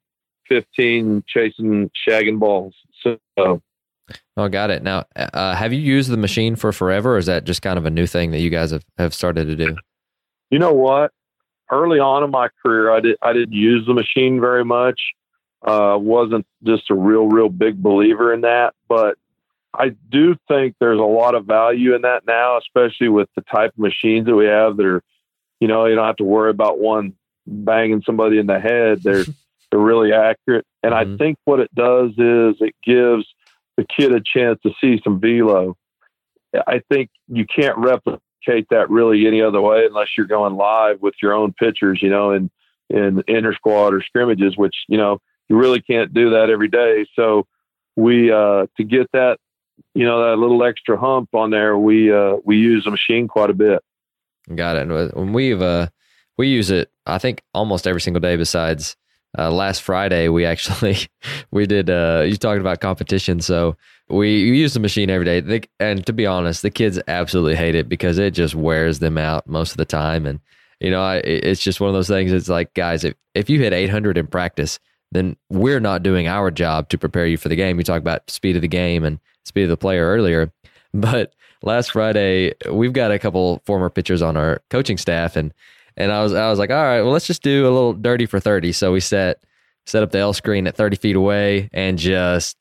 15 0.50 1.24
chasing 1.28 1.92
shagging 2.08 2.40
balls. 2.40 2.74
So 3.36 3.62
Oh, 4.36 4.50
got 4.50 4.72
it. 4.72 4.84
Now, 4.84 5.06
uh, 5.16 5.56
have 5.56 5.74
you 5.74 5.80
used 5.80 6.10
the 6.10 6.18
machine 6.18 6.56
for 6.56 6.72
forever, 6.72 7.16
or 7.16 7.18
is 7.18 7.28
that 7.28 7.46
just 7.46 7.62
kind 7.62 7.78
of 7.78 7.86
a 7.86 7.90
new 7.90 8.08
thing 8.08 8.32
that 8.32 8.40
you 8.40 8.50
guys 8.50 8.72
have, 8.72 8.84
have 8.98 9.14
started 9.14 9.46
to 9.46 9.56
do? 9.56 9.78
You 10.50 10.60
know 10.60 10.74
what? 10.74 11.12
Early 11.72 12.00
on 12.00 12.24
in 12.24 12.32
my 12.32 12.50
career, 12.62 12.92
I 12.92 13.00
did 13.00 13.18
I 13.22 13.34
didn't 13.34 13.54
use 13.54 13.86
the 13.86 13.94
machine 13.94 14.40
very 14.40 14.66
much. 14.66 15.00
Uh, 15.66 15.98
wasn't 16.00 16.46
just 16.64 16.90
a 16.92 16.96
real, 16.96 17.28
real 17.28 17.48
big 17.48 17.82
believer 17.82 18.34
in 18.34 18.42
that, 18.42 18.74
but 18.90 19.18
I 19.74 19.96
do 20.10 20.36
think 20.48 20.76
there's 20.80 21.00
a 21.00 21.04
lot 21.04 21.36
of 21.36 21.46
value 21.46 21.96
in 21.96 22.04
that 22.04 22.26
now, 22.28 22.58
especially 22.58 23.10
with 23.10 23.30
the 23.36 23.42
type 23.42 23.72
of 23.74 23.80
machines 23.80 24.28
that 24.28 24.36
we 24.36 24.46
have 24.46 24.78
that 24.78 24.86
are, 24.86 25.04
you 25.60 25.68
know, 25.68 25.86
you 25.86 25.96
don't 25.96 26.06
have 26.06 26.18
to 26.18 26.24
worry 26.24 26.52
about 26.52 26.80
one 26.80 27.14
banging 27.48 28.04
somebody 28.06 28.38
in 28.38 28.48
the 28.48 28.60
head. 28.60 29.02
They're 29.02 29.26
they're 29.72 29.80
really 29.80 30.14
accurate, 30.14 30.66
and 30.84 30.94
mm-hmm. 30.94 31.14
I 31.14 31.18
think 31.18 31.38
what 31.46 31.60
it 31.60 31.74
does 31.74 32.12
is 32.12 32.62
it 32.62 32.76
gives 32.84 33.26
the 33.78 33.86
kid 33.86 34.14
a 34.14 34.22
chance 34.22 34.60
to 34.64 34.72
see 34.80 35.02
some 35.04 35.20
velo. 35.20 35.76
I 36.68 36.82
think 36.92 37.10
you 37.28 37.46
can't 37.48 37.78
replicate 37.78 38.68
that 38.70 38.90
really 38.90 39.26
any 39.26 39.42
other 39.42 39.60
way 39.60 39.86
unless 39.88 40.10
you're 40.16 40.28
going 40.28 40.56
live 40.56 41.02
with 41.02 41.16
your 41.22 41.34
own 41.34 41.54
pitchers, 41.54 42.00
you 42.02 42.10
know, 42.10 42.32
in 42.32 42.52
in 42.90 43.24
inter 43.28 43.54
squad 43.54 43.94
or 43.94 44.04
scrimmages, 44.04 44.56
which 44.56 44.76
you 44.88 44.98
know 44.98 45.20
you 45.50 45.58
really 45.58 45.82
can't 45.82 46.14
do 46.14 46.32
that 46.32 46.50
every 46.50 46.68
day. 46.68 47.06
So 47.16 47.48
we 47.96 48.32
uh, 48.32 48.68
to 48.78 48.84
get 48.84 49.12
that, 49.14 49.40
you 49.94 50.06
know, 50.06 50.30
that 50.30 50.38
little 50.38 50.64
extra 50.64 50.98
hump 50.98 51.34
on 51.34 51.50
there, 51.50 51.78
we 51.78 52.12
uh, 52.12 52.38
we 52.44 52.58
use 52.58 52.84
the 52.86 52.92
machine 52.92 53.28
quite 53.28 53.50
a 53.50 53.54
bit. 53.54 53.82
Got 54.54 54.78
it. 54.78 55.16
When 55.16 55.34
we've 55.34 55.62
uh, 55.62 55.88
we 56.38 56.48
use 56.48 56.72
it, 56.72 56.92
I 57.06 57.18
think 57.18 57.44
almost 57.54 57.88
every 57.88 58.02
single 58.02 58.22
day 58.22 58.36
besides 58.36 58.96
uh, 59.38 59.52
last 59.52 59.82
Friday 59.82 60.28
we 60.30 60.46
actually 60.46 60.98
we 61.52 61.66
did 61.66 61.90
uh 61.90 62.24
you 62.26 62.36
talking 62.36 62.62
about 62.62 62.82
competition 62.82 63.42
so 63.42 63.76
we 64.10 64.38
use 64.38 64.74
the 64.74 64.80
machine 64.80 65.10
every 65.10 65.26
day 65.26 65.40
they, 65.40 65.62
and 65.80 66.06
to 66.06 66.14
be 66.14 66.26
honest 66.26 66.62
the 66.62 66.70
kids 66.70 67.00
absolutely 67.08 67.56
hate 67.56 67.76
it 67.76 67.90
because 67.90 68.18
it 68.18 68.32
just 68.32 68.54
wears 68.54 69.00
them 69.00 69.18
out 69.18 69.48
most 69.48 69.72
of 69.72 69.78
the 69.78 69.86
time 69.86 70.26
and 70.26 70.40
you 70.80 70.92
know 70.92 71.02
I, 71.02 71.18
it's 71.18 71.64
just 71.64 71.80
one 71.80 71.90
of 71.90 71.96
those 71.96 72.08
things 72.08 72.32
it's 72.32 72.50
like 72.50 72.74
guys 72.74 73.04
if, 73.04 73.16
if 73.34 73.50
you 73.50 73.60
hit 73.60 73.74
800 73.74 74.18
in 74.18 74.28
practice 74.28 74.80
then 75.12 75.36
we're 75.50 75.80
not 75.80 76.04
doing 76.04 76.28
our 76.28 76.52
job 76.52 76.90
to 76.90 76.98
prepare 76.98 77.28
you 77.28 77.38
for 77.38 77.50
the 77.50 77.56
game 77.56 77.78
You 77.78 77.84
talk 77.84 78.02
about 78.02 78.30
speed 78.30 78.56
of 78.56 78.62
the 78.62 78.68
game 78.68 79.04
and 79.04 79.20
speed 79.44 79.64
of 79.64 79.70
the 79.70 79.78
player 79.78 80.08
earlier 80.08 80.52
but 80.94 81.34
last 81.62 81.92
Friday 81.92 82.54
we've 82.72 82.94
got 82.94 83.12
a 83.12 83.20
couple 83.20 83.62
former 83.66 83.90
pitchers 83.90 84.22
on 84.22 84.38
our 84.38 84.62
coaching 84.70 84.98
staff 84.98 85.36
and 85.36 85.54
and 85.98 86.12
I 86.12 86.22
was 86.22 86.34
I 86.34 86.50
was 86.50 86.60
like, 86.60 86.70
all 86.70 86.84
right, 86.84 87.02
well, 87.02 87.12
let's 87.12 87.28
just 87.28 87.44
do 87.44 87.64
a 87.66 87.72
little 87.72 87.94
dirty 87.94 88.26
for 88.26 88.40
thirty. 88.40 88.72
So 88.72 88.92
we 88.92 89.00
set 89.00 89.44
set 89.86 90.02
up 90.02 90.12
the 90.12 90.20
L 90.20 90.32
screen 90.32 90.66
at 90.66 90.78
30 90.78 90.96
feet 90.96 91.16
away, 91.16 91.70
and 91.74 91.98
just 91.98 92.58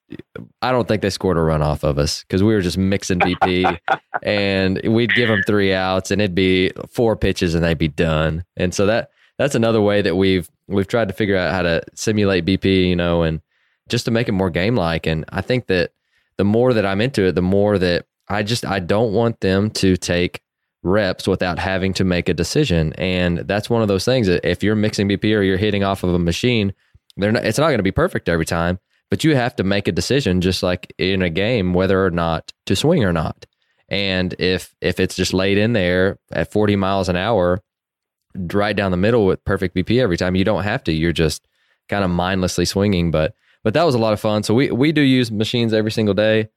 I 0.61 0.73
don't 0.73 0.88
think 0.88 1.03
they 1.03 1.11
scored 1.11 1.37
a 1.37 1.40
run 1.40 1.62
off 1.62 1.85
of 1.85 1.99
us 1.99 2.23
because 2.23 2.42
we 2.42 2.53
were 2.53 2.61
just 2.61 2.79
mixing 2.79 3.21
BP, 3.21 3.79
and 4.23 4.81
we'd 4.85 5.14
give 5.14 5.29
them 5.29 5.42
three 5.47 5.73
outs, 5.73 6.11
and 6.11 6.21
it'd 6.21 6.35
be 6.35 6.73
four 6.88 7.16
pitches, 7.16 7.55
and 7.55 7.64
they'd 7.64 7.79
be 7.79 7.88
done. 7.88 8.45
And 8.57 8.75
so 8.75 8.87
that 8.87 9.11
that's 9.38 9.55
another 9.55 9.81
way 9.81 10.03
that 10.03 10.16
we've 10.16 10.51
we've 10.66 10.88
tried 10.88 11.09
to 11.09 11.14
figure 11.14 11.37
out 11.37 11.53
how 11.53 11.62
to 11.62 11.83
simulate 11.95 12.45
BP, 12.45 12.88
you 12.88 12.97
know, 12.97 13.23
and 13.23 13.40
just 13.88 14.05
to 14.05 14.11
make 14.11 14.29
it 14.29 14.33
more 14.33 14.51
game 14.51 14.77
like. 14.77 15.07
And 15.07 15.25
I 15.31 15.40
think 15.40 15.66
that 15.66 15.92
the 16.37 16.45
more 16.45 16.73
that 16.73 16.87
I'm 16.87 17.01
into 17.01 17.25
it, 17.25 17.35
the 17.35 17.42
more 17.42 17.79
that 17.79 18.07
I 18.29 18.42
just 18.42 18.64
I 18.64 18.81
don't 18.81 19.12
want 19.12 19.40
them 19.40 19.71
to 19.71 19.97
take 19.97 20.40
reps 20.83 21.29
without 21.29 21.59
having 21.59 21.92
to 21.95 22.05
make 22.05 22.29
a 22.29 22.35
decision. 22.35 22.92
And 22.95 23.38
that's 23.38 23.71
one 23.71 23.83
of 23.83 23.88
those 23.88 24.05
things 24.05 24.27
that 24.27 24.49
if 24.49 24.62
you're 24.62 24.75
mixing 24.75 25.09
BP 25.09 25.37
or 25.37 25.42
you're 25.42 25.57
hitting 25.57 25.85
off 25.85 26.03
of 26.03 26.12
a 26.12 26.18
machine, 26.18 26.73
they're 27.16 27.33
not, 27.33 27.45
it's 27.45 27.59
not 27.59 27.68
going 27.68 27.79
to 27.79 27.85
be 27.85 27.92
perfect 27.92 28.29
every 28.29 28.47
time, 28.47 28.79
but 29.11 29.23
you 29.23 29.37
have 29.37 29.55
to 29.57 29.64
make 29.64 29.87
a 29.87 29.92
decision 29.92 30.40
just 30.40 30.62
like 30.62 30.92
in 30.99 31.23
a 31.23 31.31
game 31.31 31.75
whether 31.75 32.05
or 32.05 32.11
not 32.11 32.53
to 32.66 32.75
swing 32.75 33.05
or 33.05 33.12
not. 33.12 33.47
And 33.88 34.35
if 34.38 34.75
if 34.81 34.99
it's 34.99 35.14
just 35.14 35.35
laid 35.35 35.59
in 35.59 35.75
there 35.75 36.18
at 36.33 36.51
40 36.51 36.77
miles 36.77 37.09
an 37.09 37.16
hour, 37.16 37.62
right 38.35 38.75
down 38.75 38.90
the 38.90 38.97
middle 38.97 39.27
with 39.27 39.45
perfect 39.45 39.77
BP 39.77 40.01
every 40.01 40.16
time, 40.16 40.35
you 40.35 40.45
don't 40.45 40.62
have 40.62 40.83
to. 40.85 40.92
You're 40.92 41.12
just 41.12 41.47
kind 41.88 42.05
of 42.05 42.11
mindlessly 42.11 42.64
swinging. 42.64 43.11
But 43.11 43.35
but 43.64 43.75
that 43.75 43.85
was 43.85 43.94
a 43.94 43.98
lot 43.98 44.12
of 44.12 44.20
fun. 44.20 44.42
So 44.42 44.55
we 44.55 44.70
we 44.70 44.92
do 44.92 45.03
use 45.03 45.31
machines 45.31 45.72
every 45.72 45.90
single 45.90 46.14
day 46.14 46.48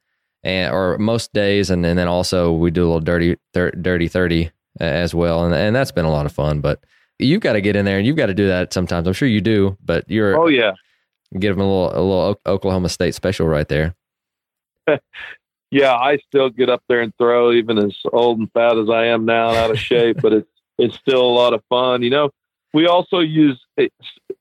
and 0.42 0.72
or 0.72 0.98
most 0.98 1.32
days, 1.32 1.70
and, 1.70 1.84
and 1.84 1.98
then 1.98 2.08
also 2.08 2.52
we 2.52 2.70
do 2.70 2.84
a 2.84 2.86
little 2.86 3.00
dirty 3.00 3.36
thir- 3.52 3.72
dirty 3.72 4.08
thirty 4.08 4.50
as 4.80 5.14
well, 5.14 5.44
and 5.44 5.54
and 5.54 5.74
that's 5.74 5.92
been 5.92 6.04
a 6.04 6.10
lot 6.10 6.26
of 6.26 6.32
fun. 6.32 6.60
But 6.60 6.84
you've 7.18 7.40
got 7.40 7.54
to 7.54 7.60
get 7.60 7.76
in 7.76 7.84
there, 7.84 7.98
and 7.98 8.06
you've 8.06 8.16
got 8.16 8.26
to 8.26 8.34
do 8.34 8.46
that 8.48 8.72
sometimes. 8.72 9.06
I'm 9.06 9.12
sure 9.12 9.28
you 9.28 9.40
do, 9.40 9.76
but 9.84 10.08
you're 10.08 10.38
oh 10.38 10.48
yeah, 10.48 10.72
give 11.38 11.56
them 11.56 11.64
a 11.64 11.68
little 11.68 11.90
a 11.90 12.02
little 12.02 12.40
Oklahoma 12.46 12.88
State 12.88 13.14
special 13.14 13.46
right 13.46 13.68
there. 13.68 13.94
yeah, 15.70 15.94
I 15.94 16.18
still 16.28 16.50
get 16.50 16.68
up 16.68 16.82
there 16.88 17.00
and 17.00 17.12
throw, 17.18 17.52
even 17.52 17.78
as 17.78 17.96
old 18.12 18.38
and 18.38 18.50
fat 18.52 18.78
as 18.78 18.88
I 18.88 19.06
am 19.06 19.24
now, 19.24 19.50
out 19.50 19.70
of 19.70 19.78
shape, 19.78 20.18
but 20.22 20.32
it's 20.32 20.50
it's 20.78 20.96
still 20.96 21.22
a 21.22 21.34
lot 21.34 21.54
of 21.54 21.62
fun. 21.68 22.02
You 22.02 22.10
know, 22.10 22.30
we 22.76 22.86
also 22.86 23.20
use 23.20 23.58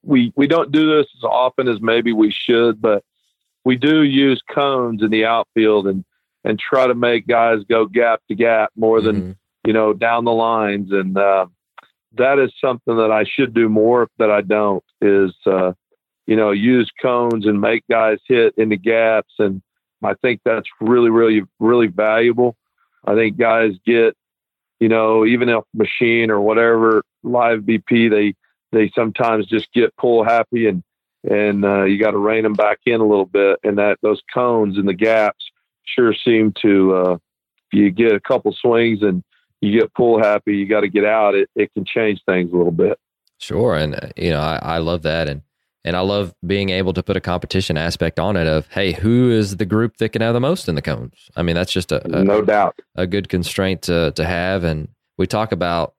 we 0.03 0.33
we 0.35 0.45
don't 0.45 0.69
do 0.69 0.97
this 0.97 1.07
as 1.17 1.23
often 1.23 1.69
as 1.69 1.79
maybe 1.79 2.11
we 2.11 2.31
should, 2.31 2.81
but 2.81 3.01
we 3.63 3.77
do 3.77 4.03
use 4.03 4.41
cones 4.53 5.01
in 5.01 5.09
the 5.09 5.23
outfield 5.23 5.87
and 5.87 6.03
and 6.43 6.59
try 6.59 6.85
to 6.85 6.93
make 6.93 7.27
guys 7.27 7.59
go 7.69 7.85
gap 7.85 8.19
to 8.27 8.35
gap 8.35 8.71
more 8.75 8.99
than 8.99 9.15
mm-hmm. 9.15 9.31
you 9.65 9.71
know 9.71 9.93
down 9.93 10.25
the 10.25 10.33
lines 10.33 10.91
and 10.91 11.17
uh, 11.17 11.45
that 12.17 12.37
is 12.37 12.51
something 12.59 12.97
that 12.97 13.09
I 13.09 13.23
should 13.23 13.53
do 13.53 13.69
more 13.69 14.09
that 14.17 14.29
I 14.29 14.41
don't 14.41 14.83
is 14.99 15.33
uh, 15.45 15.71
you 16.27 16.35
know 16.35 16.51
use 16.51 16.91
cones 17.01 17.45
and 17.45 17.61
make 17.61 17.85
guys 17.89 18.17
hit 18.27 18.53
in 18.57 18.67
the 18.67 18.77
gaps 18.77 19.35
and 19.39 19.61
I 20.03 20.13
think 20.15 20.41
that's 20.43 20.67
really 20.81 21.09
really 21.09 21.43
really 21.61 21.87
valuable. 21.87 22.57
I 23.05 23.15
think 23.15 23.37
guys 23.37 23.75
get 23.85 24.17
you 24.79 24.89
know 24.89 25.25
even 25.25 25.49
if 25.49 25.63
machine 25.73 26.29
or 26.31 26.41
whatever 26.41 27.03
live 27.23 27.61
BP 27.61 28.09
they 28.09 28.33
they 28.71 28.91
sometimes 28.95 29.45
just 29.47 29.71
get 29.73 29.95
pull 29.97 30.23
happy 30.23 30.67
and 30.67 30.83
and 31.23 31.65
uh, 31.65 31.83
you 31.83 31.99
got 31.99 32.11
to 32.11 32.19
rein 32.19 32.43
them 32.43 32.53
back 32.53 32.79
in 32.85 33.01
a 33.01 33.05
little 33.05 33.25
bit. 33.25 33.57
And 33.63 33.79
that 33.79 33.97
those 34.03 34.21
cones 34.31 34.77
and 34.77 34.87
the 34.87 34.93
gaps 34.93 35.43
sure 35.83 36.13
seem 36.13 36.53
to. 36.61 36.95
Uh, 36.95 37.17
you 37.75 37.91
get 37.91 38.13
a 38.13 38.19
couple 38.19 38.53
swings 38.53 39.01
and 39.01 39.23
you 39.61 39.79
get 39.79 39.93
pull 39.93 40.21
happy, 40.21 40.55
you 40.55 40.67
got 40.67 40.81
to 40.81 40.89
get 40.89 41.05
out. 41.05 41.35
It 41.35 41.49
it 41.55 41.73
can 41.73 41.85
change 41.85 42.21
things 42.25 42.51
a 42.51 42.55
little 42.55 42.71
bit. 42.71 42.97
Sure, 43.39 43.75
and 43.75 43.95
uh, 43.95 44.09
you 44.15 44.29
know 44.29 44.39
I, 44.39 44.59
I 44.61 44.77
love 44.79 45.03
that, 45.03 45.27
and 45.27 45.41
and 45.85 45.95
I 45.95 45.99
love 45.99 46.33
being 46.45 46.71
able 46.71 46.93
to 46.93 47.03
put 47.03 47.15
a 47.15 47.21
competition 47.21 47.77
aspect 47.77 48.19
on 48.19 48.35
it. 48.35 48.47
Of 48.47 48.67
hey, 48.67 48.91
who 48.91 49.31
is 49.31 49.57
the 49.57 49.65
group 49.65 49.97
that 49.97 50.09
can 50.09 50.21
have 50.21 50.33
the 50.33 50.41
most 50.41 50.67
in 50.67 50.75
the 50.75 50.81
cones? 50.81 51.29
I 51.35 51.43
mean, 51.43 51.55
that's 51.55 51.71
just 51.71 51.91
a, 51.91 52.03
a 52.05 52.23
no 52.23 52.41
doubt 52.41 52.77
a 52.95 53.07
good 53.07 53.29
constraint 53.29 53.83
to 53.83 54.11
to 54.11 54.25
have. 54.25 54.63
And 54.63 54.89
we 55.17 55.27
talk 55.27 55.51
about 55.51 55.93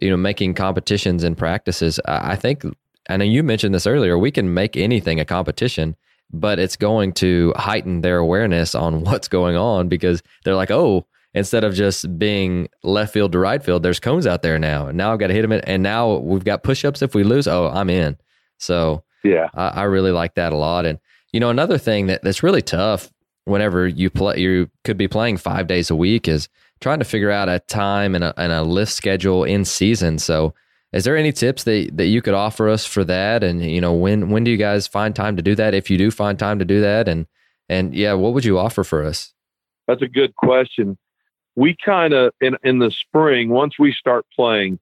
you 0.00 0.10
know 0.10 0.16
making 0.16 0.54
competitions 0.54 1.22
and 1.22 1.36
practices. 1.36 2.00
I, 2.06 2.32
I 2.32 2.36
think 2.36 2.64
and 3.08 3.26
you 3.26 3.42
mentioned 3.42 3.74
this 3.74 3.86
earlier, 3.86 4.16
we 4.16 4.30
can 4.30 4.54
make 4.54 4.76
anything 4.76 5.20
a 5.20 5.24
competition, 5.24 5.96
but 6.32 6.58
it's 6.58 6.76
going 6.76 7.12
to 7.14 7.52
heighten 7.56 8.00
their 8.00 8.18
awareness 8.18 8.74
on 8.74 9.04
what's 9.04 9.28
going 9.28 9.56
on 9.56 9.88
because 9.88 10.22
they're 10.44 10.56
like, 10.56 10.70
oh, 10.70 11.06
instead 11.34 11.62
of 11.62 11.74
just 11.74 12.18
being 12.18 12.68
left 12.82 13.12
field 13.12 13.32
to 13.32 13.38
right 13.38 13.62
field, 13.62 13.82
there's 13.82 14.00
cones 14.00 14.26
out 14.26 14.40
there 14.40 14.58
now. 14.58 14.86
And 14.86 14.96
now 14.96 15.12
I've 15.12 15.18
got 15.18 15.26
to 15.26 15.34
hit 15.34 15.42
them. 15.42 15.60
And 15.64 15.82
now 15.82 16.16
we've 16.16 16.44
got 16.44 16.62
push 16.62 16.84
ups. 16.86 17.02
If 17.02 17.14
we 17.14 17.22
lose, 17.22 17.46
oh, 17.46 17.68
I'm 17.68 17.90
in. 17.90 18.16
So 18.58 19.04
yeah, 19.24 19.48
I, 19.54 19.68
I, 19.68 19.82
really 19.84 20.12
like 20.12 20.34
that 20.34 20.52
a 20.52 20.56
lot. 20.56 20.86
And, 20.86 20.98
you 21.32 21.40
know, 21.40 21.50
another 21.50 21.78
thing 21.78 22.06
that, 22.06 22.22
that's 22.22 22.42
really 22.42 22.62
tough 22.62 23.10
whenever 23.44 23.86
you 23.86 24.10
play, 24.10 24.38
you 24.38 24.70
could 24.84 24.96
be 24.96 25.08
playing 25.08 25.36
five 25.36 25.66
days 25.66 25.90
a 25.90 25.96
week 25.96 26.28
is 26.28 26.48
trying 26.80 26.98
to 26.98 27.04
figure 27.04 27.30
out 27.30 27.48
a 27.48 27.58
time 27.60 28.14
and 28.14 28.24
a, 28.24 28.34
and 28.40 28.52
a 28.52 28.62
lift 28.62 28.92
schedule 28.92 29.44
in 29.44 29.64
season. 29.64 30.18
So, 30.18 30.54
is 30.92 31.04
there 31.04 31.16
any 31.16 31.32
tips 31.32 31.64
that, 31.64 31.90
that 31.96 32.06
you 32.06 32.20
could 32.20 32.34
offer 32.34 32.68
us 32.68 32.84
for 32.84 33.04
that? 33.04 33.44
And 33.44 33.64
you 33.64 33.80
know, 33.80 33.92
when 33.92 34.30
when 34.30 34.44
do 34.44 34.50
you 34.50 34.56
guys 34.56 34.86
find 34.86 35.14
time 35.14 35.36
to 35.36 35.42
do 35.42 35.54
that? 35.54 35.74
If 35.74 35.90
you 35.90 35.98
do 35.98 36.10
find 36.10 36.38
time 36.38 36.58
to 36.58 36.64
do 36.64 36.80
that, 36.80 37.08
and 37.08 37.26
and 37.68 37.94
yeah, 37.94 38.14
what 38.14 38.34
would 38.34 38.44
you 38.44 38.58
offer 38.58 38.82
for 38.82 39.04
us? 39.04 39.32
That's 39.86 40.02
a 40.02 40.08
good 40.08 40.34
question. 40.34 40.98
We 41.54 41.76
kind 41.84 42.12
of 42.12 42.32
in 42.40 42.56
in 42.64 42.80
the 42.80 42.90
spring, 42.90 43.50
once 43.50 43.78
we 43.78 43.92
start 43.92 44.26
playing, 44.34 44.80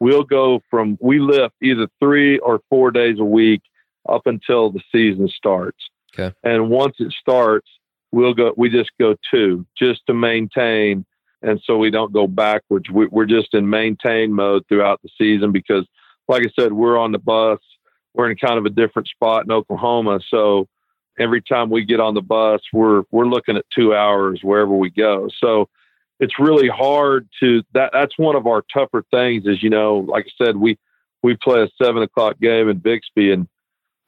we'll 0.00 0.24
go 0.24 0.62
from 0.70 0.96
we 1.00 1.18
lift 1.18 1.54
either 1.62 1.88
three 2.00 2.38
or 2.38 2.60
four 2.70 2.90
days 2.90 3.18
a 3.18 3.24
week 3.24 3.60
up 4.08 4.26
until 4.26 4.70
the 4.70 4.80
season 4.92 5.28
starts. 5.28 5.78
Okay. 6.14 6.34
And 6.42 6.70
once 6.70 6.96
it 6.98 7.12
starts, 7.12 7.68
we'll 8.12 8.34
go. 8.34 8.52
We 8.56 8.68
just 8.70 8.90
go 8.98 9.14
two 9.30 9.66
just 9.78 10.00
to 10.06 10.14
maintain 10.14 11.04
and 11.42 11.60
so 11.64 11.78
we 11.78 11.90
don't 11.90 12.12
go 12.12 12.26
backwards. 12.26 12.90
We're 12.90 13.26
just 13.26 13.54
in 13.54 13.68
maintain 13.68 14.32
mode 14.32 14.64
throughout 14.68 15.00
the 15.02 15.08
season 15.16 15.52
because, 15.52 15.86
like 16.28 16.42
I 16.42 16.50
said, 16.58 16.72
we're 16.72 16.98
on 16.98 17.12
the 17.12 17.18
bus. 17.18 17.60
We're 18.14 18.30
in 18.30 18.36
kind 18.36 18.58
of 18.58 18.66
a 18.66 18.70
different 18.70 19.08
spot 19.08 19.44
in 19.44 19.52
Oklahoma, 19.52 20.20
so 20.28 20.68
every 21.18 21.42
time 21.42 21.70
we 21.70 21.84
get 21.84 22.00
on 22.00 22.14
the 22.14 22.22
bus, 22.22 22.60
we're 22.72 23.04
we're 23.10 23.26
looking 23.26 23.56
at 23.56 23.64
two 23.74 23.94
hours 23.94 24.40
wherever 24.42 24.74
we 24.74 24.90
go. 24.90 25.28
So 25.38 25.68
it's 26.18 26.38
really 26.38 26.68
hard 26.68 27.28
to 27.40 27.62
that. 27.72 27.90
That's 27.92 28.18
one 28.18 28.36
of 28.36 28.46
our 28.46 28.62
tougher 28.72 29.04
things. 29.10 29.46
Is 29.46 29.62
you 29.62 29.70
know, 29.70 29.98
like 29.98 30.26
I 30.26 30.44
said, 30.44 30.56
we 30.56 30.76
we 31.22 31.36
play 31.36 31.62
a 31.62 31.68
seven 31.82 32.02
o'clock 32.02 32.38
game 32.40 32.68
in 32.68 32.78
Bixby, 32.78 33.30
and 33.32 33.46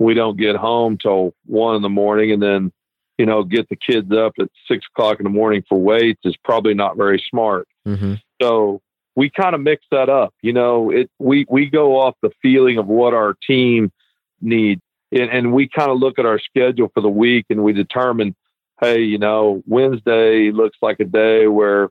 we 0.03 0.15
don't 0.15 0.39
get 0.39 0.57
home 0.57 0.99
till 0.99 1.35
one 1.47 1.77
in 1.77 1.83
the 1.83 1.89
morning, 1.89 2.33
and 2.33 2.43
then 2.43 2.73
you 3.19 3.27
know, 3.27 3.45
get 3.45 3.69
the 3.69 3.77
kids 3.77 4.11
up 4.11 4.33
at 4.41 4.49
six 4.67 4.85
o'clock 4.93 5.21
in 5.21 5.25
the 5.25 5.31
morning 5.31 5.63
for 5.69 5.79
weights 5.79 6.21
is 6.25 6.37
probably 6.45 6.75
not 6.75 6.97
very 6.97 7.23
smart. 7.31 7.69
Mm-hmm. 7.87 8.15
So 8.41 8.81
we 9.15 9.31
kind 9.31 9.55
of 9.55 9.61
mix 9.61 9.85
that 9.91 10.09
up. 10.09 10.35
You 10.43 10.53
know, 10.53 10.91
it 10.91 11.11
we 11.19 11.47
we 11.49 11.71
go 11.71 12.01
off 12.01 12.17
the 12.23 12.31
feeling 12.41 12.79
of 12.79 12.87
what 12.87 13.15
our 13.15 13.35
team 13.47 13.93
needs, 14.41 14.81
and, 15.13 15.31
and 15.31 15.53
we 15.53 15.69
kind 15.69 15.91
of 15.91 15.99
look 15.99 16.19
at 16.19 16.27
our 16.27 16.41
schedule 16.41 16.91
for 16.95 17.01
the 17.01 17.09
week 17.09 17.47
and 17.51 17.63
we 17.63 17.73
determine, 17.73 18.35
hey, 18.81 19.03
you 19.03 19.19
know, 19.19 19.63
Wednesday 19.67 20.51
looks 20.51 20.79
like 20.83 20.99
a 20.99 21.05
day 21.05 21.47
where, 21.47 21.91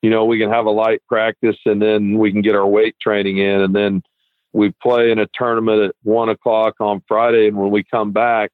you 0.00 0.10
know, 0.10 0.24
we 0.24 0.38
can 0.38 0.50
have 0.50 0.66
a 0.66 0.70
light 0.70 1.02
practice 1.06 1.58
and 1.66 1.80
then 1.80 2.18
we 2.18 2.32
can 2.32 2.42
get 2.42 2.56
our 2.56 2.66
weight 2.66 2.96
training 3.00 3.38
in, 3.38 3.60
and 3.60 3.76
then 3.76 4.02
we 4.52 4.70
play 4.82 5.10
in 5.10 5.18
a 5.18 5.26
tournament 5.34 5.82
at 5.82 5.94
one 6.02 6.28
o'clock 6.28 6.74
on 6.80 7.02
Friday, 7.08 7.48
and 7.48 7.56
when 7.56 7.70
we 7.70 7.84
come 7.84 8.12
back 8.12 8.50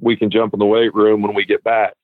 we 0.00 0.16
can 0.16 0.30
jump 0.30 0.52
in 0.52 0.58
the 0.58 0.66
weight 0.66 0.94
room 0.94 1.22
when 1.22 1.34
we 1.34 1.44
get 1.44 1.62
back. 1.64 1.94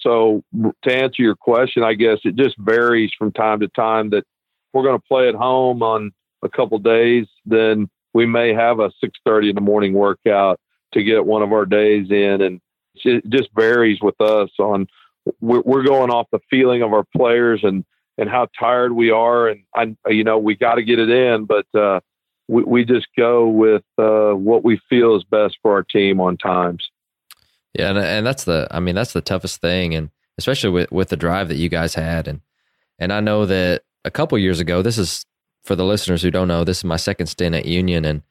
So 0.00 0.42
to 0.82 0.94
answer 0.94 1.22
your 1.22 1.36
question, 1.36 1.82
I 1.82 1.94
guess 1.94 2.18
it 2.24 2.34
just 2.34 2.56
varies 2.58 3.12
from 3.18 3.32
time 3.32 3.60
to 3.60 3.68
time 3.68 4.10
that 4.10 4.24
we're 4.72 4.82
going 4.82 4.98
to 4.98 5.06
play 5.06 5.28
at 5.28 5.34
home 5.34 5.82
on 5.82 6.12
a 6.42 6.48
couple 6.48 6.78
days, 6.78 7.26
then 7.44 7.88
we 8.14 8.26
may 8.26 8.52
have 8.52 8.80
a 8.80 8.90
6:30 9.02 9.50
in 9.50 9.54
the 9.54 9.60
morning 9.60 9.92
workout 9.92 10.58
to 10.92 11.02
get 11.02 11.24
one 11.24 11.42
of 11.42 11.52
our 11.52 11.64
days 11.64 12.10
in 12.10 12.42
and 12.42 12.60
it 13.04 13.24
just 13.30 13.48
varies 13.54 13.98
with 14.02 14.20
us 14.20 14.50
on 14.58 14.86
we're, 15.40 15.82
going 15.82 16.10
off 16.10 16.26
the 16.30 16.40
feeling 16.50 16.82
of 16.82 16.92
our 16.92 17.04
players 17.16 17.60
and 17.62 17.84
and 18.18 18.28
how 18.28 18.46
tired 18.58 18.92
we 18.92 19.10
are 19.10 19.48
and 19.48 19.62
I 19.74 19.94
you 20.08 20.24
know 20.24 20.36
we 20.36 20.54
got 20.56 20.74
to 20.74 20.82
get 20.82 20.98
it 20.98 21.08
in 21.08 21.46
but 21.46 21.64
uh, 21.74 22.00
we, 22.48 22.62
we 22.62 22.84
just 22.84 23.06
go 23.16 23.48
with 23.48 23.84
uh, 23.98 24.32
what 24.32 24.64
we 24.64 24.80
feel 24.88 25.16
is 25.16 25.24
best 25.24 25.56
for 25.62 25.72
our 25.72 25.82
team 25.82 26.20
on 26.20 26.36
times 26.36 26.90
yeah, 27.74 27.88
and, 27.88 27.98
and 27.98 28.26
that's 28.26 28.44
the 28.44 28.68
I 28.70 28.80
mean 28.80 28.94
that's 28.94 29.12
the 29.12 29.20
toughest 29.20 29.60
thing, 29.60 29.94
and 29.94 30.10
especially 30.38 30.70
with 30.70 30.92
with 30.92 31.08
the 31.08 31.16
drive 31.16 31.48
that 31.48 31.56
you 31.56 31.68
guys 31.68 31.94
had, 31.94 32.28
and 32.28 32.40
and 32.98 33.12
I 33.12 33.20
know 33.20 33.46
that 33.46 33.82
a 34.04 34.10
couple 34.10 34.36
years 34.38 34.60
ago, 34.60 34.82
this 34.82 34.98
is 34.98 35.24
for 35.64 35.76
the 35.76 35.84
listeners 35.84 36.22
who 36.22 36.30
don't 36.30 36.48
know, 36.48 36.64
this 36.64 36.78
is 36.78 36.84
my 36.84 36.96
second 36.96 37.26
stint 37.26 37.54
at 37.54 37.64
Union, 37.64 38.04
and 38.04 38.22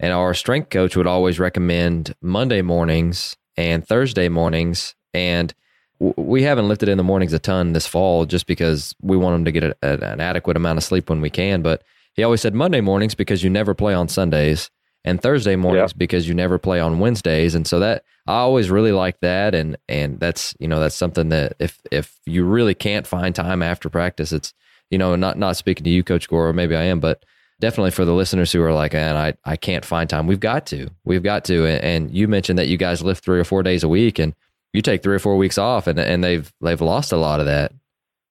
and 0.00 0.12
our 0.12 0.32
strength 0.32 0.70
coach 0.70 0.96
would 0.96 1.06
always 1.06 1.38
recommend 1.38 2.14
Monday 2.22 2.62
mornings 2.62 3.36
and 3.56 3.86
Thursday 3.86 4.28
mornings, 4.28 4.94
and 5.12 5.52
we 5.98 6.42
haven't 6.42 6.68
lifted 6.68 6.88
in 6.88 6.98
the 6.98 7.04
mornings 7.04 7.32
a 7.32 7.38
ton 7.38 7.72
this 7.72 7.86
fall 7.86 8.26
just 8.26 8.46
because 8.46 8.94
we 9.02 9.16
want 9.16 9.34
them 9.34 9.44
to 9.46 9.52
get 9.52 9.64
a, 9.64 9.76
an 9.82 10.20
adequate 10.20 10.56
amount 10.56 10.78
of 10.78 10.84
sleep 10.84 11.08
when 11.08 11.20
we 11.20 11.30
can. 11.30 11.62
But 11.62 11.82
he 12.16 12.22
always 12.22 12.40
said 12.40 12.54
Monday 12.54 12.80
mornings 12.80 13.14
because 13.14 13.44
you 13.44 13.50
never 13.50 13.74
play 13.74 13.94
on 13.94 14.08
Sundays, 14.08 14.70
and 15.06 15.22
Thursday 15.22 15.54
mornings 15.56 15.92
yeah. 15.92 15.96
because 15.96 16.28
you 16.28 16.34
never 16.34 16.58
play 16.58 16.80
on 16.80 16.98
Wednesdays. 16.98 17.54
And 17.54 17.66
so 17.66 17.78
that 17.78 18.04
I 18.26 18.38
always 18.38 18.70
really 18.70 18.90
like 18.90 19.20
that. 19.20 19.54
And, 19.54 19.78
and 19.88 20.18
that's, 20.18 20.54
you 20.58 20.66
know, 20.66 20.80
that's 20.80 20.96
something 20.96 21.28
that 21.28 21.54
if, 21.60 21.80
if 21.92 22.18
you 22.26 22.44
really 22.44 22.74
can't 22.74 23.06
find 23.06 23.32
time 23.32 23.62
after 23.62 23.88
practice, 23.88 24.32
it's, 24.32 24.52
you 24.90 24.98
know, 24.98 25.14
not, 25.14 25.38
not 25.38 25.56
speaking 25.56 25.84
to 25.84 25.90
you, 25.90 26.02
Coach 26.02 26.28
Gore, 26.28 26.48
or 26.48 26.52
maybe 26.52 26.74
I 26.74 26.82
am, 26.82 26.98
but 26.98 27.24
definitely 27.60 27.92
for 27.92 28.04
the 28.04 28.14
listeners 28.14 28.50
who 28.50 28.60
are 28.62 28.72
like, 28.72 28.94
man, 28.94 29.16
I, 29.16 29.34
I 29.44 29.56
can't 29.56 29.84
find 29.84 30.10
time. 30.10 30.26
We've 30.26 30.40
got 30.40 30.66
to, 30.66 30.90
we've 31.04 31.22
got 31.22 31.44
to. 31.44 31.66
And, 31.66 31.84
and 31.84 32.10
you 32.10 32.26
mentioned 32.26 32.58
that 32.58 32.66
you 32.66 32.76
guys 32.76 33.00
lift 33.00 33.24
three 33.24 33.38
or 33.38 33.44
four 33.44 33.62
days 33.62 33.84
a 33.84 33.88
week 33.88 34.18
and 34.18 34.34
you 34.72 34.82
take 34.82 35.04
three 35.04 35.14
or 35.14 35.20
four 35.20 35.36
weeks 35.36 35.56
off 35.56 35.86
and, 35.86 36.00
and 36.00 36.22
they've, 36.22 36.52
they've 36.60 36.80
lost 36.80 37.12
a 37.12 37.16
lot 37.16 37.38
of 37.38 37.46
that. 37.46 37.72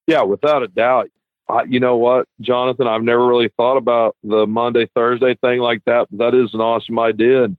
Yeah, 0.08 0.24
without 0.24 0.62
a 0.62 0.68
doubt. 0.68 1.10
I, 1.48 1.64
you 1.64 1.80
know 1.80 1.98
what, 1.98 2.28
Jonathan, 2.42 2.88
I've 2.88 3.04
never 3.04 3.26
really 3.26 3.52
thought 3.56 3.78
about 3.78 4.16
the 4.24 4.48
Monday, 4.48 4.90
Thursday 4.96 5.36
thing 5.36 5.60
like 5.60 5.84
that, 5.86 6.08
that 6.12 6.34
is 6.34 6.54
an 6.54 6.62
awesome 6.62 6.98
idea. 6.98 7.44
And 7.44 7.58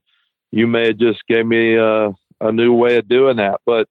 you 0.51 0.67
may 0.67 0.87
have 0.87 0.97
just 0.97 1.25
gave 1.27 1.45
me 1.45 1.75
a, 1.75 2.09
a 2.41 2.51
new 2.51 2.73
way 2.73 2.97
of 2.97 3.07
doing 3.07 3.37
that. 3.37 3.61
But 3.65 3.87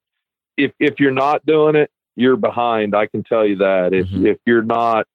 if, 0.57 0.73
if 0.79 1.01
you're 1.01 1.13
not 1.13 1.47
doing 1.47 1.77
it, 1.77 1.91
you're 2.15 2.37
behind. 2.37 2.95
I 2.95 3.07
can 3.07 3.23
tell 3.25 3.47
you 3.47 3.57
that 3.57 3.93
if, 3.93 4.07
mm-hmm. 4.07 4.27
if 4.27 4.39
you're 4.47 4.63
not 4.63 5.07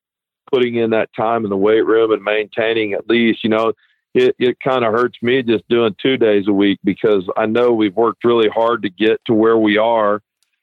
putting 0.52 0.76
in 0.76 0.92
that 0.92 1.10
time 1.16 1.44
in 1.44 1.50
the 1.50 1.58
weight 1.58 1.86
room 1.86 2.12
and 2.12 2.24
maintaining 2.24 2.94
at 2.94 3.08
least, 3.08 3.44
you 3.44 3.50
know, 3.50 3.74
it, 4.14 4.36
it 4.40 4.60
kind 4.60 4.84
of 4.84 4.94
hurts 4.94 5.18
me 5.22 5.42
just 5.42 5.68
doing 5.70 5.96
two 6.02 6.18
days 6.18 6.48
a 6.48 6.54
week 6.54 6.80
because 6.84 7.24
I 7.38 7.46
know 7.46 7.72
we've 7.72 7.96
worked 7.96 8.24
really 8.24 8.50
hard 8.50 8.82
to 8.82 8.90
get 8.90 9.22
to 9.26 9.34
where 9.34 9.58
we 9.58 9.78
are. 9.78 10.22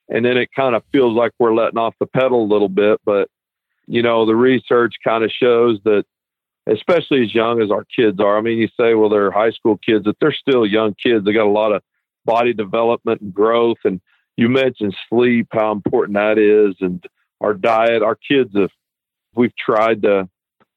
And 0.09 0.25
then 0.25 0.37
it 0.37 0.51
kind 0.55 0.75
of 0.75 0.83
feels 0.93 1.17
like 1.17 1.33
we're 1.39 1.55
letting 1.55 1.79
off 1.79 1.95
the 2.01 2.07
pedal 2.07 2.43
a 2.43 2.53
little 2.53 2.69
bit. 2.69 3.01
But, 3.05 3.29
you 3.89 4.03
know, 4.03 4.27
the 4.27 4.37
research 4.37 4.95
kind 5.03 5.25
of 5.25 5.31
shows 5.31 5.79
that, 5.85 6.05
especially 6.67 7.25
as 7.25 7.35
young 7.35 7.63
as 7.63 7.71
our 7.71 7.85
kids 7.85 8.21
are, 8.21 8.37
I 8.37 8.43
mean, 8.43 8.59
you 8.59 8.69
say, 8.79 8.95
well, 8.95 9.09
they're 9.09 9.31
high 9.31 9.51
school 9.51 9.79
kids, 9.79 10.05
but 10.05 10.17
they're 10.21 10.33
still 10.33 10.67
young 10.67 10.95
kids. 11.03 11.25
They 11.25 11.33
got 11.33 11.47
a 11.47 11.51
lot 11.51 11.73
of 11.73 11.83
body 12.27 12.53
development 12.53 13.23
and 13.23 13.33
growth. 13.33 13.79
And 13.85 14.01
you 14.37 14.51
mentioned 14.51 14.95
sleep, 15.09 15.49
how 15.51 15.73
important 15.73 16.17
that 16.17 16.39
is, 16.39 16.77
and 16.81 17.03
our 17.41 17.55
diet. 17.55 18.03
Our 18.03 18.17
kids 18.17 18.51
have 18.55 18.71
we've 19.35 19.57
tried 19.57 20.03
to 20.03 20.29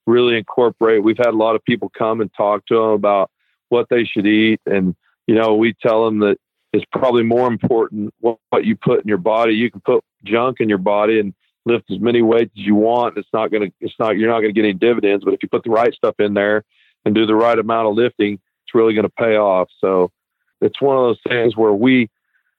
really 0.07 0.37
incorporate. 0.37 1.03
We've 1.03 1.17
had 1.17 1.27
a 1.27 1.37
lot 1.37 1.55
of 1.55 1.63
people 1.65 1.91
come 1.95 2.21
and 2.21 2.31
talk 2.35 2.65
to 2.67 2.75
them 2.75 2.91
about 2.91 3.29
what 3.69 3.87
they 3.89 4.05
should 4.05 4.27
eat, 4.27 4.61
and 4.65 4.95
you 5.27 5.35
know, 5.35 5.55
we 5.55 5.73
tell 5.81 6.05
them 6.05 6.19
that 6.19 6.37
it's 6.73 6.85
probably 6.91 7.23
more 7.23 7.47
important 7.47 8.13
what, 8.19 8.37
what 8.49 8.65
you 8.65 8.75
put 8.75 9.01
in 9.01 9.07
your 9.07 9.17
body. 9.17 9.53
You 9.53 9.69
can 9.69 9.81
put 9.81 10.03
junk 10.23 10.57
in 10.59 10.69
your 10.69 10.77
body 10.77 11.19
and 11.19 11.33
lift 11.65 11.89
as 11.91 11.99
many 11.99 12.21
weights 12.21 12.51
as 12.57 12.65
you 12.65 12.75
want. 12.75 13.17
It's 13.17 13.29
not 13.33 13.51
going 13.51 13.69
to, 13.69 13.73
it's 13.79 13.93
not, 13.99 14.17
you're 14.17 14.29
not 14.29 14.41
going 14.41 14.53
to 14.53 14.59
get 14.59 14.67
any 14.67 14.73
dividends. 14.73 15.23
But 15.23 15.33
if 15.33 15.43
you 15.43 15.49
put 15.49 15.63
the 15.63 15.69
right 15.69 15.93
stuff 15.93 16.15
in 16.19 16.33
there 16.33 16.63
and 17.05 17.15
do 17.15 17.25
the 17.25 17.35
right 17.35 17.57
amount 17.57 17.87
of 17.87 17.95
lifting, 17.95 18.33
it's 18.33 18.75
really 18.75 18.93
going 18.93 19.03
to 19.03 19.09
pay 19.09 19.37
off. 19.37 19.69
So 19.79 20.11
it's 20.59 20.81
one 20.81 20.97
of 20.97 21.03
those 21.03 21.19
things 21.27 21.55
where 21.55 21.73
we, 21.73 22.09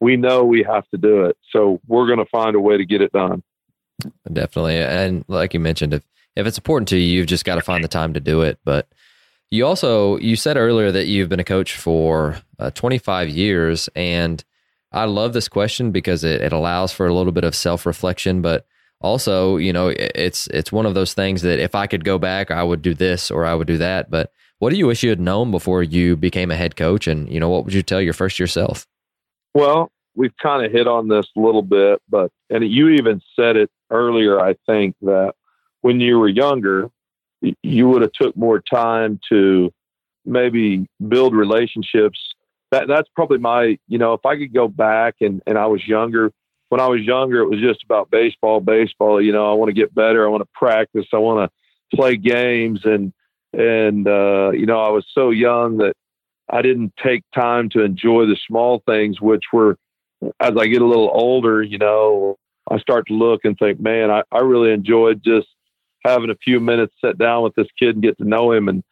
we 0.00 0.16
know 0.16 0.44
we 0.44 0.62
have 0.62 0.88
to 0.90 0.96
do 0.96 1.24
it. 1.26 1.36
So 1.50 1.80
we're 1.86 2.07
going 2.07 2.18
to 2.18 2.26
find 2.26 2.57
a 2.57 2.61
way 2.61 2.76
to 2.76 2.84
get 2.84 3.00
it 3.00 3.12
done. 3.12 3.42
Definitely. 4.32 4.78
And 4.78 5.24
like 5.28 5.55
you 5.55 5.61
mentioned, 5.61 5.94
if, 5.94 6.03
if 6.34 6.46
it's 6.46 6.59
important 6.59 6.88
to 6.88 6.96
you, 6.96 7.18
you've 7.18 7.26
just 7.26 7.44
got 7.44 7.57
to 7.57 7.61
find 7.61 7.84
the 7.84 7.88
time 7.88 8.14
to 8.14 8.20
do 8.20 8.42
it. 8.42 8.59
But 8.64 8.88
you 9.50 9.66
also, 9.66 10.16
you 10.16 10.34
said 10.34 10.57
earlier 10.57 10.90
that 10.90 11.07
you've 11.07 11.28
been 11.28 11.40
a 11.40 11.44
coach 11.44 11.76
for 11.76 12.38
uh, 12.59 12.70
25 12.70 13.28
years. 13.28 13.88
And 13.94 14.42
I 14.92 15.05
love 15.05 15.34
this 15.34 15.48
question 15.48 15.92
because 15.92 16.24
it, 16.24 16.40
it 16.40 16.53
allows 16.53 16.92
for 16.92 17.07
a 17.07 17.14
little 17.14 17.32
bit 17.32 17.44
of 17.44 17.55
self 17.55 17.86
reflection, 17.86 18.42
but 18.42 18.66
also, 19.03 19.57
you 19.57 19.72
know, 19.72 19.88
it's, 19.88 20.46
it's 20.48 20.72
one 20.72 20.86
of 20.86 20.94
those 20.94 21.14
things 21.14 21.42
that 21.42 21.59
if 21.59 21.74
I 21.74 21.86
could 21.86 22.05
go 22.05 22.18
back, 22.18 22.50
I 22.50 22.62
would 22.62 22.82
do 22.82 22.94
this 22.94 23.30
or 23.30 23.44
I 23.44 23.55
would 23.55 23.66
do 23.66 23.78
that. 23.78 24.11
But 24.11 24.32
what 24.59 24.70
do 24.70 24.76
you 24.76 24.86
wish 24.86 25.03
you 25.03 25.11
had 25.11 25.20
known 25.20 25.50
before 25.50 25.82
you 25.82 26.16
became 26.16 26.50
a 26.50 26.57
head 26.57 26.76
coach? 26.76 27.07
And, 27.07 27.28
you 27.28 27.40
know, 27.40 27.48
what 27.48 27.64
would 27.64 27.74
you 27.74 27.82
tell 27.82 28.00
your 28.00 28.12
first 28.12 28.38
yourself? 28.38 28.86
Well, 29.55 29.90
we've 30.14 30.36
kind 30.42 30.64
of 30.64 30.72
hit 30.72 30.86
on 30.86 31.09
this 31.09 31.26
a 31.36 31.40
little 31.40 31.62
bit, 31.62 32.00
but 32.09 32.30
and 32.50 32.64
you 32.68 32.90
even 32.90 33.20
said 33.36 33.57
it 33.57 33.70
earlier. 33.90 34.40
I 34.40 34.55
think 34.66 34.96
that 35.03 35.34
when 35.80 36.00
you 36.00 36.18
were 36.18 36.28
younger, 36.28 36.90
you 37.62 37.88
would 37.88 38.03
have 38.03 38.12
took 38.12 38.36
more 38.36 38.61
time 38.61 39.20
to 39.30 39.72
maybe 40.24 40.86
build 41.09 41.34
relationships. 41.34 42.18
That 42.70 42.88
that's 42.88 43.09
probably 43.14 43.38
my 43.38 43.78
you 43.88 43.98
know 43.98 44.14
if 44.14 44.24
I 44.24 44.36
could 44.36 44.55
go 44.55 44.68
back 44.68 45.16
and 45.20 45.42
and 45.46 45.59
I 45.59 45.66
was 45.66 45.86
younger. 45.86 46.32
When 46.73 46.81
I 46.81 46.87
was 46.87 47.03
younger, 47.03 47.41
it 47.41 47.51
was 47.51 47.61
just 47.61 47.85
about 47.85 48.11
baseball, 48.11 48.59
baseball. 48.61 49.20
You 49.20 49.31
know, 49.31 49.51
I 49.51 49.53
want 49.53 49.68
to 49.68 49.75
get 49.75 49.95
better. 49.95 50.25
I 50.25 50.31
want 50.31 50.41
to 50.41 50.49
practice. 50.55 51.05
I 51.12 51.18
want 51.18 51.51
to 51.51 51.95
play 51.95 52.16
games 52.16 52.81
and 52.85 53.12
and 53.53 54.09
uh, 54.09 54.53
you 54.53 54.64
know 54.64 54.81
I 54.81 54.89
was 54.89 55.05
so 55.12 55.29
young 55.29 55.77
that 55.77 55.93
I 56.51 56.62
didn't 56.62 56.95
take 56.97 57.25
time 57.35 57.68
to 57.75 57.83
enjoy 57.83 58.25
the 58.25 58.39
small 58.49 58.83
things, 58.87 59.20
which 59.20 59.43
were 59.53 59.77
as 60.41 60.53
I 60.59 60.66
get 60.66 60.81
a 60.81 60.87
little 60.87 61.11
older, 61.12 61.62
you 61.62 61.77
know, 61.77 62.39
I 62.70 62.79
start 62.79 63.07
to 63.09 63.12
look 63.12 63.43
and 63.45 63.55
think, 63.59 63.79
man, 63.79 64.11
I, 64.11 64.23
I 64.33 64.39
really 64.39 64.73
enjoyed 64.73 65.23
just 65.23 65.49
having 66.07 66.31
a 66.31 66.37
few 66.43 66.59
minutes 66.59 66.95
sit 67.05 67.18
down 67.18 67.43
with 67.43 67.55
this 67.55 67.68
kid 67.79 67.97
and 67.97 68.03
get 68.03 68.16
to 68.16 68.25
know 68.25 68.51
him. 68.51 68.68
And 68.68 68.83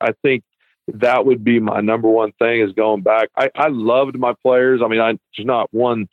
I 0.00 0.12
think 0.22 0.42
that 0.88 1.26
would 1.26 1.44
be 1.44 1.60
my 1.60 1.82
number 1.82 2.08
one 2.08 2.32
thing 2.38 2.62
is 2.62 2.72
going 2.72 3.02
back. 3.02 3.28
I, 3.36 3.50
I 3.54 3.68
loved 3.68 4.18
my 4.18 4.32
players. 4.42 4.80
I 4.82 4.88
mean, 4.88 5.00
I, 5.00 5.18
there's 5.36 5.46
not 5.46 5.68
one 5.70 6.08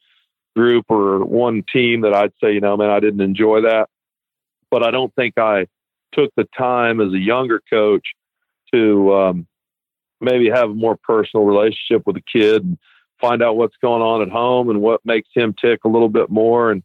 group 0.56 0.86
or 0.90 1.26
one 1.26 1.64
team 1.72 2.02
that 2.02 2.14
I'd 2.14 2.34
say, 2.42 2.54
you 2.54 2.62
know, 2.62 2.78
man, 2.78 2.90
I 2.90 3.00
didn't 3.00 3.22
enjoy 3.22 3.62
that. 3.62 3.90
But 4.70 4.84
I 4.84 4.92
don't 4.92 5.14
think 5.16 5.38
I 5.38 5.68
took 6.14 6.32
the 6.36 6.48
time 6.58 7.02
as 7.02 7.14
a 7.14 7.20
younger 7.20 7.62
coach 7.70 8.06
to 8.74 9.14
um, 9.14 9.48
maybe 10.22 10.50
have 10.50 10.72
a 10.72 10.74
more 10.74 10.96
personal 10.96 11.46
relationship 11.46 12.06
with 12.06 12.16
the 12.16 12.24
kid 12.40 12.64
and 12.64 12.78
find 13.20 13.44
out 13.44 13.56
what's 13.56 13.78
going 13.82 14.02
on 14.02 14.22
at 14.22 14.30
home 14.30 14.70
and 14.70 14.82
what 14.82 15.02
makes 15.06 15.30
him 15.34 15.54
tick 15.60 15.82
a 15.86 15.90
little 15.90 16.10
bit 16.10 16.30
more. 16.30 16.72
And, 16.72 16.84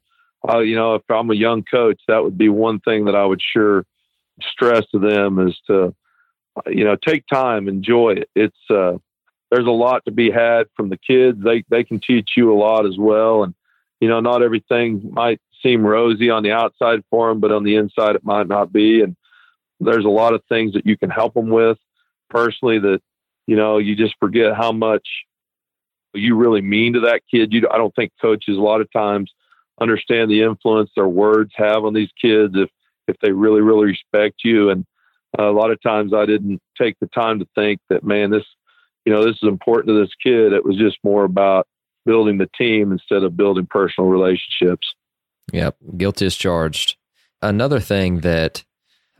uh, 0.48 0.58
you 0.58 0.76
know, 0.76 0.94
if 0.96 1.02
I'm 1.10 1.30
a 1.30 1.34
young 1.34 1.62
coach, 1.62 2.00
that 2.08 2.22
would 2.22 2.36
be 2.38 2.48
one 2.48 2.80
thing 2.80 3.06
that 3.06 3.14
I 3.14 3.24
would 3.24 3.40
sure 3.42 3.84
stress 4.42 4.84
to 4.92 4.98
them 4.98 5.38
is 5.46 5.58
to, 5.66 5.94
you 6.66 6.84
know, 6.84 6.96
take 6.96 7.24
time, 7.26 7.68
enjoy 7.68 8.16
it. 8.18 8.30
It's, 8.34 8.70
uh, 8.70 8.98
there's 9.50 9.66
a 9.66 9.70
lot 9.70 10.04
to 10.04 10.12
be 10.12 10.30
had 10.30 10.66
from 10.76 10.90
the 10.90 10.98
kids. 10.98 11.38
They, 11.42 11.64
they 11.70 11.84
can 11.84 12.00
teach 12.00 12.30
you 12.36 12.52
a 12.52 12.58
lot 12.58 12.86
as 12.86 12.98
well. 12.98 13.44
And, 13.44 13.54
you 14.00 14.08
know, 14.08 14.20
not 14.20 14.42
everything 14.42 15.10
might 15.12 15.40
seem 15.62 15.84
rosy 15.84 16.30
on 16.30 16.42
the 16.42 16.52
outside 16.52 17.00
for 17.10 17.28
them, 17.28 17.40
but 17.40 17.52
on 17.52 17.64
the 17.64 17.76
inside, 17.76 18.16
it 18.16 18.24
might 18.24 18.48
not 18.48 18.72
be. 18.72 19.02
And 19.02 19.16
there's 19.80 20.04
a 20.04 20.10
lot 20.10 20.34
of 20.34 20.42
things 20.48 20.72
that 20.74 20.86
you 20.86 20.96
can 20.96 21.10
help 21.10 21.34
them 21.34 21.50
with 21.50 21.78
personally 22.30 22.78
that, 22.78 23.00
you 23.46 23.56
know, 23.56 23.78
you 23.78 23.96
just 23.96 24.14
forget 24.20 24.56
how 24.56 24.72
much 24.72 25.06
you 26.14 26.36
really 26.36 26.60
mean 26.60 26.94
to 26.94 27.00
that 27.00 27.22
kid. 27.30 27.52
You, 27.52 27.68
I 27.72 27.78
don't 27.78 27.94
think 27.94 28.12
coaches 28.20 28.56
a 28.56 28.60
lot 28.60 28.80
of 28.80 28.90
times 28.92 29.32
understand 29.80 30.30
the 30.30 30.42
influence 30.42 30.90
their 30.94 31.08
words 31.08 31.52
have 31.56 31.84
on 31.84 31.94
these 31.94 32.10
kids 32.20 32.54
if 32.56 32.68
if 33.06 33.16
they 33.22 33.32
really 33.32 33.60
really 33.60 33.86
respect 33.86 34.40
you. 34.44 34.70
And 34.70 34.84
uh, 35.38 35.44
a 35.44 35.52
lot 35.52 35.70
of 35.70 35.80
times 35.82 36.12
I 36.12 36.26
didn't 36.26 36.60
take 36.76 36.96
the 37.00 37.06
time 37.08 37.38
to 37.38 37.48
think 37.54 37.80
that 37.88 38.04
man, 38.04 38.30
this 38.30 38.44
you 39.04 39.12
know 39.12 39.24
this 39.24 39.36
is 39.36 39.48
important 39.48 39.88
to 39.88 40.00
this 40.00 40.14
kid. 40.22 40.52
It 40.52 40.64
was 40.64 40.76
just 40.76 40.98
more 41.02 41.24
about 41.24 41.66
building 42.08 42.38
the 42.38 42.48
team 42.56 42.90
instead 42.90 43.22
of 43.22 43.36
building 43.36 43.66
personal 43.68 44.08
relationships. 44.08 44.94
Yep, 45.52 45.76
guilty 45.98 46.24
is 46.24 46.34
charged. 46.34 46.96
Another 47.42 47.80
thing 47.80 48.20
that 48.20 48.64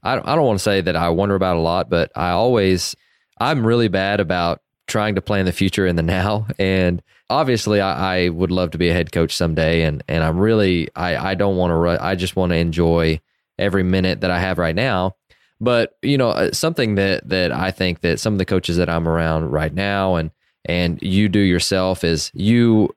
I 0.03 0.15
I 0.15 0.35
don't 0.35 0.47
want 0.47 0.59
to 0.59 0.63
say 0.63 0.81
that 0.81 0.97
I 0.97 1.11
wonder 1.11 1.35
about 1.35 1.59
a 1.59 1.61
lot, 1.61 1.91
but 1.91 2.11
I 2.17 2.31
always 2.31 2.97
I'm 3.39 3.67
really 3.67 3.89
bad 3.89 4.21
about 4.21 4.63
trying 4.87 5.17
to 5.17 5.21
plan 5.21 5.45
the 5.45 5.53
future 5.53 5.87
in 5.87 5.97
the 5.97 6.03
now. 6.03 6.47
And 6.59 7.03
obviously, 7.29 7.79
I, 7.83 8.25
I, 8.25 8.29
would 8.31 8.51
love 8.51 8.71
to 8.71 8.79
be 8.79 8.89
a 8.89 8.95
head 8.95 9.13
coach 9.13 9.37
someday. 9.37 9.83
And 9.83 10.03
and 10.09 10.25
I'm 10.25 10.39
really 10.39 10.89
I 10.97 11.33
I 11.33 11.35
don't 11.35 11.57
want 11.57 11.71
to. 11.71 12.03
I 12.05 12.15
just 12.15 12.37
want 12.37 12.51
to 12.53 12.57
enjoy 12.57 13.21
every 13.59 13.83
minute 13.83 14.23
that 14.23 14.31
I 14.31 14.41
have 14.41 14.57
right 14.57 14.75
now. 14.75 15.15
But 15.61 15.93
you 16.03 16.17
know, 16.17 16.31
uh, 16.31 16.53
something 16.53 16.95
that 16.95 17.29
that 17.29 17.53
I 17.53 17.71
think 17.71 18.01
that 18.01 18.19
some 18.19 18.33
of 18.33 18.39
the 18.39 18.47
coaches 18.47 18.79
that 18.79 18.89
I'm 18.89 19.07
around 19.07 19.51
right 19.51 19.75
now 19.75 20.15
and 20.15 20.31
and 20.69 21.01
you 21.03 21.29
do 21.29 21.41
yourself 21.41 22.05
is 22.05 22.31
you 22.35 22.95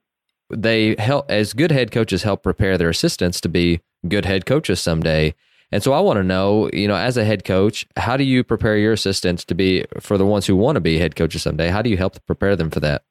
they 0.50 0.94
help 0.98 1.30
as 1.30 1.52
good 1.52 1.72
head 1.72 1.90
coaches 1.90 2.22
help 2.22 2.42
prepare 2.42 2.76
their 2.76 2.90
assistants 2.90 3.40
to 3.40 3.48
be 3.48 3.80
good 4.08 4.24
head 4.24 4.46
coaches 4.46 4.80
someday 4.80 5.34
and 5.72 5.82
so 5.82 5.94
I 5.94 6.00
want 6.00 6.18
to 6.18 6.22
know, 6.22 6.68
you 6.70 6.86
know, 6.86 6.96
as 6.96 7.16
a 7.16 7.24
head 7.24 7.44
coach, 7.44 7.86
how 7.96 8.18
do 8.18 8.24
you 8.24 8.44
prepare 8.44 8.76
your 8.76 8.92
assistants 8.92 9.42
to 9.46 9.54
be 9.54 9.86
for 10.00 10.18
the 10.18 10.26
ones 10.26 10.46
who 10.46 10.54
want 10.54 10.76
to 10.76 10.82
be 10.82 10.98
head 10.98 11.16
coaches 11.16 11.42
someday? 11.42 11.70
How 11.70 11.80
do 11.80 11.88
you 11.88 11.96
help 11.96 12.24
prepare 12.26 12.56
them 12.56 12.68
for 12.68 12.80
that? 12.80 13.04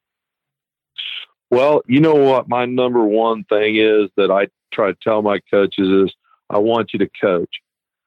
Well, 1.50 1.82
you 1.88 2.00
know 2.00 2.14
what 2.14 2.48
my 2.48 2.64
number 2.64 3.04
one 3.04 3.42
thing 3.44 3.76
is 3.76 4.10
that 4.16 4.30
I 4.30 4.46
try 4.72 4.92
to 4.92 4.98
tell 5.02 5.22
my 5.22 5.40
coaches 5.50 5.88
is 5.88 6.14
I 6.48 6.58
want 6.58 6.90
you 6.92 7.00
to 7.00 7.10
coach. 7.20 7.50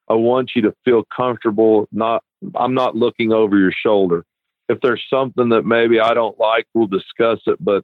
I 0.10 0.14
want 0.14 0.52
you 0.56 0.62
to 0.64 0.74
feel 0.86 1.04
comfortable. 1.16 1.90
Not 1.92 2.24
I'm 2.56 2.74
not 2.74 2.96
looking 2.96 3.34
over 3.34 3.58
your 3.58 3.74
shoulder. 3.74 4.24
If 4.70 4.80
there's 4.82 5.04
something 5.10 5.50
that 5.50 5.64
maybe 5.66 6.00
I 6.00 6.14
don't 6.14 6.40
like, 6.40 6.66
we'll 6.74 6.88
discuss 6.88 7.40
it. 7.48 7.58
But 7.64 7.84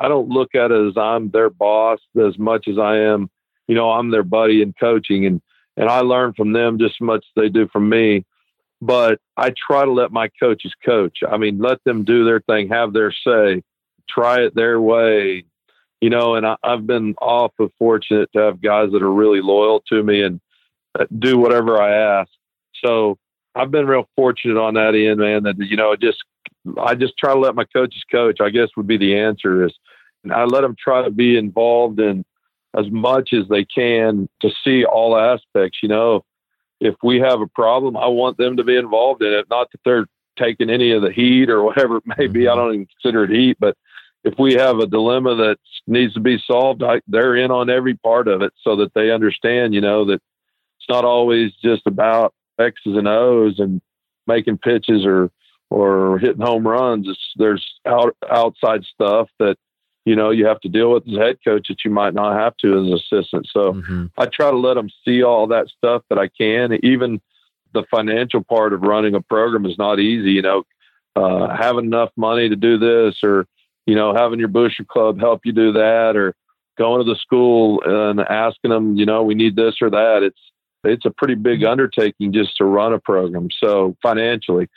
I 0.00 0.08
don't 0.08 0.28
look 0.28 0.54
at 0.54 0.70
it 0.70 0.88
as 0.88 0.96
I'm 0.96 1.30
their 1.30 1.50
boss 1.50 2.00
as 2.16 2.38
much 2.38 2.68
as 2.68 2.78
I 2.78 2.98
am, 2.98 3.30
you 3.68 3.74
know, 3.74 3.90
I'm 3.90 4.10
their 4.10 4.22
buddy 4.22 4.62
in 4.62 4.72
coaching. 4.78 5.26
And 5.26 5.40
and 5.76 5.88
I 5.88 6.00
learn 6.00 6.34
from 6.34 6.52
them 6.52 6.78
just 6.78 6.96
as 7.00 7.04
much 7.04 7.24
as 7.24 7.42
they 7.42 7.48
do 7.48 7.68
from 7.68 7.88
me. 7.88 8.24
but 8.82 9.20
I 9.36 9.50
try 9.50 9.84
to 9.84 9.92
let 9.92 10.10
my 10.10 10.28
coaches 10.40 10.74
coach. 10.84 11.18
I 11.26 11.36
mean, 11.38 11.58
let 11.58 11.82
them 11.84 12.04
do 12.04 12.24
their 12.24 12.40
thing, 12.40 12.68
have 12.68 12.92
their 12.92 13.12
say, 13.12 13.62
try 14.10 14.40
it 14.40 14.54
their 14.56 14.80
way, 14.80 15.44
you 16.00 16.10
know. 16.10 16.34
And 16.34 16.44
I, 16.44 16.56
have 16.64 16.86
been 16.86 17.14
awful 17.22 17.70
fortunate 17.78 18.28
to 18.34 18.40
have 18.40 18.60
guys 18.60 18.90
that 18.92 19.02
are 19.02 19.12
really 19.12 19.40
loyal 19.40 19.82
to 19.88 20.02
me 20.02 20.22
and 20.22 20.40
uh, 20.98 21.06
do 21.16 21.38
whatever 21.38 21.80
I 21.80 22.20
ask. 22.20 22.30
So 22.84 23.18
I've 23.54 23.70
been 23.70 23.86
real 23.86 24.08
fortunate 24.16 24.58
on 24.58 24.74
that 24.74 24.94
end, 24.94 25.18
man. 25.18 25.42
That 25.44 25.56
you 25.58 25.76
know, 25.76 25.94
just 25.96 26.22
I 26.80 26.94
just 26.94 27.16
try 27.18 27.34
to 27.34 27.38
let 27.38 27.54
my 27.54 27.64
coaches 27.64 28.02
coach. 28.10 28.40
I 28.40 28.50
guess 28.50 28.68
would 28.76 28.86
be 28.86 28.96
the 28.96 29.18
answer 29.18 29.64
is, 29.66 29.72
and 30.24 30.32
I 30.32 30.44
let 30.44 30.62
them 30.62 30.76
try 30.78 31.02
to 31.02 31.10
be 31.10 31.36
involved 31.36 32.00
in 32.00 32.24
as 32.76 32.90
much 32.90 33.32
as 33.32 33.48
they 33.48 33.64
can 33.64 34.28
to 34.40 34.50
see 34.64 34.84
all 34.84 35.16
aspects. 35.16 35.78
You 35.82 35.88
know, 35.88 36.24
if 36.80 36.94
we 37.02 37.20
have 37.20 37.40
a 37.40 37.46
problem, 37.46 37.96
I 37.96 38.06
want 38.06 38.38
them 38.38 38.56
to 38.56 38.64
be 38.64 38.76
involved 38.76 39.22
in 39.22 39.32
it. 39.32 39.46
Not 39.50 39.70
that 39.72 39.80
they're 39.84 40.06
taking 40.38 40.70
any 40.70 40.92
of 40.92 41.02
the 41.02 41.12
heat 41.12 41.50
or 41.50 41.62
whatever 41.62 41.98
it 41.98 42.04
may 42.18 42.26
be. 42.26 42.48
I 42.48 42.52
mm-hmm. 42.52 42.58
don't 42.58 42.74
even 42.74 42.86
consider 42.86 43.24
it 43.24 43.30
heat, 43.30 43.56
but 43.60 43.76
if 44.24 44.34
we 44.38 44.54
have 44.54 44.78
a 44.78 44.86
dilemma 44.86 45.34
that 45.34 45.58
needs 45.86 46.14
to 46.14 46.20
be 46.20 46.42
solved, 46.46 46.82
I, 46.82 47.00
they're 47.08 47.36
in 47.36 47.50
on 47.50 47.68
every 47.68 47.94
part 47.94 48.28
of 48.28 48.40
it 48.42 48.52
so 48.62 48.76
that 48.76 48.94
they 48.94 49.10
understand, 49.10 49.74
you 49.74 49.80
know, 49.80 50.04
that 50.06 50.20
it's 50.78 50.88
not 50.88 51.04
always 51.04 51.52
just 51.62 51.82
about 51.86 52.32
X's 52.58 52.96
and 52.96 53.08
O's 53.08 53.58
and 53.58 53.80
making 54.26 54.58
pitches 54.58 55.04
or 55.04 55.30
or 55.70 56.18
hitting 56.18 56.44
home 56.44 56.66
runs. 56.66 57.08
It's, 57.08 57.32
there's 57.36 57.64
out, 57.86 58.14
outside 58.30 58.84
stuff 58.84 59.28
that 59.38 59.56
you 60.04 60.14
know 60.14 60.30
you 60.30 60.46
have 60.46 60.60
to 60.60 60.68
deal 60.68 60.92
with 60.92 61.08
as 61.08 61.14
a 61.14 61.20
head 61.20 61.38
coach 61.44 61.68
that 61.68 61.84
you 61.84 61.90
might 61.90 62.14
not 62.14 62.38
have 62.38 62.56
to 62.58 62.78
as 62.78 62.86
an 62.86 62.92
assistant. 62.92 63.48
So 63.50 63.72
mm-hmm. 63.74 64.06
I 64.18 64.26
try 64.26 64.50
to 64.50 64.56
let 64.56 64.74
them 64.74 64.90
see 65.04 65.22
all 65.22 65.46
that 65.48 65.68
stuff 65.68 66.02
that 66.10 66.18
I 66.18 66.28
can. 66.28 66.78
Even 66.82 67.20
the 67.72 67.84
financial 67.90 68.42
part 68.42 68.72
of 68.74 68.82
running 68.82 69.14
a 69.14 69.22
program 69.22 69.64
is 69.64 69.78
not 69.78 69.98
easy. 69.98 70.32
You 70.32 70.42
know, 70.42 70.64
uh, 71.16 71.56
having 71.56 71.86
enough 71.86 72.10
money 72.16 72.48
to 72.48 72.56
do 72.56 72.78
this, 72.78 73.16
or 73.22 73.46
you 73.86 73.94
know, 73.94 74.14
having 74.14 74.38
your 74.38 74.48
booster 74.48 74.84
club 74.84 75.18
help 75.18 75.40
you 75.44 75.52
do 75.52 75.72
that, 75.72 76.16
or 76.16 76.34
going 76.78 77.04
to 77.04 77.10
the 77.10 77.18
school 77.18 77.82
and 77.84 78.20
asking 78.20 78.70
them, 78.70 78.96
you 78.96 79.06
know, 79.06 79.22
we 79.22 79.34
need 79.34 79.56
this 79.56 79.76
or 79.80 79.90
that. 79.90 80.22
It's 80.22 80.40
it's 80.84 81.06
a 81.06 81.10
pretty 81.10 81.34
big 81.34 81.60
mm-hmm. 81.60 81.70
undertaking 81.70 82.32
just 82.32 82.56
to 82.56 82.64
run 82.64 82.92
a 82.92 82.98
program. 82.98 83.48
So 83.62 83.96
financially, 84.02 84.68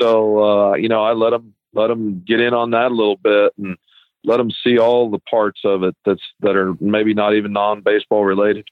so 0.00 0.42
uh, 0.42 0.74
you 0.74 0.88
know, 0.88 1.02
I 1.02 1.12
let 1.12 1.30
them 1.30 1.54
let 1.72 1.88
them 1.88 2.22
get 2.26 2.40
in 2.40 2.54
on 2.54 2.70
that 2.72 2.90
a 2.90 2.94
little 2.94 3.16
bit 3.16 3.52
and 3.58 3.76
let 4.24 4.36
them 4.36 4.50
see 4.50 4.78
all 4.78 5.10
the 5.10 5.18
parts 5.18 5.60
of 5.64 5.82
it 5.82 5.96
that's 6.04 6.22
that 6.40 6.56
are 6.56 6.74
maybe 6.80 7.14
not 7.14 7.34
even 7.34 7.52
non 7.52 7.82
baseball 7.82 8.24
related. 8.24 8.68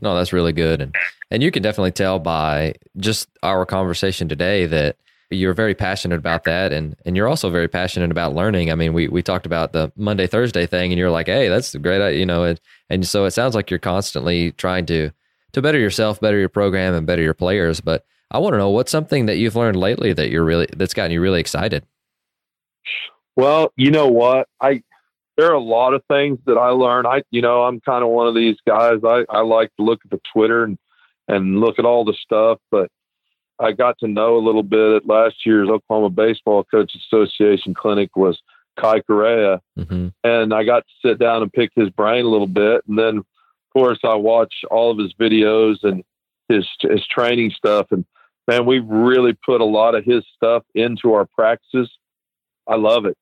No, 0.00 0.14
that's 0.14 0.32
really 0.32 0.52
good, 0.52 0.80
and 0.80 0.94
and 1.30 1.42
you 1.42 1.50
can 1.50 1.62
definitely 1.62 1.92
tell 1.92 2.18
by 2.18 2.74
just 2.96 3.28
our 3.42 3.64
conversation 3.64 4.28
today 4.28 4.66
that 4.66 4.96
you're 5.30 5.54
very 5.54 5.74
passionate 5.74 6.16
about 6.16 6.44
that, 6.44 6.72
and 6.72 6.96
and 7.04 7.16
you're 7.16 7.28
also 7.28 7.50
very 7.50 7.68
passionate 7.68 8.10
about 8.10 8.34
learning. 8.34 8.70
I 8.70 8.74
mean, 8.74 8.92
we 8.92 9.08
we 9.08 9.22
talked 9.22 9.46
about 9.46 9.72
the 9.72 9.92
Monday 9.96 10.26
Thursday 10.26 10.66
thing, 10.66 10.92
and 10.92 10.98
you're 10.98 11.10
like, 11.10 11.26
hey, 11.26 11.48
that's 11.48 11.74
great, 11.76 12.18
you 12.18 12.26
know, 12.26 12.44
and 12.44 12.60
and 12.90 13.06
so 13.06 13.24
it 13.24 13.30
sounds 13.30 13.54
like 13.54 13.70
you're 13.70 13.78
constantly 13.78 14.52
trying 14.52 14.86
to 14.86 15.10
to 15.54 15.62
better 15.62 15.78
yourself, 15.78 16.20
better 16.20 16.38
your 16.38 16.48
program, 16.48 16.94
and 16.94 17.06
better 17.06 17.22
your 17.22 17.34
players. 17.34 17.80
But 17.80 18.04
I 18.30 18.38
want 18.38 18.54
to 18.54 18.58
know 18.58 18.70
what's 18.70 18.92
something 18.92 19.26
that 19.26 19.36
you've 19.36 19.56
learned 19.56 19.76
lately 19.76 20.12
that 20.12 20.30
you're 20.30 20.44
really 20.44 20.68
that's 20.76 20.94
gotten 20.94 21.12
you 21.12 21.20
really 21.20 21.40
excited. 21.40 21.84
Well, 23.36 23.72
you 23.76 23.90
know 23.90 24.08
what? 24.08 24.48
I 24.60 24.82
there 25.36 25.50
are 25.50 25.54
a 25.54 25.60
lot 25.60 25.94
of 25.94 26.02
things 26.08 26.38
that 26.46 26.56
I 26.56 26.68
learned. 26.68 27.06
I 27.06 27.22
you 27.30 27.42
know, 27.42 27.62
I'm 27.62 27.80
kind 27.80 28.04
of 28.04 28.10
one 28.10 28.28
of 28.28 28.34
these 28.34 28.56
guys. 28.66 29.00
I, 29.04 29.24
I 29.28 29.40
like 29.40 29.74
to 29.76 29.84
look 29.84 30.00
at 30.04 30.10
the 30.10 30.20
Twitter 30.32 30.64
and, 30.64 30.78
and 31.28 31.60
look 31.60 31.78
at 31.78 31.84
all 31.84 32.04
the 32.04 32.14
stuff, 32.14 32.58
but 32.70 32.90
I 33.58 33.72
got 33.72 33.98
to 34.00 34.08
know 34.08 34.36
a 34.36 34.44
little 34.44 34.62
bit 34.62 34.96
at 34.96 35.06
last 35.06 35.46
year's 35.46 35.68
Oklahoma 35.68 36.10
Baseball 36.10 36.64
Coach 36.64 36.92
Association 36.96 37.74
clinic 37.74 38.16
was 38.16 38.40
Kai 38.78 39.00
Correa. 39.00 39.60
Mm-hmm. 39.78 40.08
And 40.24 40.52
I 40.52 40.64
got 40.64 40.80
to 40.80 41.08
sit 41.08 41.18
down 41.18 41.42
and 41.42 41.52
pick 41.52 41.70
his 41.74 41.90
brain 41.90 42.24
a 42.24 42.28
little 42.28 42.48
bit. 42.48 42.82
And 42.88 42.98
then 42.98 43.22
course 43.74 43.98
I 44.04 44.14
watch 44.14 44.54
all 44.70 44.90
of 44.90 44.98
his 44.98 45.12
videos 45.14 45.82
and 45.82 46.02
his 46.48 46.66
his 46.80 47.06
training 47.06 47.50
stuff 47.50 47.88
and 47.90 48.04
man, 48.46 48.66
we've 48.66 48.86
really 48.86 49.32
put 49.32 49.60
a 49.60 49.64
lot 49.64 49.94
of 49.94 50.04
his 50.04 50.24
stuff 50.34 50.64
into 50.74 51.14
our 51.14 51.26
practices. 51.26 51.90
I 52.66 52.76
love 52.76 53.06
it. 53.06 53.16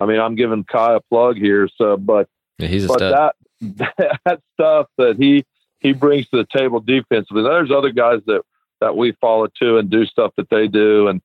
I 0.00 0.06
mean, 0.06 0.20
I'm 0.20 0.36
giving 0.36 0.64
Kai 0.64 0.94
a 0.94 1.00
plug 1.00 1.36
here. 1.36 1.68
So, 1.76 1.96
but 1.96 2.28
yeah, 2.58 2.68
he's 2.68 2.84
a 2.84 2.88
but 2.88 2.98
that 2.98 3.34
that 4.24 4.40
stuff 4.54 4.86
that 4.98 5.16
he 5.18 5.44
he 5.80 5.92
brings 5.92 6.28
to 6.28 6.38
the 6.38 6.46
table 6.56 6.80
defensively. 6.80 7.42
There's 7.42 7.70
other 7.70 7.90
guys 7.90 8.20
that 8.26 8.42
that 8.80 8.96
we 8.96 9.12
follow 9.20 9.48
too 9.58 9.78
and 9.78 9.90
do 9.90 10.06
stuff 10.06 10.32
that 10.36 10.50
they 10.50 10.68
do. 10.68 11.08
And 11.08 11.20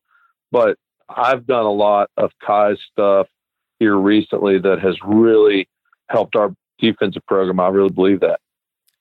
but 0.52 0.78
I've 1.10 1.46
done 1.46 1.66
a 1.66 1.72
lot 1.72 2.10
of 2.18 2.32
Kai's 2.44 2.80
stuff 2.92 3.28
here 3.80 3.96
recently 3.96 4.60
that 4.60 4.80
has 4.80 4.98
really 5.06 5.68
helped 6.10 6.36
our 6.36 6.56
defensive 6.80 7.26
program. 7.28 7.60
I 7.60 7.68
really 7.68 7.90
believe 7.90 8.22
that. 8.22 8.40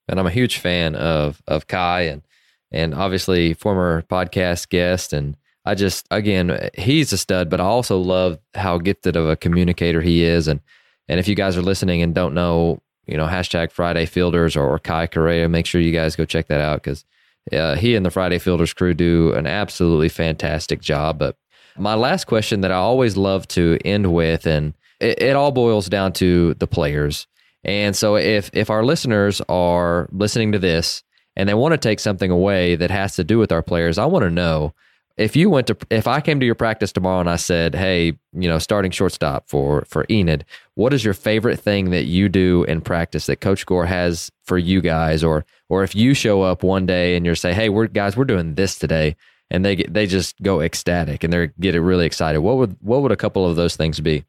And 0.08 0.18
I'm 0.18 0.26
a 0.26 0.30
huge 0.30 0.58
fan 0.58 0.94
of 0.94 1.42
of 1.46 1.66
Kai 1.66 2.02
and 2.02 2.22
and 2.70 2.94
obviously 2.94 3.54
former 3.54 4.02
podcast 4.02 4.68
guest 4.68 5.12
and 5.12 5.36
I 5.64 5.74
just 5.74 6.06
again, 6.10 6.70
he's 6.76 7.12
a 7.12 7.18
stud, 7.18 7.48
but 7.48 7.60
I 7.60 7.64
also 7.64 7.98
love 7.98 8.38
how 8.54 8.78
gifted 8.78 9.16
of 9.16 9.28
a 9.28 9.36
communicator 9.36 10.00
he 10.00 10.24
is. 10.24 10.48
And 10.48 10.60
and 11.08 11.20
if 11.20 11.28
you 11.28 11.34
guys 11.34 11.56
are 11.56 11.62
listening 11.62 12.02
and 12.02 12.14
don't 12.14 12.34
know, 12.34 12.80
you 13.06 13.16
know, 13.16 13.26
hashtag 13.26 13.70
Friday 13.70 14.06
Fielders 14.06 14.56
or, 14.56 14.78
Kai 14.78 15.06
Correa, 15.06 15.48
make 15.48 15.66
sure 15.66 15.80
you 15.80 15.92
guys 15.92 16.16
go 16.16 16.24
check 16.24 16.48
that 16.48 16.60
out 16.60 16.82
because 16.82 17.04
uh, 17.52 17.74
he 17.74 17.96
and 17.96 18.06
the 18.06 18.10
Friday 18.10 18.38
Fielders 18.38 18.74
crew 18.74 18.94
do 18.94 19.32
an 19.34 19.46
absolutely 19.46 20.08
fantastic 20.08 20.80
job. 20.80 21.18
But 21.18 21.36
my 21.76 21.94
last 21.94 22.26
question 22.26 22.60
that 22.60 22.70
I 22.70 22.76
always 22.76 23.16
love 23.16 23.48
to 23.48 23.78
end 23.84 24.12
with, 24.12 24.46
and 24.46 24.74
it, 25.00 25.20
it 25.20 25.36
all 25.36 25.52
boils 25.52 25.88
down 25.88 26.12
to 26.14 26.54
the 26.54 26.66
players. 26.66 27.26
And 27.64 27.94
so 27.94 28.16
if 28.16 28.50
if 28.52 28.70
our 28.70 28.84
listeners 28.84 29.40
are 29.48 30.08
listening 30.12 30.52
to 30.52 30.58
this 30.58 31.02
and 31.36 31.48
they 31.48 31.54
want 31.54 31.72
to 31.72 31.78
take 31.78 32.00
something 32.00 32.30
away 32.30 32.76
that 32.76 32.90
has 32.90 33.16
to 33.16 33.24
do 33.24 33.38
with 33.38 33.52
our 33.52 33.62
players, 33.62 33.98
I 33.98 34.06
want 34.06 34.24
to 34.24 34.30
know 34.30 34.74
if 35.16 35.36
you 35.36 35.50
went 35.50 35.66
to 35.66 35.76
if 35.90 36.06
I 36.06 36.20
came 36.20 36.40
to 36.40 36.46
your 36.46 36.54
practice 36.54 36.92
tomorrow 36.92 37.20
and 37.20 37.30
I 37.30 37.36
said, 37.36 37.74
"Hey, 37.74 38.14
you 38.32 38.48
know, 38.48 38.58
starting 38.58 38.90
shortstop 38.90 39.48
for 39.48 39.84
for 39.86 40.06
Enid, 40.10 40.44
what 40.74 40.92
is 40.92 41.04
your 41.04 41.14
favorite 41.14 41.60
thing 41.60 41.90
that 41.90 42.04
you 42.04 42.28
do 42.28 42.64
in 42.64 42.80
practice 42.80 43.26
that 43.26 43.40
Coach 43.40 43.66
Gore 43.66 43.86
has 43.86 44.30
for 44.44 44.58
you 44.58 44.80
guys?" 44.80 45.22
Or 45.22 45.44
or 45.68 45.82
if 45.84 45.94
you 45.94 46.14
show 46.14 46.42
up 46.42 46.62
one 46.62 46.86
day 46.86 47.16
and 47.16 47.26
you're 47.26 47.34
say, 47.34 47.52
"Hey, 47.52 47.68
we're 47.68 47.86
guys, 47.86 48.16
we're 48.16 48.24
doing 48.24 48.54
this 48.54 48.78
today," 48.78 49.16
and 49.50 49.64
they 49.64 49.76
get, 49.76 49.92
they 49.92 50.06
just 50.06 50.40
go 50.42 50.60
ecstatic 50.60 51.22
and 51.24 51.32
they 51.32 51.50
get 51.60 51.74
really 51.74 52.06
excited. 52.06 52.40
What 52.40 52.56
would 52.56 52.76
what 52.80 53.02
would 53.02 53.12
a 53.12 53.16
couple 53.16 53.46
of 53.48 53.56
those 53.56 53.76
things 53.76 54.00
be? 54.00 54.24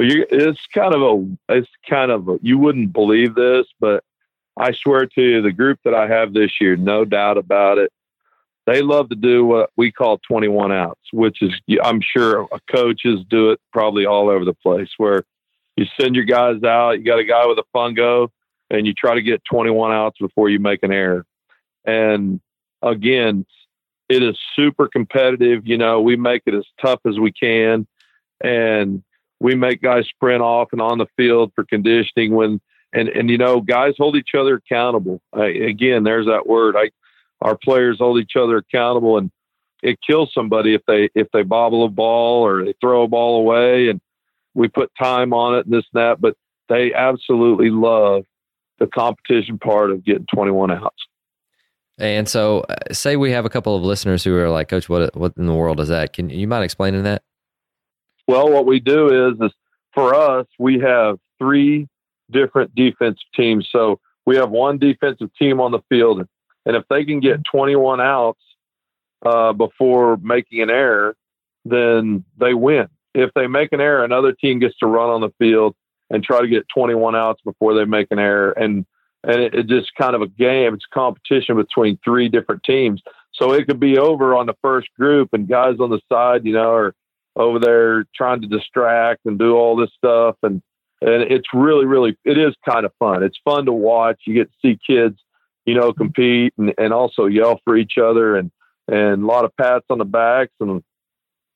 You, 0.00 0.26
it's 0.30 0.66
kind 0.72 0.94
of 0.94 1.02
a 1.02 1.54
it's 1.56 1.68
kind 1.88 2.10
of 2.10 2.28
a, 2.28 2.38
you 2.42 2.58
wouldn't 2.58 2.92
believe 2.92 3.34
this, 3.34 3.66
but 3.80 4.02
I 4.56 4.72
swear 4.72 5.06
to 5.06 5.22
you, 5.22 5.42
the 5.42 5.52
group 5.52 5.78
that 5.84 5.94
I 5.94 6.08
have 6.08 6.32
this 6.32 6.52
year, 6.60 6.76
no 6.76 7.04
doubt 7.04 7.38
about 7.38 7.78
it 7.78 7.92
they 8.70 8.82
love 8.82 9.08
to 9.08 9.16
do 9.16 9.44
what 9.44 9.70
we 9.76 9.90
call 9.90 10.18
21 10.18 10.70
outs, 10.70 11.00
which 11.12 11.42
is, 11.42 11.52
I'm 11.82 12.00
sure 12.00 12.46
coaches 12.72 13.20
do 13.28 13.50
it 13.50 13.60
probably 13.72 14.06
all 14.06 14.28
over 14.28 14.44
the 14.44 14.54
place 14.54 14.90
where 14.96 15.24
you 15.76 15.86
send 16.00 16.14
your 16.14 16.24
guys 16.24 16.62
out, 16.62 16.92
you 16.92 17.04
got 17.04 17.18
a 17.18 17.24
guy 17.24 17.46
with 17.46 17.58
a 17.58 17.64
fungo 17.74 18.28
and 18.70 18.86
you 18.86 18.92
try 18.92 19.14
to 19.14 19.22
get 19.22 19.42
21 19.50 19.92
outs 19.92 20.18
before 20.20 20.48
you 20.48 20.60
make 20.60 20.82
an 20.82 20.92
error. 20.92 21.24
And 21.84 22.40
again, 22.82 23.46
it 24.08 24.22
is 24.22 24.38
super 24.54 24.88
competitive. 24.88 25.66
You 25.66 25.78
know, 25.78 26.00
we 26.00 26.16
make 26.16 26.42
it 26.46 26.54
as 26.54 26.66
tough 26.80 27.00
as 27.06 27.18
we 27.18 27.32
can 27.32 27.86
and 28.40 29.02
we 29.40 29.54
make 29.54 29.82
guys 29.82 30.06
sprint 30.08 30.42
off 30.42 30.68
and 30.72 30.80
on 30.80 30.98
the 30.98 31.06
field 31.16 31.52
for 31.54 31.64
conditioning 31.64 32.34
when, 32.34 32.60
and, 32.92 33.08
and, 33.08 33.30
you 33.30 33.38
know, 33.38 33.60
guys 33.60 33.94
hold 33.96 34.16
each 34.16 34.34
other 34.38 34.56
accountable. 34.56 35.20
I, 35.32 35.46
again, 35.46 36.04
there's 36.04 36.26
that 36.26 36.46
word. 36.46 36.76
I, 36.76 36.90
our 37.40 37.56
players 37.56 37.98
hold 37.98 38.20
each 38.20 38.36
other 38.36 38.58
accountable 38.58 39.18
and 39.18 39.30
it 39.82 39.98
kills 40.06 40.30
somebody 40.34 40.74
if 40.74 40.82
they 40.86 41.08
if 41.14 41.28
they 41.32 41.42
bobble 41.42 41.84
a 41.84 41.88
ball 41.88 42.44
or 42.44 42.64
they 42.64 42.74
throw 42.80 43.04
a 43.04 43.08
ball 43.08 43.40
away 43.40 43.88
and 43.88 44.00
we 44.54 44.68
put 44.68 44.90
time 45.00 45.32
on 45.32 45.54
it 45.56 45.66
and 45.66 45.74
this 45.74 45.84
and 45.94 46.02
that 46.02 46.20
but 46.20 46.34
they 46.68 46.92
absolutely 46.92 47.70
love 47.70 48.24
the 48.78 48.86
competition 48.86 49.58
part 49.58 49.90
of 49.90 50.04
getting 50.04 50.26
21 50.32 50.70
outs 50.70 51.06
and 51.98 52.28
so 52.28 52.60
uh, 52.68 52.76
say 52.92 53.16
we 53.16 53.30
have 53.30 53.44
a 53.44 53.50
couple 53.50 53.76
of 53.76 53.82
listeners 53.82 54.24
who 54.24 54.34
are 54.36 54.50
like 54.50 54.68
coach 54.68 54.88
what 54.88 55.14
what 55.16 55.32
in 55.36 55.46
the 55.46 55.54
world 55.54 55.80
is 55.80 55.88
that 55.88 56.12
can 56.12 56.28
you 56.30 56.46
mind 56.46 56.64
explaining 56.64 57.02
that 57.02 57.22
well 58.30 58.50
what 58.50 58.66
we 58.66 58.80
do 58.80 59.30
is 59.30 59.40
is 59.40 59.52
for 59.92 60.14
us 60.14 60.46
we 60.58 60.78
have 60.78 61.18
three 61.38 61.88
different 62.30 62.74
defensive 62.74 63.18
teams 63.34 63.68
so 63.70 63.98
we 64.26 64.36
have 64.36 64.50
one 64.50 64.78
defensive 64.78 65.30
team 65.38 65.60
on 65.60 65.72
the 65.72 65.80
field 65.88 66.26
and 66.66 66.76
if 66.76 66.84
they 66.88 67.04
can 67.04 67.20
get 67.20 67.44
21 67.44 68.00
outs 68.00 68.40
uh, 69.24 69.52
before 69.52 70.16
making 70.18 70.62
an 70.62 70.70
error, 70.70 71.16
then 71.64 72.24
they 72.38 72.54
win. 72.54 72.88
If 73.14 73.30
they 73.34 73.46
make 73.46 73.72
an 73.72 73.80
error, 73.80 74.04
another 74.04 74.32
team 74.32 74.60
gets 74.60 74.76
to 74.78 74.86
run 74.86 75.10
on 75.10 75.20
the 75.20 75.32
field 75.38 75.74
and 76.10 76.22
try 76.22 76.40
to 76.40 76.48
get 76.48 76.68
21 76.74 77.16
outs 77.16 77.40
before 77.44 77.74
they 77.74 77.84
make 77.84 78.08
an 78.10 78.18
error. 78.18 78.52
And 78.52 78.86
and 79.22 79.42
it, 79.42 79.54
it's 79.54 79.68
just 79.68 79.94
kind 79.96 80.14
of 80.14 80.22
a 80.22 80.28
game. 80.28 80.72
It's 80.72 80.86
competition 80.92 81.56
between 81.56 81.98
three 82.02 82.30
different 82.30 82.62
teams. 82.64 83.02
So 83.34 83.52
it 83.52 83.66
could 83.66 83.78
be 83.78 83.98
over 83.98 84.34
on 84.34 84.46
the 84.46 84.54
first 84.62 84.88
group, 84.98 85.30
and 85.32 85.46
guys 85.46 85.76
on 85.78 85.90
the 85.90 86.00
side, 86.10 86.46
you 86.46 86.54
know, 86.54 86.72
are 86.72 86.94
over 87.36 87.58
there 87.58 88.04
trying 88.14 88.42
to 88.42 88.48
distract 88.48 89.20
and 89.24 89.38
do 89.38 89.54
all 89.54 89.76
this 89.76 89.90
stuff, 89.96 90.36
and 90.42 90.62
and 91.02 91.22
it's 91.22 91.48
really, 91.54 91.86
really, 91.86 92.16
it 92.24 92.36
is 92.36 92.54
kind 92.68 92.84
of 92.84 92.92
fun. 92.98 93.22
It's 93.22 93.38
fun 93.44 93.64
to 93.66 93.72
watch. 93.72 94.22
You 94.26 94.34
get 94.34 94.50
to 94.50 94.58
see 94.60 94.78
kids, 94.86 95.18
you 95.64 95.74
know, 95.74 95.92
compete 95.92 96.52
and, 96.58 96.74
and 96.76 96.92
also 96.92 97.24
yell 97.26 97.60
for 97.64 97.76
each 97.76 97.96
other, 97.98 98.36
and 98.36 98.50
and 98.88 99.22
a 99.22 99.26
lot 99.26 99.44
of 99.44 99.56
pats 99.56 99.86
on 99.90 99.98
the 99.98 100.04
backs, 100.04 100.52
and 100.60 100.82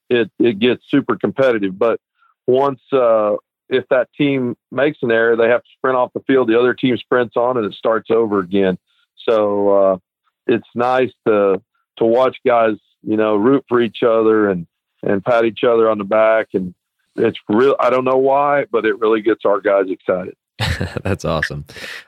it 0.08 0.30
it 0.38 0.58
gets 0.58 0.82
super 0.88 1.16
competitive. 1.16 1.78
But 1.78 2.00
once 2.46 2.80
uh, 2.92 3.36
if 3.68 3.86
that 3.88 4.08
team 4.16 4.56
makes 4.70 4.98
an 5.02 5.10
error, 5.10 5.36
they 5.36 5.48
have 5.48 5.62
to 5.62 5.70
sprint 5.76 5.96
off 5.96 6.12
the 6.14 6.20
field. 6.26 6.48
The 6.48 6.58
other 6.58 6.74
team 6.74 6.96
sprints 6.96 7.36
on, 7.36 7.56
and 7.56 7.66
it 7.66 7.74
starts 7.74 8.10
over 8.10 8.38
again. 8.38 8.78
So 9.16 9.68
uh, 9.68 9.98
it's 10.46 10.68
nice 10.74 11.12
to 11.26 11.60
to 11.98 12.04
watch 12.04 12.36
guys, 12.46 12.76
you 13.02 13.16
know, 13.16 13.36
root 13.36 13.64
for 13.68 13.80
each 13.80 14.02
other 14.02 14.48
and 14.48 14.66
and 15.06 15.24
pat 15.24 15.44
each 15.44 15.64
other 15.64 15.90
on 15.90 15.98
the 15.98 16.04
back. 16.04 16.48
And 16.54 16.74
it's 17.16 17.38
real. 17.48 17.76
I 17.80 17.90
don't 17.90 18.04
know 18.04 18.18
why, 18.18 18.64
but 18.70 18.84
it 18.84 18.98
really 18.98 19.22
gets 19.22 19.44
our 19.44 19.60
guys 19.60 19.86
excited. 19.88 20.34
That's 21.02 21.24
awesome. 21.24 21.64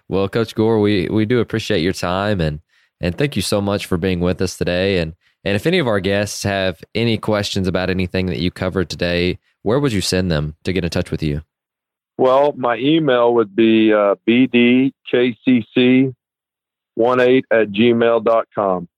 Well, 0.08 0.28
Coach 0.28 0.54
Gore, 0.54 0.80
we 0.80 1.08
we 1.08 1.24
do 1.24 1.40
appreciate 1.40 1.80
your 1.80 1.92
time 1.92 2.40
and 2.40 2.60
and 3.00 3.16
thank 3.16 3.36
you 3.36 3.42
so 3.42 3.60
much 3.60 3.86
for 3.86 3.96
being 3.96 4.20
with 4.20 4.40
us 4.40 4.56
today. 4.56 4.98
And 4.98 5.14
and 5.44 5.54
if 5.54 5.66
any 5.66 5.78
of 5.78 5.86
our 5.86 6.00
guests 6.00 6.42
have 6.42 6.82
any 6.94 7.18
questions 7.18 7.68
about 7.68 7.90
anything 7.90 8.26
that 8.26 8.38
you 8.38 8.50
covered 8.50 8.88
today, 8.88 9.38
where 9.62 9.78
would 9.78 9.92
you 9.92 10.00
send 10.00 10.30
them 10.30 10.56
to 10.64 10.72
get 10.72 10.84
in 10.84 10.90
touch 10.90 11.10
with 11.10 11.22
you? 11.22 11.42
Well, 12.18 12.54
my 12.56 12.76
email 12.78 13.34
would 13.34 13.54
be 13.54 13.92
uh, 13.92 14.14
bdkcc18 14.26 16.14
at 16.98 17.68
gmail.com. 17.68 18.88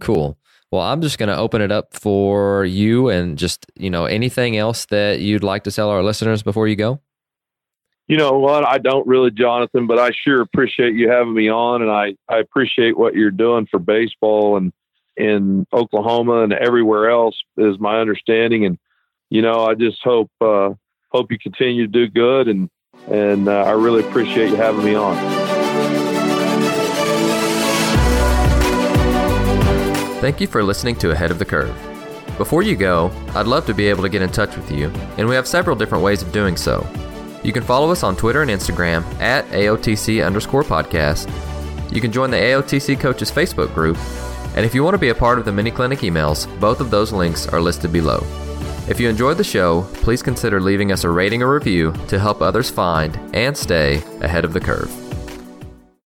Cool. 0.00 0.38
Well, 0.70 0.82
I'm 0.82 1.02
just 1.02 1.18
going 1.18 1.28
to 1.28 1.36
open 1.36 1.62
it 1.62 1.72
up 1.72 1.94
for 1.94 2.64
you 2.64 3.08
and 3.08 3.36
just, 3.36 3.66
you 3.74 3.90
know, 3.90 4.04
anything 4.04 4.56
else 4.56 4.86
that 4.86 5.20
you'd 5.20 5.42
like 5.42 5.64
to 5.64 5.72
tell 5.72 5.90
our 5.90 6.02
listeners 6.02 6.42
before 6.42 6.68
you 6.68 6.76
go? 6.76 7.00
You 8.06 8.16
know 8.16 8.38
what? 8.38 8.66
I 8.66 8.78
don't 8.78 9.06
really, 9.06 9.30
Jonathan, 9.30 9.86
but 9.86 9.98
I 9.98 10.10
sure 10.24 10.40
appreciate 10.40 10.94
you 10.94 11.10
having 11.10 11.34
me 11.34 11.48
on. 11.48 11.82
And 11.82 11.90
I, 11.90 12.14
I 12.28 12.38
appreciate 12.38 12.96
what 12.96 13.14
you're 13.14 13.30
doing 13.30 13.66
for 13.70 13.78
baseball 13.78 14.56
and 14.56 14.72
in 15.20 15.66
Oklahoma 15.72 16.42
and 16.42 16.52
everywhere 16.52 17.10
else, 17.10 17.36
is 17.56 17.78
my 17.78 18.00
understanding. 18.00 18.64
And 18.64 18.78
you 19.28 19.42
know, 19.42 19.64
I 19.64 19.74
just 19.74 19.98
hope 20.02 20.30
uh, 20.40 20.70
hope 21.10 21.30
you 21.30 21.38
continue 21.38 21.86
to 21.86 21.92
do 21.92 22.08
good, 22.08 22.48
and 22.48 22.68
and 23.10 23.48
uh, 23.48 23.62
I 23.62 23.72
really 23.72 24.06
appreciate 24.06 24.50
you 24.50 24.56
having 24.56 24.84
me 24.84 24.94
on. 24.94 25.39
Thank 30.20 30.38
you 30.38 30.46
for 30.46 30.62
listening 30.62 30.96
to 30.96 31.12
Ahead 31.12 31.30
of 31.30 31.38
the 31.38 31.46
Curve. 31.46 31.74
Before 32.36 32.62
you 32.62 32.76
go, 32.76 33.10
I'd 33.34 33.46
love 33.46 33.64
to 33.64 33.72
be 33.72 33.86
able 33.86 34.02
to 34.02 34.08
get 34.10 34.20
in 34.20 34.28
touch 34.28 34.54
with 34.54 34.70
you, 34.70 34.88
and 35.16 35.26
we 35.26 35.34
have 35.34 35.48
several 35.48 35.74
different 35.74 36.04
ways 36.04 36.20
of 36.20 36.30
doing 36.30 36.58
so. 36.58 36.86
You 37.42 37.54
can 37.54 37.62
follow 37.62 37.90
us 37.90 38.02
on 38.02 38.16
Twitter 38.16 38.42
and 38.42 38.50
Instagram 38.50 39.02
at 39.18 39.46
AOTC 39.46 40.24
underscore 40.24 40.62
podcast. 40.62 41.26
You 41.90 42.02
can 42.02 42.12
join 42.12 42.30
the 42.30 42.36
AOTC 42.36 43.00
Coaches 43.00 43.32
Facebook 43.32 43.72
group. 43.72 43.96
And 44.54 44.66
if 44.66 44.74
you 44.74 44.84
want 44.84 44.92
to 44.92 44.98
be 44.98 45.08
a 45.08 45.14
part 45.14 45.38
of 45.38 45.46
the 45.46 45.52
mini 45.52 45.70
clinic 45.70 46.00
emails, 46.00 46.46
both 46.60 46.80
of 46.80 46.90
those 46.90 47.12
links 47.12 47.48
are 47.48 47.60
listed 47.62 47.90
below. 47.90 48.22
If 48.90 49.00
you 49.00 49.08
enjoyed 49.08 49.38
the 49.38 49.44
show, 49.44 49.84
please 49.94 50.22
consider 50.22 50.60
leaving 50.60 50.92
us 50.92 51.04
a 51.04 51.08
rating 51.08 51.42
or 51.42 51.54
review 51.54 51.94
to 52.08 52.18
help 52.18 52.42
others 52.42 52.68
find 52.68 53.18
and 53.34 53.56
stay 53.56 54.02
ahead 54.20 54.44
of 54.44 54.52
the 54.52 54.60
curve. 54.60 54.94